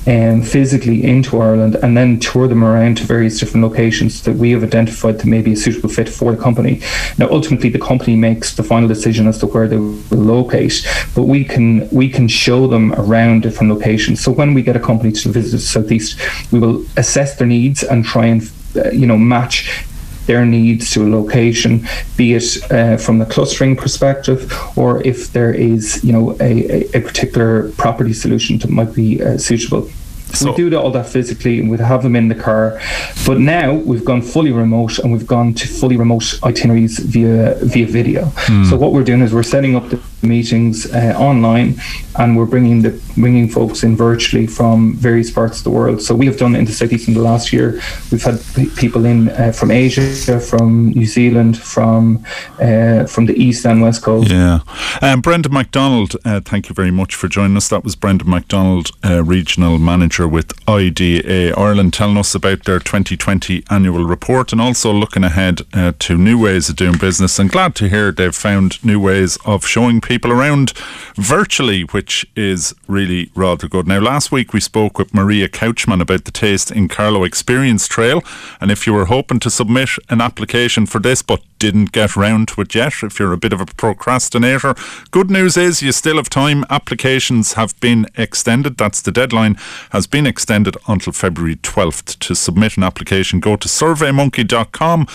um, 0.06 0.42
physically 0.42 1.04
into 1.04 1.40
Ireland 1.40 1.76
and 1.76 1.96
then 1.96 2.18
tour 2.18 2.48
them 2.48 2.64
around 2.64 2.96
to 2.98 3.04
various 3.04 3.38
different 3.38 3.64
locations 3.64 4.22
that 4.22 4.34
we 4.34 4.50
have 4.52 4.64
identified 4.64 5.18
to 5.20 5.28
maybe 5.28 5.52
a 5.52 5.56
suitable 5.56 5.90
fit 5.90 6.08
for 6.08 6.32
the 6.34 6.42
company. 6.42 6.80
Now, 7.18 7.28
ultimately, 7.30 7.68
the 7.68 7.78
company 7.78 8.16
makes 8.16 8.54
the 8.54 8.62
final 8.62 8.88
decision 8.88 9.26
as 9.28 9.38
to 9.38 9.46
where 9.46 9.68
they 9.68 9.76
will 9.76 10.00
locate, 10.10 10.86
but 11.14 11.24
we 11.24 11.44
can 11.44 11.88
we 11.90 12.08
can 12.08 12.28
show 12.28 12.66
them 12.66 12.94
around 12.94 13.42
different 13.42 13.72
locations. 13.72 14.20
So 14.20 14.32
when 14.32 14.54
we 14.54 14.62
get 14.62 14.76
a 14.76 14.80
company 14.80 15.12
to 15.12 15.28
visit 15.28 15.56
the 15.58 15.62
southeast, 15.62 16.18
we 16.50 16.58
will 16.58 16.84
assess 16.96 17.36
their 17.36 17.46
needs 17.46 17.82
and 17.82 18.04
try 18.04 18.26
and 18.26 18.50
uh, 18.76 18.90
you 18.90 19.06
know 19.06 19.18
match 19.18 19.84
their 20.30 20.46
needs 20.46 20.92
to 20.92 21.02
a 21.04 21.08
location, 21.10 21.84
be 22.16 22.34
it 22.34 22.48
uh, 22.70 22.96
from 22.96 23.18
the 23.18 23.26
clustering 23.26 23.74
perspective, 23.74 24.40
or 24.78 25.02
if 25.04 25.32
there 25.32 25.52
is, 25.52 26.04
you 26.04 26.12
know, 26.12 26.36
a, 26.40 26.86
a 26.96 27.00
particular 27.00 27.72
property 27.72 28.12
solution 28.12 28.56
that 28.58 28.70
might 28.70 28.94
be 28.94 29.20
uh, 29.20 29.36
suitable. 29.36 29.90
So 30.34 30.50
we 30.50 30.56
do 30.56 30.70
that 30.70 30.78
all 30.78 30.90
that 30.92 31.08
physically 31.08 31.60
and 31.60 31.70
we'd 31.70 31.80
have 31.80 32.02
them 32.02 32.16
in 32.16 32.28
the 32.28 32.34
car. 32.34 32.80
But 33.26 33.38
now 33.38 33.74
we've 33.74 34.04
gone 34.04 34.22
fully 34.22 34.52
remote 34.52 34.98
and 34.98 35.12
we've 35.12 35.26
gone 35.26 35.54
to 35.54 35.66
fully 35.66 35.96
remote 35.96 36.38
itineraries 36.44 36.98
via 36.98 37.56
via 37.62 37.86
video. 37.86 38.26
Hmm. 38.36 38.64
So 38.64 38.76
what 38.76 38.92
we're 38.92 39.04
doing 39.04 39.20
is 39.20 39.32
we're 39.32 39.42
setting 39.42 39.76
up 39.76 39.88
the 39.90 40.00
meetings 40.22 40.92
uh, 40.92 41.14
online, 41.18 41.80
and 42.16 42.36
we're 42.36 42.46
bringing 42.46 42.82
the 42.82 43.00
bringing 43.16 43.48
folks 43.48 43.82
in 43.82 43.96
virtually 43.96 44.46
from 44.46 44.94
various 44.94 45.30
parts 45.30 45.58
of 45.58 45.64
the 45.64 45.70
world. 45.70 46.02
So 46.02 46.14
we 46.14 46.26
have 46.26 46.36
done 46.36 46.54
in 46.54 46.64
the 46.64 46.72
Southeast 46.72 47.08
in 47.08 47.14
the 47.14 47.20
last 47.20 47.52
year. 47.52 47.80
We've 48.10 48.22
had 48.22 48.40
people 48.76 49.04
in 49.04 49.28
uh, 49.30 49.52
from 49.52 49.70
Asia, 49.70 50.40
from 50.40 50.90
New 50.90 51.06
Zealand, 51.06 51.58
from 51.58 52.24
uh, 52.60 53.06
from 53.06 53.26
the 53.26 53.34
East 53.34 53.64
and 53.66 53.82
West 53.82 54.02
Coast. 54.02 54.30
Yeah, 54.30 54.60
um, 55.00 55.20
Brendan 55.20 55.52
McDonald, 55.52 56.16
uh, 56.24 56.40
thank 56.40 56.68
you 56.68 56.74
very 56.74 56.90
much 56.90 57.14
for 57.14 57.28
joining 57.28 57.56
us. 57.56 57.68
That 57.68 57.84
was 57.84 57.96
Brendan 57.96 58.28
McDonald, 58.30 58.90
uh, 59.04 59.22
regional 59.24 59.78
manager 59.78 60.19
with 60.28 60.52
IDA 60.68 61.54
Ireland, 61.56 61.92
telling 61.92 62.16
us 62.16 62.34
about 62.34 62.64
their 62.64 62.78
2020 62.78 63.64
annual 63.70 64.04
report 64.04 64.52
and 64.52 64.60
also 64.60 64.92
looking 64.92 65.24
ahead 65.24 65.62
uh, 65.72 65.92
to 65.98 66.16
new 66.16 66.38
ways 66.38 66.68
of 66.68 66.76
doing 66.76 66.98
business. 66.98 67.38
And 67.38 67.50
glad 67.50 67.74
to 67.76 67.88
hear 67.88 68.12
they've 68.12 68.34
found 68.34 68.82
new 68.84 69.00
ways 69.00 69.38
of 69.44 69.66
showing 69.66 70.00
people 70.00 70.32
around 70.32 70.72
virtually, 71.16 71.82
which 71.82 72.26
is 72.36 72.74
really 72.86 73.30
rather 73.34 73.68
good. 73.68 73.86
Now, 73.86 74.00
last 74.00 74.32
week 74.32 74.52
we 74.52 74.60
spoke 74.60 74.98
with 74.98 75.14
Maria 75.14 75.48
Couchman 75.48 76.00
about 76.00 76.24
the 76.24 76.30
Taste 76.30 76.70
in 76.70 76.88
Carlow 76.88 77.24
Experience 77.24 77.88
Trail. 77.88 78.22
And 78.60 78.70
if 78.70 78.86
you 78.86 78.92
were 78.92 79.06
hoping 79.06 79.40
to 79.40 79.50
submit 79.50 79.90
an 80.08 80.20
application 80.20 80.86
for 80.86 80.98
this 80.98 81.22
but 81.22 81.42
didn't 81.58 81.92
get 81.92 82.16
round 82.16 82.48
to 82.48 82.62
it 82.62 82.74
yet, 82.74 82.94
if 83.02 83.18
you're 83.18 83.32
a 83.32 83.36
bit 83.36 83.52
of 83.52 83.60
a 83.60 83.66
procrastinator, 83.66 84.74
good 85.10 85.30
news 85.30 85.56
is 85.56 85.82
you 85.82 85.92
still 85.92 86.16
have 86.16 86.30
time. 86.30 86.64
Applications 86.70 87.52
have 87.52 87.78
been 87.80 88.06
extended. 88.16 88.76
That's 88.76 89.02
the 89.02 89.12
deadline, 89.12 89.56
has 89.90 90.06
been 90.10 90.26
extended 90.26 90.76
until 90.88 91.12
February 91.12 91.56
12th. 91.56 92.18
To 92.18 92.34
submit 92.34 92.76
an 92.76 92.82
application, 92.82 93.40
go 93.40 93.56
to 93.56 93.68
surveymonkey.com 93.68 95.06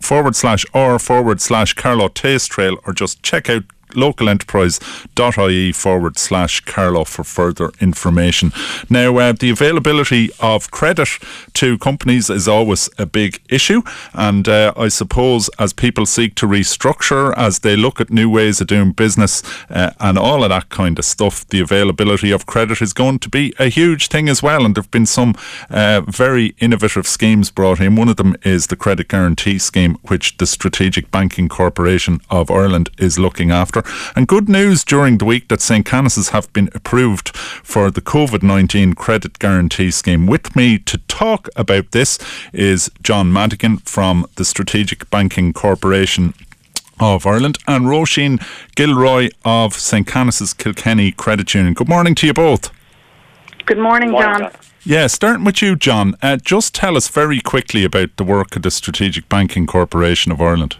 forward 0.00 0.36
slash 0.36 0.64
or 0.72 0.98
forward 0.98 1.40
slash 1.40 1.74
Carlow 1.74 2.08
Taste 2.08 2.50
Trail 2.50 2.78
or 2.86 2.92
just 2.92 3.22
check 3.22 3.50
out 3.50 3.64
localenterprise.ie 3.92 5.72
forward 5.72 6.18
slash 6.18 6.60
Carlow 6.60 7.04
for 7.04 7.24
further 7.24 7.70
information. 7.80 8.52
Now, 8.88 9.16
uh, 9.18 9.32
the 9.32 9.50
availability 9.50 10.30
of 10.40 10.70
credit 10.70 11.08
to 11.54 11.78
companies 11.78 12.30
is 12.30 12.48
always 12.48 12.88
a 12.98 13.06
big 13.06 13.40
issue, 13.48 13.82
and 14.14 14.48
uh, 14.48 14.72
I 14.76 14.88
suppose 14.88 15.48
as 15.58 15.72
people 15.72 16.06
seek 16.06 16.34
to 16.36 16.46
restructure, 16.46 17.34
as 17.36 17.60
they 17.60 17.76
look 17.76 18.00
at 18.00 18.10
new 18.10 18.30
ways 18.30 18.60
of 18.60 18.66
doing 18.66 18.92
business 18.92 19.42
uh, 19.70 19.92
and 20.00 20.18
all 20.18 20.42
of 20.42 20.50
that 20.50 20.68
kind 20.68 20.98
of 20.98 21.04
stuff, 21.04 21.46
the 21.48 21.60
availability 21.60 22.30
of 22.30 22.46
credit 22.46 22.80
is 22.82 22.92
going 22.92 23.18
to 23.20 23.28
be 23.28 23.54
a 23.58 23.68
huge 23.68 24.08
thing 24.08 24.28
as 24.28 24.42
well. 24.42 24.64
And 24.64 24.74
there 24.74 24.82
have 24.82 24.90
been 24.90 25.06
some 25.06 25.34
uh, 25.68 26.02
very 26.02 26.54
innovative 26.58 27.06
schemes 27.06 27.50
brought 27.50 27.80
in. 27.80 27.96
One 27.96 28.08
of 28.08 28.16
them 28.16 28.36
is 28.42 28.66
the 28.66 28.76
Credit 28.76 29.08
Guarantee 29.08 29.58
Scheme, 29.58 29.96
which 30.08 30.36
the 30.38 30.46
Strategic 30.46 31.10
Banking 31.10 31.48
Corporation 31.48 32.20
of 32.30 32.50
Ireland 32.50 32.90
is 32.98 33.18
looking 33.18 33.50
after. 33.50 33.79
And 34.16 34.26
good 34.26 34.48
news 34.48 34.84
during 34.84 35.18
the 35.18 35.24
week 35.24 35.48
that 35.48 35.60
St. 35.60 35.84
Canice's 35.86 36.30
have 36.30 36.52
been 36.52 36.68
approved 36.74 37.36
for 37.36 37.90
the 37.90 38.00
COVID 38.00 38.42
19 38.42 38.94
credit 38.94 39.38
guarantee 39.38 39.90
scheme. 39.90 40.26
With 40.26 40.54
me 40.56 40.78
to 40.78 40.98
talk 41.08 41.48
about 41.56 41.92
this 41.92 42.18
is 42.52 42.90
John 43.02 43.32
Madigan 43.32 43.78
from 43.78 44.26
the 44.36 44.44
Strategic 44.44 45.08
Banking 45.10 45.52
Corporation 45.52 46.34
of 47.00 47.26
Ireland 47.26 47.58
and 47.66 47.86
Roisin 47.86 48.44
Gilroy 48.74 49.30
of 49.44 49.74
St. 49.74 50.06
Canice's 50.06 50.52
Kilkenny 50.52 51.12
Credit 51.12 51.52
Union. 51.54 51.74
Good 51.74 51.88
morning 51.88 52.14
to 52.16 52.26
you 52.26 52.34
both. 52.34 52.70
Good 53.66 53.78
morning, 53.78 54.10
John. 54.10 54.50
Yeah, 54.84 55.06
starting 55.08 55.44
with 55.44 55.60
you, 55.60 55.76
John. 55.76 56.14
Uh, 56.22 56.36
just 56.36 56.74
tell 56.74 56.96
us 56.96 57.08
very 57.08 57.40
quickly 57.40 57.84
about 57.84 58.16
the 58.16 58.24
work 58.24 58.56
of 58.56 58.62
the 58.62 58.70
Strategic 58.70 59.28
Banking 59.28 59.66
Corporation 59.66 60.32
of 60.32 60.40
Ireland. 60.40 60.76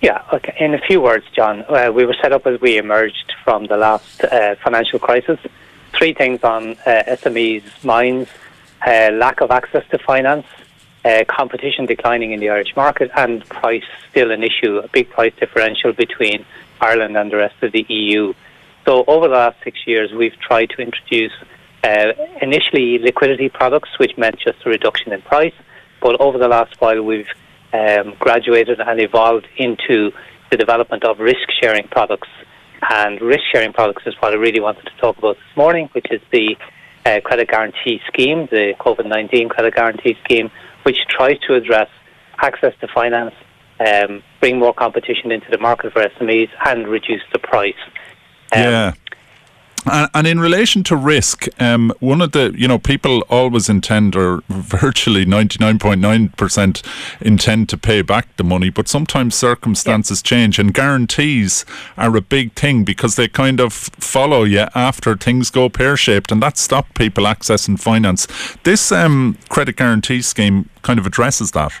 Yeah, 0.00 0.22
okay. 0.32 0.56
In 0.58 0.72
a 0.74 0.78
few 0.78 1.00
words, 1.00 1.26
John, 1.34 1.64
uh, 1.68 1.92
we 1.94 2.06
were 2.06 2.16
set 2.22 2.32
up 2.32 2.46
as 2.46 2.58
we 2.60 2.78
emerged 2.78 3.34
from 3.44 3.66
the 3.66 3.76
last 3.76 4.24
uh, 4.24 4.54
financial 4.56 4.98
crisis. 4.98 5.38
Three 5.92 6.14
things 6.14 6.42
on 6.42 6.72
uh, 6.86 7.02
SMEs' 7.06 7.84
minds 7.84 8.30
uh, 8.86 9.10
lack 9.12 9.40
of 9.40 9.50
access 9.50 9.84
to 9.90 9.98
finance, 9.98 10.46
uh, 11.04 11.24
competition 11.28 11.86
declining 11.86 12.32
in 12.32 12.40
the 12.40 12.48
Irish 12.48 12.74
market, 12.76 13.10
and 13.14 13.44
price 13.48 13.84
still 14.10 14.30
an 14.30 14.42
issue, 14.42 14.78
a 14.78 14.88
big 14.88 15.10
price 15.10 15.34
differential 15.38 15.92
between 15.92 16.44
Ireland 16.80 17.16
and 17.16 17.30
the 17.30 17.36
rest 17.36 17.62
of 17.62 17.72
the 17.72 17.84
EU. 17.88 18.32
So, 18.86 19.04
over 19.06 19.28
the 19.28 19.34
last 19.34 19.58
six 19.62 19.86
years, 19.86 20.12
we've 20.12 20.38
tried 20.38 20.70
to 20.70 20.82
introduce 20.82 21.32
uh, 21.84 22.12
initially 22.40 22.98
liquidity 22.98 23.48
products, 23.48 23.98
which 23.98 24.16
meant 24.16 24.38
just 24.38 24.64
a 24.64 24.70
reduction 24.70 25.12
in 25.12 25.20
price. 25.22 25.54
But 26.00 26.18
over 26.20 26.38
the 26.38 26.48
last 26.48 26.80
while, 26.80 27.02
we've 27.02 27.28
um, 27.72 28.14
graduated 28.18 28.80
and 28.80 29.00
evolved 29.00 29.46
into 29.56 30.12
the 30.50 30.56
development 30.56 31.04
of 31.04 31.18
risk 31.18 31.48
sharing 31.60 31.86
products. 31.88 32.28
And 32.90 33.20
risk 33.20 33.42
sharing 33.52 33.72
products 33.72 34.02
is 34.06 34.14
what 34.20 34.32
I 34.32 34.36
really 34.36 34.60
wanted 34.60 34.84
to 34.86 34.96
talk 35.00 35.18
about 35.18 35.36
this 35.36 35.56
morning, 35.56 35.88
which 35.92 36.06
is 36.10 36.20
the 36.32 36.56
uh, 37.04 37.20
credit 37.22 37.48
guarantee 37.48 38.00
scheme, 38.08 38.48
the 38.50 38.74
COVID 38.80 39.06
19 39.06 39.48
credit 39.48 39.74
guarantee 39.74 40.16
scheme, 40.24 40.50
which 40.84 40.98
tries 41.08 41.38
to 41.40 41.54
address 41.54 41.88
access 42.42 42.72
to 42.80 42.88
finance, 42.88 43.34
um, 43.80 44.22
bring 44.40 44.58
more 44.58 44.72
competition 44.72 45.30
into 45.30 45.50
the 45.50 45.58
market 45.58 45.92
for 45.92 46.02
SMEs, 46.02 46.48
and 46.66 46.88
reduce 46.88 47.22
the 47.32 47.38
price. 47.38 47.74
Um, 48.52 48.62
yeah. 48.62 48.92
And, 49.86 50.10
and, 50.14 50.26
in 50.26 50.40
relation 50.40 50.84
to 50.84 50.96
risk, 50.96 51.46
um, 51.60 51.92
one 52.00 52.20
of 52.20 52.32
the, 52.32 52.52
you 52.56 52.68
know, 52.68 52.78
people 52.78 53.22
always 53.30 53.68
intend, 53.68 54.14
or 54.14 54.42
virtually 54.48 55.24
99.9% 55.24 56.82
intend 57.20 57.68
to 57.68 57.78
pay 57.78 58.02
back 58.02 58.36
the 58.36 58.44
money, 58.44 58.70
but 58.70 58.88
sometimes 58.88 59.34
circumstances 59.34 60.22
yeah. 60.24 60.28
change 60.28 60.58
and 60.58 60.74
guarantees 60.74 61.64
are 61.96 62.14
a 62.16 62.20
big 62.20 62.52
thing 62.52 62.84
because 62.84 63.16
they 63.16 63.28
kind 63.28 63.60
of 63.60 63.72
follow 63.72 64.44
you 64.44 64.66
after 64.74 65.16
things 65.16 65.50
go 65.50 65.68
pear 65.68 65.96
shaped 65.96 66.30
and 66.30 66.42
that 66.42 66.58
stopped 66.58 66.94
people 66.94 67.24
accessing 67.24 67.78
finance. 67.80 68.26
This 68.64 68.92
um, 68.92 69.38
credit 69.48 69.76
guarantee 69.76 70.22
scheme 70.22 70.68
kind 70.82 70.98
of 70.98 71.06
addresses 71.06 71.52
that. 71.52 71.72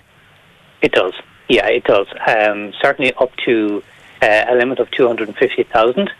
It 0.82 0.92
does. 0.92 1.14
Yeah, 1.48 1.66
it 1.66 1.84
does. 1.84 2.06
Um, 2.26 2.72
certainly 2.80 3.12
up 3.14 3.34
to 3.44 3.82
uh, 4.22 4.44
a 4.48 4.54
limit 4.54 4.78
of 4.78 4.90
250,000. 4.92 6.10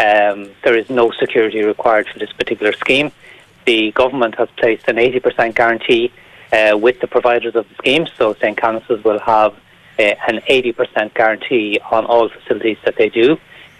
Um, 0.00 0.52
there 0.64 0.76
is 0.76 0.88
no 0.88 1.10
security 1.10 1.62
required 1.62 2.08
for 2.08 2.18
this 2.18 2.32
particular 2.32 2.72
scheme. 2.72 3.12
The 3.66 3.92
government 3.92 4.34
has 4.36 4.48
placed 4.56 4.88
an 4.88 4.96
80% 4.96 5.54
guarantee 5.54 6.10
uh, 6.54 6.78
with 6.78 7.00
the 7.00 7.06
providers 7.06 7.54
of 7.54 7.68
the 7.68 7.74
scheme, 7.74 8.06
so 8.16 8.32
St. 8.32 8.56
Canice's 8.56 9.04
will 9.04 9.18
have 9.18 9.52
uh, 9.98 10.14
an 10.26 10.40
80% 10.48 11.12
guarantee 11.12 11.80
on 11.90 12.06
all 12.06 12.30
facilities 12.30 12.78
that 12.86 12.96
they 12.96 13.10
do. 13.10 13.36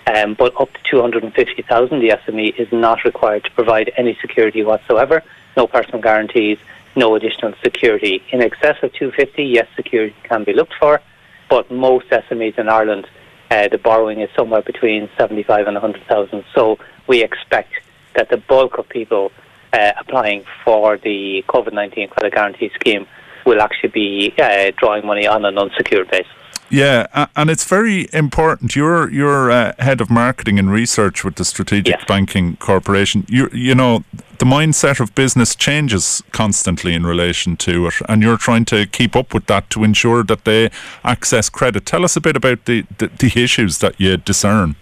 Um, 0.06 0.34
but 0.34 0.52
up 0.60 0.70
to 0.74 0.80
250,000, 0.90 2.00
the 2.00 2.10
SME 2.10 2.54
is 2.58 2.70
not 2.70 3.04
required 3.04 3.44
to 3.44 3.50
provide 3.52 3.90
any 3.96 4.18
security 4.20 4.62
whatsoever. 4.62 5.22
No 5.56 5.66
personal 5.66 6.02
guarantees, 6.02 6.58
no 6.96 7.14
additional 7.14 7.54
security. 7.62 8.22
In 8.30 8.42
excess 8.42 8.76
of 8.82 8.92
250, 8.92 9.42
yes, 9.42 9.66
security 9.74 10.14
can 10.24 10.44
be 10.44 10.52
looked 10.52 10.74
for, 10.74 11.00
but 11.48 11.70
most 11.70 12.10
SMEs 12.10 12.58
in 12.58 12.68
Ireland 12.68 13.08
uh, 13.50 13.68
the 13.68 13.78
borrowing 13.78 14.20
is 14.20 14.30
somewhere 14.36 14.62
between 14.62 15.08
75 15.18 15.66
and 15.66 15.74
100,000. 15.74 16.44
So 16.54 16.78
we 17.06 17.22
expect 17.22 17.72
that 18.14 18.28
the 18.28 18.36
bulk 18.36 18.78
of 18.78 18.88
people 18.88 19.32
uh, 19.72 19.92
applying 19.98 20.44
for 20.64 20.96
the 20.98 21.44
COVID 21.48 21.72
19 21.72 22.08
credit 22.08 22.34
guarantee 22.34 22.70
scheme 22.74 23.06
will 23.46 23.60
actually 23.60 23.90
be 23.90 24.34
uh, 24.38 24.72
drawing 24.76 25.06
money 25.06 25.26
on 25.26 25.44
an 25.44 25.58
unsecured 25.58 26.10
basis. 26.10 26.39
Yeah, 26.70 27.26
and 27.34 27.50
it's 27.50 27.64
very 27.64 28.08
important. 28.12 28.76
You're 28.76 29.10
you're 29.10 29.50
uh, 29.50 29.72
head 29.80 30.00
of 30.00 30.08
marketing 30.08 30.56
and 30.56 30.70
research 30.70 31.24
with 31.24 31.34
the 31.34 31.44
Strategic 31.44 31.96
yes. 31.96 32.04
Banking 32.06 32.56
Corporation. 32.58 33.26
You 33.28 33.48
you 33.52 33.74
know 33.74 34.04
the 34.38 34.44
mindset 34.44 35.00
of 35.00 35.12
business 35.16 35.56
changes 35.56 36.22
constantly 36.30 36.94
in 36.94 37.04
relation 37.04 37.56
to 37.56 37.88
it, 37.88 37.94
and 38.08 38.22
you're 38.22 38.36
trying 38.36 38.64
to 38.66 38.86
keep 38.86 39.16
up 39.16 39.34
with 39.34 39.46
that 39.46 39.68
to 39.70 39.82
ensure 39.82 40.22
that 40.22 40.44
they 40.44 40.70
access 41.02 41.50
credit. 41.50 41.86
Tell 41.86 42.04
us 42.04 42.16
a 42.16 42.20
bit 42.20 42.36
about 42.36 42.64
the 42.66 42.84
the, 42.98 43.08
the 43.08 43.42
issues 43.42 43.78
that 43.78 44.00
you 44.00 44.16
discern. 44.16 44.76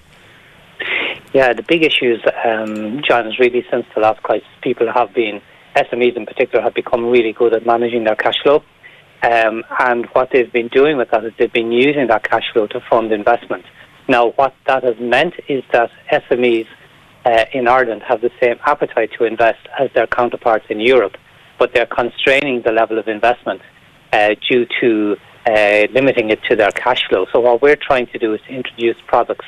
Yeah, 1.32 1.54
the 1.54 1.62
big 1.62 1.84
issues, 1.84 2.22
um, 2.44 3.02
John, 3.06 3.26
is 3.26 3.38
really 3.38 3.64
since 3.70 3.86
the 3.94 4.00
last 4.00 4.22
crisis, 4.22 4.48
people 4.62 4.92
have 4.92 5.14
been 5.14 5.40
SMEs 5.76 6.16
in 6.16 6.26
particular 6.26 6.62
have 6.62 6.74
become 6.74 7.06
really 7.06 7.32
good 7.32 7.54
at 7.54 7.64
managing 7.64 8.04
their 8.04 8.16
cash 8.16 8.36
flow. 8.42 8.62
Um, 9.22 9.64
and 9.80 10.06
what 10.12 10.30
they've 10.32 10.52
been 10.52 10.68
doing 10.68 10.96
with 10.96 11.10
that 11.10 11.24
is 11.24 11.32
they've 11.38 11.52
been 11.52 11.72
using 11.72 12.06
that 12.08 12.28
cash 12.28 12.44
flow 12.52 12.66
to 12.68 12.80
fund 12.88 13.12
investment. 13.12 13.64
Now, 14.08 14.30
what 14.30 14.54
that 14.66 14.84
has 14.84 14.98
meant 15.00 15.34
is 15.48 15.64
that 15.72 15.90
SMEs 16.12 16.66
uh, 17.24 17.44
in 17.52 17.66
Ireland 17.66 18.02
have 18.06 18.20
the 18.20 18.30
same 18.40 18.56
appetite 18.64 19.10
to 19.18 19.24
invest 19.24 19.58
as 19.78 19.90
their 19.94 20.06
counterparts 20.06 20.66
in 20.70 20.80
Europe, 20.80 21.16
but 21.58 21.74
they're 21.74 21.86
constraining 21.86 22.62
the 22.62 22.72
level 22.72 22.98
of 22.98 23.08
investment 23.08 23.60
uh, 24.12 24.30
due 24.48 24.66
to 24.80 25.16
uh, 25.46 25.86
limiting 25.92 26.30
it 26.30 26.40
to 26.48 26.56
their 26.56 26.70
cash 26.70 27.02
flow. 27.08 27.26
So, 27.32 27.40
what 27.40 27.60
we're 27.60 27.76
trying 27.76 28.06
to 28.08 28.18
do 28.18 28.34
is 28.34 28.40
to 28.42 28.54
introduce 28.54 28.96
products 29.06 29.46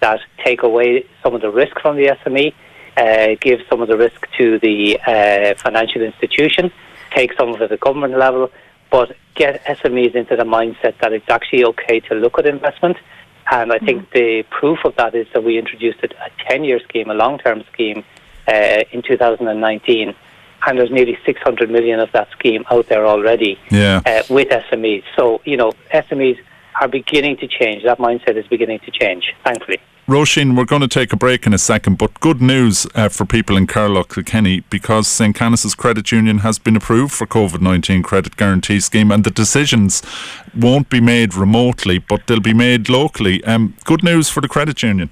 that 0.00 0.20
take 0.44 0.62
away 0.62 1.06
some 1.22 1.34
of 1.34 1.40
the 1.40 1.50
risk 1.50 1.80
from 1.80 1.96
the 1.96 2.16
SME, 2.24 2.52
uh, 2.96 3.36
give 3.40 3.60
some 3.70 3.80
of 3.80 3.88
the 3.88 3.96
risk 3.96 4.26
to 4.38 4.58
the 4.60 4.98
uh, 5.06 5.54
financial 5.56 6.02
institution, 6.02 6.70
take 7.14 7.32
some 7.38 7.48
of 7.48 7.56
it 7.56 7.62
at 7.62 7.70
the 7.70 7.76
government 7.78 8.16
level 8.18 8.50
but 8.96 9.08
get 9.34 9.62
SMEs 9.66 10.14
into 10.14 10.34
the 10.36 10.44
mindset 10.58 10.94
that 11.02 11.12
it's 11.12 11.28
actually 11.28 11.62
okay 11.72 12.00
to 12.08 12.14
look 12.14 12.38
at 12.38 12.46
investment 12.46 12.96
And 13.58 13.72
I 13.72 13.78
think 13.86 14.10
the 14.10 14.30
proof 14.58 14.78
of 14.88 14.92
that 14.96 15.14
is 15.14 15.26
that 15.32 15.44
we 15.48 15.52
introduced 15.64 16.00
a 16.02 16.08
10 16.48 16.64
year 16.64 16.80
scheme, 16.88 17.08
a 17.10 17.14
long 17.24 17.38
term 17.38 17.58
scheme, 17.72 18.02
uh, 18.48 18.82
in 18.94 19.02
2019. 19.02 20.14
And 20.66 20.78
there's 20.78 20.90
nearly 20.90 21.16
600 21.24 21.70
million 21.70 22.00
of 22.00 22.10
that 22.16 22.28
scheme 22.36 22.64
out 22.72 22.86
there 22.88 23.06
already 23.06 23.52
Yeah. 23.70 24.00
uh, 24.04 24.22
with 24.36 24.48
SMEs. 24.48 25.04
So, 25.16 25.40
you 25.44 25.56
know, 25.60 25.70
SMEs 25.92 26.38
are 26.80 26.88
beginning 26.88 27.36
to 27.42 27.46
change. 27.58 27.84
That 27.90 27.98
mindset 27.98 28.36
is 28.42 28.46
beginning 28.48 28.80
to 28.86 28.90
change, 28.90 29.24
thankfully. 29.44 29.80
Roisin, 30.06 30.56
we're 30.56 30.66
going 30.66 30.82
to 30.82 30.88
take 30.88 31.12
a 31.12 31.16
break 31.16 31.48
in 31.48 31.52
a 31.52 31.58
second, 31.58 31.98
but 31.98 32.20
good 32.20 32.40
news 32.40 32.86
uh, 32.94 33.08
for 33.08 33.24
people 33.24 33.56
in 33.56 33.66
Carlow, 33.66 34.04
Kilkenny, 34.04 34.60
because 34.70 35.08
St. 35.08 35.34
Canice's 35.34 35.74
Credit 35.74 36.12
Union 36.12 36.38
has 36.38 36.60
been 36.60 36.76
approved 36.76 37.12
for 37.12 37.26
COVID-19 37.26 38.04
credit 38.04 38.36
guarantee 38.36 38.78
scheme 38.78 39.10
and 39.10 39.24
the 39.24 39.32
decisions 39.32 40.02
won't 40.54 40.88
be 40.90 41.00
made 41.00 41.34
remotely, 41.34 41.98
but 41.98 42.24
they'll 42.28 42.38
be 42.38 42.54
made 42.54 42.88
locally. 42.88 43.42
Um, 43.42 43.74
good 43.82 44.04
news 44.04 44.28
for 44.28 44.40
the 44.40 44.46
credit 44.46 44.80
union. 44.80 45.10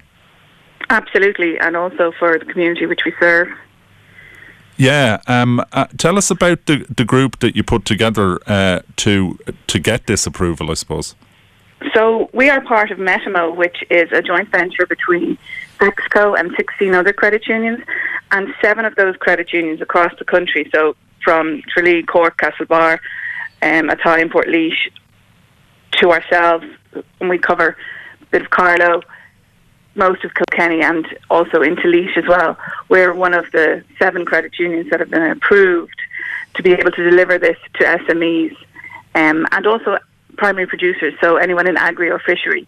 Absolutely, 0.89 1.59
and 1.59 1.75
also 1.75 2.13
for 2.17 2.39
the 2.39 2.45
community 2.45 2.85
which 2.85 3.01
we 3.05 3.11
serve. 3.19 3.49
Yeah, 4.77 5.19
um, 5.27 5.61
uh, 5.73 5.87
tell 5.97 6.17
us 6.17 6.31
about 6.31 6.67
the, 6.67 6.85
the 6.95 7.03
group 7.03 7.39
that 7.39 7.57
you 7.57 7.63
put 7.63 7.83
together 7.83 8.39
uh, 8.47 8.79
to 8.97 9.37
to 9.67 9.79
get 9.79 10.07
this 10.07 10.25
approval, 10.25 10.71
I 10.71 10.75
suppose. 10.75 11.15
So 11.93 12.29
we 12.33 12.49
are 12.49 12.61
part 12.61 12.91
of 12.91 12.97
Metamo, 12.97 13.55
which 13.55 13.83
is 13.89 14.11
a 14.11 14.21
joint 14.21 14.49
venture 14.49 14.85
between 14.85 15.37
Exco 15.79 16.37
and 16.39 16.51
16 16.55 16.93
other 16.93 17.13
credit 17.13 17.47
unions, 17.47 17.79
and 18.31 18.53
seven 18.61 18.85
of 18.85 18.95
those 18.95 19.15
credit 19.17 19.53
unions 19.53 19.81
across 19.81 20.13
the 20.17 20.25
country. 20.25 20.69
So 20.73 20.95
from 21.23 21.61
Tralee, 21.73 22.03
Cork, 22.03 22.37
Castlebar, 22.37 22.99
um, 23.61 23.89
and 23.89 23.99
Portlaoise 23.99 24.75
to 25.93 26.11
ourselves, 26.11 26.65
and 27.19 27.29
we 27.29 27.37
cover 27.37 27.77
a 28.21 28.25
bit 28.27 28.41
of 28.41 28.49
Carlow, 28.49 29.01
most 29.95 30.23
of 30.23 30.31
Kilkenny, 30.33 30.81
and 30.81 31.05
also 31.29 31.61
into 31.61 31.87
Laois 31.87 32.17
as 32.17 32.27
well. 32.27 32.57
We're 32.89 33.13
one 33.13 33.33
of 33.33 33.45
the 33.51 33.83
seven 33.97 34.25
credit 34.25 34.59
unions 34.59 34.89
that 34.89 34.99
have 34.99 35.09
been 35.09 35.23
approved 35.23 35.95
to 36.55 36.63
be 36.63 36.73
able 36.73 36.91
to 36.91 37.09
deliver 37.09 37.37
this 37.37 37.57
to 37.75 37.83
SMEs 37.83 38.55
um, 39.15 39.47
and 39.51 39.65
also 39.65 39.97
primary 40.35 40.67
producers. 40.67 41.13
So 41.21 41.37
anyone 41.37 41.67
in 41.67 41.77
agri 41.77 42.09
or 42.09 42.19
fishery 42.19 42.67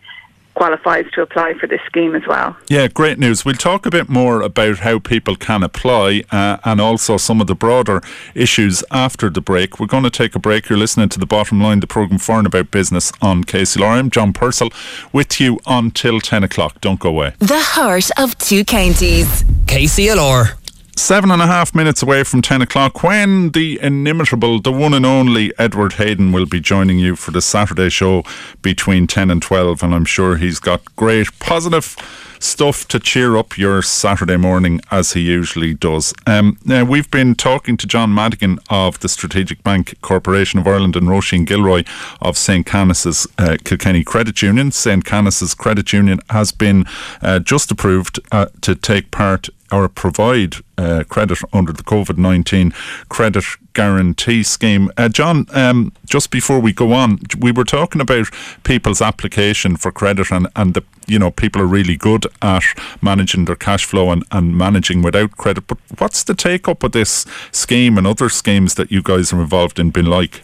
qualifies 0.57 1.05
to 1.11 1.21
apply 1.21 1.53
for 1.53 1.67
this 1.67 1.79
scheme 1.85 2.15
as 2.15 2.25
well. 2.27 2.57
Yeah, 2.67 2.87
great 2.87 3.19
news. 3.19 3.45
We'll 3.45 3.55
talk 3.55 3.85
a 3.85 3.91
bit 3.91 4.09
more 4.09 4.41
about 4.41 4.79
how 4.79 4.97
people 4.97 5.35
can 5.35 5.61
apply 5.61 6.23
uh, 6.31 6.57
and 6.65 6.81
also 6.81 7.17
some 7.17 7.39
of 7.39 7.45
the 7.45 7.53
broader 7.53 8.01
issues 8.33 8.83
after 8.89 9.29
the 9.29 9.39
break. 9.39 9.79
We're 9.79 9.85
going 9.85 10.03
to 10.03 10.09
take 10.09 10.35
a 10.35 10.39
break. 10.39 10.67
You're 10.67 10.79
listening 10.79 11.09
to 11.09 11.19
the 11.19 11.27
bottom 11.27 11.61
line, 11.61 11.79
the 11.79 11.87
programme 11.87 12.17
for 12.17 12.39
and 12.39 12.47
about 12.47 12.71
business 12.71 13.13
on 13.21 13.43
KCLR. 13.43 13.99
I'm 13.99 14.09
John 14.09 14.33
Purcell 14.33 14.69
with 15.13 15.39
you 15.39 15.59
until 15.67 16.19
10 16.19 16.43
o'clock. 16.43 16.81
Don't 16.81 16.99
go 16.99 17.09
away. 17.09 17.33
The 17.37 17.59
heart 17.59 18.09
of 18.17 18.35
two 18.39 18.65
counties. 18.65 19.43
KCLR. 19.67 20.57
Seven 20.97 21.29
and 21.29 21.43
a 21.43 21.45
half 21.45 21.75
minutes 21.75 22.01
away 22.01 22.23
from 22.23 22.41
10 22.41 22.63
o'clock 22.63 23.03
when 23.03 23.51
the 23.51 23.79
inimitable, 23.79 24.59
the 24.59 24.71
one 24.71 24.95
and 24.95 25.05
only 25.05 25.53
Edward 25.59 25.93
Hayden 25.93 26.31
will 26.31 26.47
be 26.47 26.59
joining 26.59 26.97
you 26.97 27.15
for 27.15 27.29
the 27.29 27.39
Saturday 27.39 27.89
show 27.89 28.23
between 28.63 29.05
10 29.05 29.29
and 29.29 29.39
12. 29.39 29.83
And 29.83 29.93
I'm 29.93 30.05
sure 30.05 30.37
he's 30.37 30.59
got 30.59 30.83
great 30.95 31.27
positive 31.37 31.95
stuff 32.39 32.87
to 32.87 32.99
cheer 32.99 33.37
up 33.37 33.57
your 33.57 33.81
Saturday 33.83 34.37
morning 34.37 34.81
as 34.91 35.13
he 35.13 35.21
usually 35.21 35.75
does. 35.75 36.13
Um, 36.25 36.57
now, 36.65 36.83
we've 36.83 37.09
been 37.09 37.35
talking 37.35 37.77
to 37.77 37.87
John 37.87 38.13
Madigan 38.13 38.59
of 38.69 38.99
the 38.99 39.09
Strategic 39.09 39.63
Bank 39.63 39.99
Corporation 40.01 40.59
of 40.59 40.67
Ireland 40.67 40.95
and 40.95 41.07
Roisin 41.07 41.45
Gilroy 41.45 41.83
of 42.21 42.37
St. 42.37 42.65
Canice's 42.65 43.27
uh, 43.37 43.57
Kilkenny 43.63 44.03
Credit 44.03 44.41
Union. 44.41 44.71
St. 44.71 45.05
Canice's 45.05 45.53
Credit 45.53 45.93
Union 45.93 46.19
has 46.31 46.51
been 46.51 46.85
uh, 47.21 47.39
just 47.39 47.71
approved 47.71 48.19
uh, 48.31 48.47
to 48.61 48.75
take 48.75 49.11
part 49.11 49.49
or 49.71 49.87
provide 49.89 50.55
uh, 50.77 51.03
credit 51.09 51.39
under 51.53 51.71
the 51.71 51.83
COVID 51.83 52.17
19 52.17 52.73
credit 53.09 53.43
guarantee 53.73 54.43
scheme. 54.43 54.91
Uh, 54.97 55.09
John, 55.09 55.45
um, 55.53 55.91
just 56.05 56.31
before 56.31 56.59
we 56.59 56.73
go 56.73 56.93
on, 56.93 57.19
we 57.39 57.51
were 57.51 57.63
talking 57.63 58.01
about 58.01 58.27
people's 58.63 59.01
application 59.01 59.75
for 59.77 59.91
credit 59.91 60.31
and, 60.31 60.47
and 60.55 60.73
the 60.73 60.83
you 61.05 61.19
know 61.19 61.31
people 61.31 61.61
are 61.61 61.67
really 61.67 61.95
good 61.95 62.25
at 62.41 62.63
managing 63.01 63.45
their 63.45 63.55
cash 63.55 63.85
flow 63.85 64.11
and, 64.11 64.25
and 64.31 64.57
managing 64.57 65.01
without 65.01 65.31
credit. 65.31 65.67
But 65.67 65.77
what's 65.97 66.23
the 66.23 66.35
take 66.35 66.67
up 66.67 66.83
of 66.83 66.91
this 66.91 67.25
scheme 67.51 67.97
and 67.97 68.05
other 68.05 68.29
schemes 68.29 68.75
that 68.75 68.91
you 68.91 69.01
guys 69.01 69.33
are 69.33 69.41
involved 69.41 69.79
in 69.79 69.91
been 69.91 70.05
like? 70.05 70.41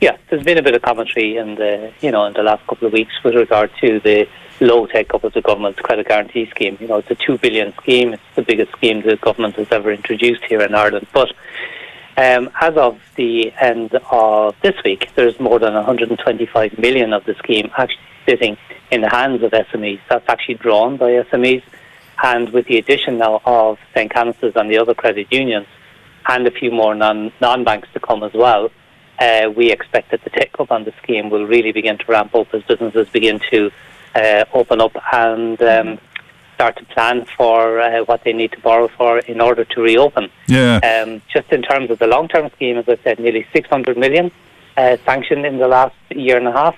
Yeah, 0.00 0.16
there's 0.28 0.44
been 0.44 0.58
a 0.58 0.62
bit 0.62 0.74
of 0.74 0.82
commentary 0.82 1.36
in 1.36 1.54
the 1.54 1.92
you 2.00 2.10
know 2.10 2.26
in 2.26 2.34
the 2.34 2.42
last 2.42 2.66
couple 2.66 2.86
of 2.86 2.92
weeks 2.92 3.12
with 3.24 3.34
regard 3.34 3.70
to 3.80 4.00
the 4.00 4.28
low 4.60 4.86
take 4.86 5.12
up 5.14 5.24
of 5.24 5.32
the 5.32 5.42
government's 5.42 5.80
credit 5.80 6.08
guarantee 6.08 6.48
scheme. 6.50 6.76
You 6.80 6.88
know, 6.88 6.98
it's 6.98 7.10
a 7.10 7.14
two 7.14 7.38
billion 7.38 7.72
scheme. 7.74 8.14
It's 8.14 8.22
the 8.34 8.42
biggest 8.42 8.72
scheme 8.72 9.02
the 9.02 9.16
government 9.16 9.56
has 9.56 9.68
ever 9.70 9.92
introduced 9.92 10.44
here 10.44 10.62
in 10.62 10.74
Ireland. 10.74 11.06
But 11.12 11.32
um, 12.16 12.50
as 12.60 12.76
of 12.76 12.98
the 13.16 13.52
end 13.60 13.94
of 14.10 14.56
this 14.62 14.74
week, 14.84 15.10
there's 15.16 15.38
more 15.38 15.58
than 15.58 15.74
125 15.74 16.78
million 16.78 17.12
of 17.12 17.24
the 17.24 17.34
scheme 17.34 17.70
actually 17.76 18.00
sitting 18.26 18.56
in 18.90 19.02
the 19.02 19.08
hands 19.08 19.42
of 19.42 19.52
SMEs. 19.52 20.00
That's 20.08 20.28
actually 20.28 20.54
drawn 20.54 20.96
by 20.96 21.10
SMEs, 21.10 21.62
and 22.22 22.48
with 22.50 22.66
the 22.66 22.78
addition 22.78 23.18
now 23.18 23.42
of 23.44 23.78
St. 23.94 24.10
Canice's 24.10 24.54
and 24.56 24.70
the 24.70 24.78
other 24.78 24.94
credit 24.94 25.30
unions, 25.30 25.66
and 26.28 26.46
a 26.46 26.50
few 26.50 26.70
more 26.70 26.94
non 26.94 27.32
non 27.40 27.64
banks 27.64 27.88
to 27.92 28.00
come 28.00 28.22
as 28.22 28.32
well. 28.32 28.70
Uh, 29.18 29.50
we 29.54 29.70
expect 29.70 30.10
that 30.10 30.22
the 30.24 30.30
take 30.30 30.58
up 30.58 30.70
on 30.70 30.84
the 30.84 30.92
scheme 31.02 31.30
will 31.30 31.46
really 31.46 31.72
begin 31.72 31.96
to 31.96 32.04
ramp 32.06 32.34
up 32.34 32.52
as 32.52 32.62
businesses 32.64 33.08
begin 33.08 33.40
to 33.50 33.70
uh, 34.16 34.44
open 34.54 34.80
up 34.80 34.96
and 35.12 35.60
um, 35.62 35.98
start 36.54 36.76
to 36.78 36.84
plan 36.86 37.26
for 37.36 37.80
uh, 37.80 38.02
what 38.04 38.24
they 38.24 38.32
need 38.32 38.50
to 38.52 38.60
borrow 38.60 38.88
for 38.96 39.18
in 39.18 39.40
order 39.40 39.64
to 39.64 39.80
reopen. 39.80 40.30
Yeah. 40.46 40.78
Um, 40.78 41.22
just 41.32 41.52
in 41.52 41.62
terms 41.62 41.90
of 41.90 41.98
the 41.98 42.06
long-term 42.06 42.50
scheme, 42.56 42.78
as 42.78 42.88
I 42.88 42.96
said, 43.04 43.20
nearly 43.20 43.46
600 43.52 43.96
million 43.96 44.32
uh, 44.76 44.96
sanctioned 45.04 45.44
in 45.44 45.58
the 45.58 45.68
last 45.68 45.94
year 46.10 46.38
and 46.38 46.48
a 46.48 46.52
half, 46.52 46.76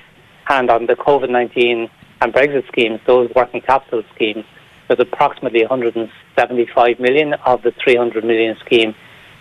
and 0.48 0.68
on 0.70 0.86
the 0.86 0.96
COVID-19 0.96 1.88
and 2.20 2.32
Brexit 2.32 2.66
schemes, 2.68 3.00
those 3.06 3.30
working 3.36 3.60
capital 3.60 4.02
schemes, 4.14 4.44
there's 4.88 5.00
approximately 5.00 5.60
175 5.60 6.98
million 6.98 7.34
of 7.34 7.62
the 7.62 7.72
300 7.82 8.24
million 8.24 8.56
scheme 8.64 8.94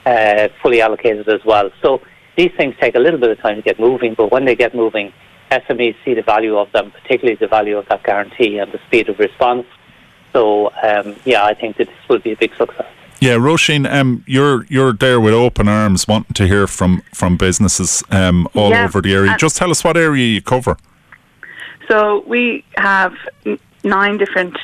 uh, 0.06 0.50
fully 0.62 0.82
allocated 0.82 1.28
as 1.30 1.43
well. 1.45 1.72
So 1.82 2.02
these 2.38 2.52
things 2.58 2.76
take 2.80 2.95
a 2.95 3.00
little 3.00 3.20
bit 3.20 3.32
of 3.32 3.39
time 3.39 3.56
to 3.56 3.62
get 3.62 3.80
moving, 3.80 4.14
but 4.14 4.32
when 4.32 4.45
they 4.45 4.56
get 4.56 4.76
moving, 4.76 5.14
SMEs 5.52 5.95
see 6.04 6.14
the 6.14 6.22
value 6.22 6.58
of 6.58 6.72
them, 6.72 6.91
particularly 6.91 7.36
the 7.36 7.48
value 7.48 7.78
of 7.78 7.88
that 7.89 8.04
guarantee 8.04 8.58
and 8.60 8.72
the 8.72 8.80
speed 8.88 9.10
of 9.10 9.20
response. 9.20 9.66
So, 10.34 10.72
um, 10.84 11.16
yeah, 11.26 11.45
I 11.45 11.54
think 11.54 11.78
that 11.78 11.88
this 11.88 12.10
will 12.10 12.20
be 12.20 12.34
a 12.34 12.36
big 12.36 12.54
success. 12.56 12.88
Yeah, 13.20 13.34
Roisin, 13.34 13.91
um, 13.91 14.24
you're 14.28 14.66
you're 14.66 14.93
there 14.93 15.20
with 15.20 15.34
open 15.34 15.68
arms, 15.68 16.08
wanting 16.08 16.34
to 16.36 16.48
hear 16.48 16.68
from 16.68 17.02
from 17.14 17.36
businesses 17.36 18.04
um, 18.12 18.48
all 18.54 18.70
Yeah, 18.70 18.84
over 18.84 19.02
the 19.02 19.14
area. 19.14 19.36
Just 19.39 19.58
tell 19.58 19.72
us 19.72 19.84
what 19.84 19.98
area 19.98 20.28
you 20.28 20.41
cover. 20.41 20.78
So 21.88 22.24
we 22.28 22.64
have 22.76 23.14
nine 23.84 24.18
different 24.18 24.56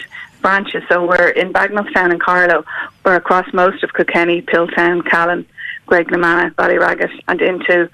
branches. 0.41 0.83
So 0.89 1.07
we're 1.07 1.29
in 1.29 1.51
Bagnallstown 1.51 2.11
and 2.11 2.21
Carlow. 2.21 2.63
We're 3.03 3.15
across 3.15 3.51
most 3.53 3.81
of 3.83 3.93
Kilkenny, 3.93 4.41
Piltown, 4.43 5.03
Callan, 5.09 5.47
Graignamanagh, 5.87 6.53
Ballyragget, 6.53 7.11
and 7.27 7.41
into 7.41 7.89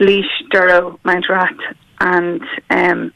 Laois, 0.00 0.24
Durrow, 0.50 0.98
Mountrath, 1.00 1.58
and 2.00 2.42
um, 2.70 3.12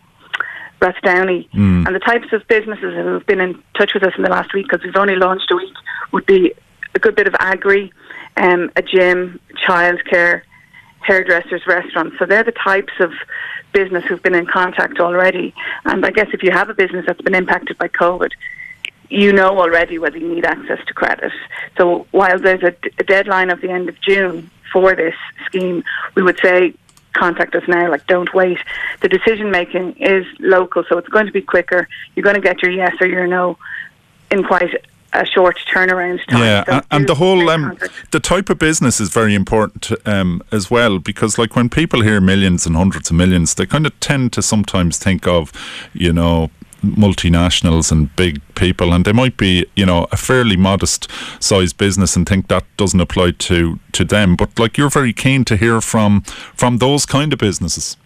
Rathdowney. 0.81 1.49
And 1.87 1.95
the 1.95 2.01
types 2.01 2.33
of 2.33 2.47
businesses 2.49 2.95
who've 2.95 3.27
been 3.27 3.41
in 3.41 3.63
touch 3.75 3.95
with 3.95 4.03
us 4.03 4.13
in 4.17 4.23
the 4.23 4.31
last 4.31 4.53
week, 4.53 4.67
because 4.69 4.85
we've 4.85 4.97
only 4.97 5.17
launched 5.17 5.51
a 5.51 5.57
week, 5.57 5.75
would 6.13 6.27
be 6.27 6.53
a 6.95 6.99
good 6.99 7.15
bit 7.15 7.27
of 7.27 7.35
agri, 7.39 7.93
um, 8.37 8.71
a 8.77 8.83
gym, 8.83 9.41
childcare, 9.67 10.43
hairdressers, 11.01 11.67
restaurants. 11.67 12.19
So 12.19 12.27
they're 12.27 12.45
the 12.45 12.53
types 12.53 12.93
of 13.01 13.13
business 13.73 14.05
who've 14.05 14.23
been 14.23 14.35
in 14.35 14.47
contact 14.47 15.01
already. 15.01 15.55
And 15.85 16.05
I 16.05 16.11
guess 16.11 16.29
if 16.33 16.43
you 16.43 16.51
have 16.51 16.69
a 16.69 16.75
business 16.75 17.05
that's 17.07 17.21
been 17.23 17.35
impacted 17.35 17.79
by 17.79 17.89
COVID, 17.89 18.31
you 19.09 19.33
know 19.33 19.59
already 19.59 19.99
whether 19.99 20.17
you 20.17 20.35
need 20.35 20.45
access 20.45 20.79
to 20.87 20.95
credit. 20.95 21.33
So 21.77 22.07
while 22.13 22.39
there's 22.39 22.63
a, 22.63 22.75
a 22.99 23.05
deadline 23.05 23.51
of 23.51 23.61
the 23.61 23.71
end 23.71 23.89
of 23.89 24.01
June 24.01 24.51
for 24.73 24.95
this 24.95 25.15
scheme, 25.47 25.85
we 26.15 26.23
would 26.23 26.39
say 26.43 26.75
contact 27.13 27.55
us 27.55 27.67
now, 27.69 27.91
like 27.91 28.07
don't 28.07 28.33
wait. 28.35 28.59
The 29.01 29.09
decision 29.09 29.51
making 29.51 29.95
is 29.95 30.27
local, 30.39 30.85
so 30.89 30.99
it's 30.99 31.09
going 31.09 31.27
to 31.27 31.33
be 31.33 31.43
quicker. 31.43 31.89
You're 32.15 32.25
going 32.25 32.37
to 32.37 32.41
get 32.41 32.63
your 32.63 32.71
yes 32.71 32.95
or 33.01 33.07
your 33.07 33.27
no 33.27 33.59
in 34.31 34.43
quite 34.45 34.75
a 35.13 35.27
short 35.27 35.59
turnaround 35.73 36.25
time. 36.27 36.41
Yeah, 36.41 36.65
So 36.65 36.87
and 36.91 37.07
the 37.07 37.17
whole 37.17 37.51
um, 37.51 37.79
the 38.11 38.21
type 38.21 38.49
of 38.49 38.59
business 38.59 39.01
is 39.01 39.11
very 39.11 39.35
important 39.35 39.91
um, 40.07 40.43
as 40.51 40.71
well 40.71 40.99
because, 40.99 41.39
like, 41.39 41.55
when 41.55 41.69
people 41.69 42.03
hear 42.03 42.21
millions 42.21 42.67
and 42.67 42.77
hundreds 42.77 43.11
of 43.11 43.17
millions, 43.17 43.55
they 43.55 43.67
kind 43.67 43.87
of 43.87 43.99
tend 44.01 44.33
to 44.33 44.43
sometimes 44.43 44.99
think 44.99 45.27
of, 45.27 45.53
you 45.93 46.13
know, 46.13 46.51
multinationals 46.83 47.91
and 47.91 48.15
big 48.17 48.41
people, 48.55 48.93
and 48.93 49.05
they 49.05 49.13
might 49.13 49.37
be, 49.37 49.67
you 49.77 49.87
know, 49.87 50.07
a 50.13 50.17
fairly 50.17 50.57
modest 50.57 51.09
sized 51.41 51.79
business 51.79 52.17
and 52.17 52.29
think 52.29 52.49
that 52.49 52.65
doesn't 52.77 53.01
apply 53.01 53.33
to 53.33 53.79
to 53.93 54.05
them. 54.05 54.37
But 54.37 54.59
like, 54.59 54.77
you're 54.77 54.91
very 54.91 55.13
keen 55.13 55.45
to 55.47 55.57
hear 55.57 55.81
from 55.81 56.23
from 56.55 56.79
those 56.79 57.07
kind 57.07 57.33
of 57.33 57.39
businesses. 57.39 57.97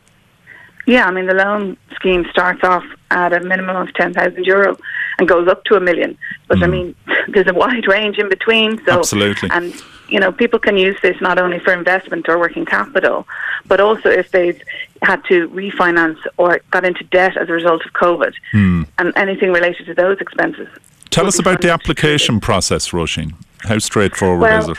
Yeah, 0.87 1.07
I 1.07 1.11
mean 1.11 1.27
the 1.27 1.35
loan 1.35 1.77
scheme 1.97 2.25
starts 2.31 2.63
off 2.63 2.85
at 3.11 3.33
a 3.33 3.41
minimum 3.41 3.77
of 3.77 3.93
ten 3.95 4.13
thousand 4.13 4.45
euro 4.45 4.77
and 5.19 5.29
goes 5.29 5.49
up 5.49 5.65
to 5.65 5.75
a 5.75 5.81
million. 5.81 6.17
But 6.49 6.63
I 6.63 6.67
mm. 6.67 6.71
mean, 6.71 6.95
there's 7.29 7.49
a 7.49 7.55
wide 7.55 7.89
range 7.89 8.19
in 8.19 8.29
between. 8.29 8.85
So 8.85 8.99
Absolutely. 8.99 9.51
and 9.53 9.75
you 10.09 10.21
know 10.21 10.33
people 10.33 10.59
can 10.59 10.77
use 10.77 10.97
this 11.03 11.21
not 11.21 11.39
only 11.39 11.59
for 11.59 11.73
investment 11.73 12.29
or 12.29 12.39
working 12.39 12.65
capital, 12.65 13.27
but 13.67 13.81
also 13.81 14.09
if 14.09 14.31
they've 14.31 14.61
had 15.03 15.25
to 15.25 15.49
refinance 15.49 16.19
or 16.37 16.61
got 16.71 16.85
into 16.85 17.05
debt 17.05 17.37
as 17.37 17.49
a 17.49 17.53
result 17.53 17.85
of 17.85 17.93
COVID 17.93 18.35
hmm. 18.53 18.83
and 18.99 19.13
anything 19.17 19.53
related 19.53 19.87
to 19.87 19.95
those 19.95 20.19
expenses. 20.21 20.69
Tell 21.11 21.27
us 21.27 21.39
about 21.39 21.63
the 21.63 21.71
application 21.71 22.41
process, 22.41 22.91
Roisin. 22.91 23.35
How 23.61 23.79
straightforward 23.79 24.43
Well, 24.43 24.71
is 24.71 24.79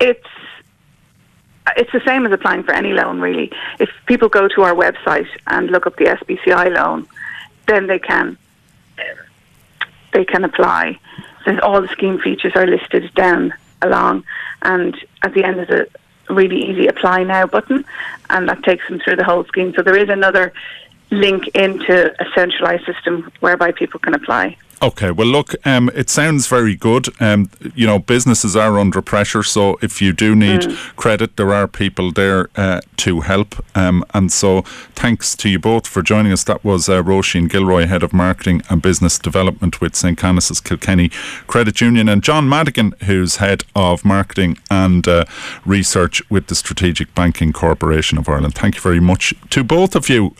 It's 0.00 0.28
it's 1.76 1.92
the 1.92 2.02
same 2.04 2.26
as 2.26 2.32
applying 2.32 2.62
for 2.64 2.72
any 2.72 2.92
loan, 2.92 3.20
really. 3.20 3.50
If 3.78 3.90
people 4.06 4.28
go 4.28 4.48
to 4.48 4.62
our 4.62 4.74
website 4.74 5.28
and 5.46 5.70
look 5.70 5.86
up 5.86 5.96
the 5.96 6.06
SBCI 6.06 6.74
loan, 6.74 7.06
then 7.66 7.86
they 7.86 7.98
can 7.98 8.36
they 10.12 10.24
can 10.24 10.44
apply. 10.44 10.98
Then 11.44 11.60
all 11.60 11.80
the 11.80 11.88
scheme 11.88 12.18
features 12.18 12.52
are 12.54 12.66
listed 12.66 13.12
down 13.14 13.52
along, 13.80 14.24
and 14.62 14.96
at 15.22 15.34
the 15.34 15.44
end 15.44 15.60
is 15.60 15.68
a 15.70 15.86
really 16.32 16.70
easy 16.70 16.86
apply 16.86 17.24
now 17.24 17.46
button, 17.46 17.84
and 18.30 18.48
that 18.48 18.62
takes 18.62 18.88
them 18.88 19.00
through 19.00 19.16
the 19.16 19.24
whole 19.24 19.44
scheme. 19.44 19.72
So 19.74 19.82
there 19.82 19.96
is 19.96 20.08
another 20.08 20.52
link 21.12 21.46
into 21.54 22.12
a 22.20 22.24
centralised 22.34 22.84
system 22.86 23.30
whereby 23.40 23.70
people 23.70 24.00
can 24.00 24.14
apply. 24.14 24.56
Okay, 24.82 25.12
well, 25.12 25.28
look, 25.28 25.54
um, 25.64 25.92
it 25.94 26.10
sounds 26.10 26.48
very 26.48 26.74
good. 26.74 27.06
Um, 27.22 27.48
you 27.76 27.86
know, 27.86 28.00
businesses 28.00 28.56
are 28.56 28.80
under 28.80 29.00
pressure, 29.00 29.44
so 29.44 29.78
if 29.80 30.02
you 30.02 30.12
do 30.12 30.34
need 30.34 30.76
credit, 30.96 31.36
there 31.36 31.54
are 31.54 31.68
people 31.68 32.10
there 32.10 32.48
uh, 32.56 32.80
to 32.96 33.20
help. 33.20 33.64
Um, 33.76 34.04
and 34.12 34.32
so, 34.32 34.62
thanks 34.96 35.36
to 35.36 35.48
you 35.48 35.60
both 35.60 35.86
for 35.86 36.02
joining 36.02 36.32
us. 36.32 36.42
That 36.42 36.64
was 36.64 36.88
uh, 36.88 37.00
Roisin 37.00 37.48
Gilroy, 37.48 37.86
Head 37.86 38.02
of 38.02 38.12
Marketing 38.12 38.60
and 38.68 38.82
Business 38.82 39.20
Development 39.20 39.80
with 39.80 39.94
St. 39.94 40.18
Canice's 40.18 40.60
Kilkenny 40.60 41.10
Credit 41.46 41.80
Union, 41.80 42.08
and 42.08 42.20
John 42.20 42.48
Madigan, 42.48 42.96
who's 43.04 43.36
Head 43.36 43.62
of 43.76 44.04
Marketing 44.04 44.58
and 44.68 45.06
uh, 45.06 45.26
Research 45.64 46.28
with 46.28 46.48
the 46.48 46.56
Strategic 46.56 47.14
Banking 47.14 47.52
Corporation 47.52 48.18
of 48.18 48.28
Ireland. 48.28 48.56
Thank 48.56 48.74
you 48.74 48.80
very 48.80 49.00
much 49.00 49.32
to 49.50 49.62
both 49.62 49.94
of 49.94 50.08
you. 50.08 50.34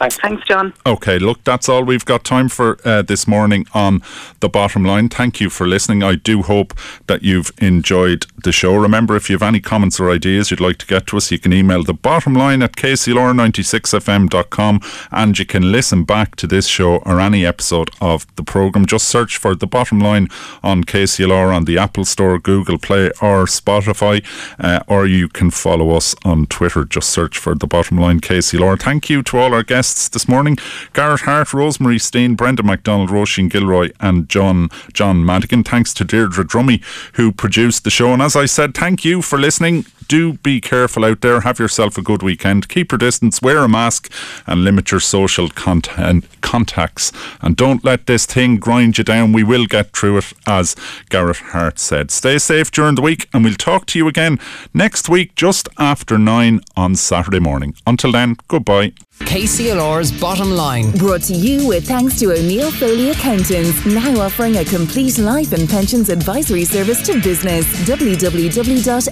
Thanks, 0.00 0.46
John. 0.46 0.72
Okay, 0.86 1.18
look, 1.18 1.44
that's 1.44 1.68
all 1.68 1.84
we've 1.84 2.06
got 2.06 2.24
time 2.24 2.48
for 2.48 2.78
uh, 2.86 3.02
this 3.02 3.28
morning 3.28 3.66
on 3.74 4.00
the 4.40 4.48
bottom 4.48 4.82
line. 4.82 5.10
Thank 5.10 5.40
you 5.40 5.50
for 5.50 5.66
listening. 5.66 6.02
I 6.02 6.14
do 6.14 6.40
hope 6.40 6.72
that 7.06 7.22
you've 7.22 7.52
enjoyed 7.58 8.24
the 8.42 8.50
show. 8.50 8.74
Remember, 8.76 9.14
if 9.14 9.28
you 9.28 9.34
have 9.34 9.42
any 9.42 9.60
comments 9.60 10.00
or 10.00 10.10
ideas 10.10 10.50
you'd 10.50 10.60
like 10.60 10.78
to 10.78 10.86
get 10.86 11.06
to 11.08 11.18
us, 11.18 11.30
you 11.30 11.38
can 11.38 11.52
email 11.52 11.84
the 11.84 11.92
bottom 11.92 12.32
line 12.32 12.62
at 12.62 12.76
kclr96fm.com 12.76 14.80
and 15.10 15.38
you 15.38 15.44
can 15.44 15.70
listen 15.70 16.04
back 16.04 16.34
to 16.36 16.46
this 16.46 16.66
show 16.66 16.96
or 16.98 17.20
any 17.20 17.44
episode 17.44 17.90
of 18.00 18.26
the 18.36 18.42
programme. 18.42 18.86
Just 18.86 19.06
search 19.06 19.36
for 19.36 19.54
the 19.54 19.66
bottom 19.66 20.00
line 20.00 20.28
on 20.62 20.84
KCLR 20.84 21.54
on 21.54 21.66
the 21.66 21.76
Apple 21.76 22.06
Store, 22.06 22.38
Google 22.38 22.78
Play, 22.78 23.08
or 23.20 23.44
Spotify, 23.44 24.24
uh, 24.58 24.82
or 24.86 25.06
you 25.06 25.28
can 25.28 25.50
follow 25.50 25.90
us 25.90 26.14
on 26.24 26.46
Twitter. 26.46 26.86
Just 26.86 27.10
search 27.10 27.36
for 27.36 27.54
the 27.54 27.66
bottom 27.66 27.98
line 27.98 28.20
KCLR. 28.20 28.80
Thank 28.80 29.10
you 29.10 29.22
to 29.24 29.36
all 29.36 29.52
our 29.52 29.62
guests 29.62 29.89
this 30.08 30.28
morning 30.28 30.56
Garrett 30.92 31.22
Harte, 31.22 31.52
Rosemary 31.52 31.98
Steen, 31.98 32.34
Brenda 32.34 32.62
McDonald, 32.62 33.10
Roisin 33.10 33.50
Gilroy, 33.50 33.90
and 34.00 34.28
John 34.28 34.68
John 34.92 35.24
Madigan. 35.24 35.64
Thanks 35.64 35.92
to 35.94 36.04
Deirdre 36.04 36.44
Drummy, 36.44 36.82
who 37.14 37.32
produced 37.32 37.84
the 37.84 37.90
show. 37.90 38.12
And 38.12 38.22
as 38.22 38.36
I 38.36 38.46
said, 38.46 38.74
thank 38.74 39.04
you 39.04 39.22
for 39.22 39.38
listening. 39.38 39.84
Do 40.08 40.32
be 40.34 40.60
careful 40.60 41.04
out 41.04 41.20
there. 41.20 41.42
Have 41.42 41.60
yourself 41.60 41.96
a 41.96 42.02
good 42.02 42.20
weekend. 42.20 42.68
Keep 42.68 42.90
your 42.90 42.98
distance, 42.98 43.40
wear 43.40 43.58
a 43.58 43.68
mask, 43.68 44.12
and 44.44 44.64
limit 44.64 44.90
your 44.90 44.98
social 44.98 45.48
content, 45.48 46.24
contacts. 46.40 47.12
And 47.40 47.54
don't 47.54 47.84
let 47.84 48.06
this 48.06 48.26
thing 48.26 48.56
grind 48.56 48.98
you 48.98 49.04
down. 49.04 49.32
We 49.32 49.44
will 49.44 49.66
get 49.66 49.92
through 49.92 50.18
it, 50.18 50.32
as 50.48 50.74
Garrett 51.10 51.36
Harte 51.36 51.78
said. 51.78 52.10
Stay 52.10 52.38
safe 52.38 52.72
during 52.72 52.96
the 52.96 53.02
week, 53.02 53.28
and 53.32 53.44
we'll 53.44 53.54
talk 53.54 53.86
to 53.86 53.98
you 54.00 54.08
again 54.08 54.40
next 54.74 55.08
week, 55.08 55.36
just 55.36 55.68
after 55.78 56.18
nine 56.18 56.60
on 56.76 56.96
Saturday 56.96 57.38
morning. 57.38 57.74
Until 57.86 58.10
then, 58.10 58.36
goodbye. 58.48 58.92
KCLR's 59.20 60.10
bottom 60.20 60.50
line. 60.50 60.90
Brought 60.92 61.22
to 61.22 61.34
you 61.34 61.66
with 61.68 61.86
thanks 61.86 62.18
to 62.20 62.32
O'Neill 62.32 62.70
Foley 62.72 63.10
Accountants, 63.10 63.86
now 63.86 64.20
offering 64.20 64.56
a 64.56 64.64
complete 64.64 65.18
life 65.18 65.52
and 65.52 65.68
pensions 65.68 66.08
advisory 66.08 66.64
service 66.64 67.00
to 67.06 67.20
business. 67.20 67.64
www.onf.ie 67.88 69.10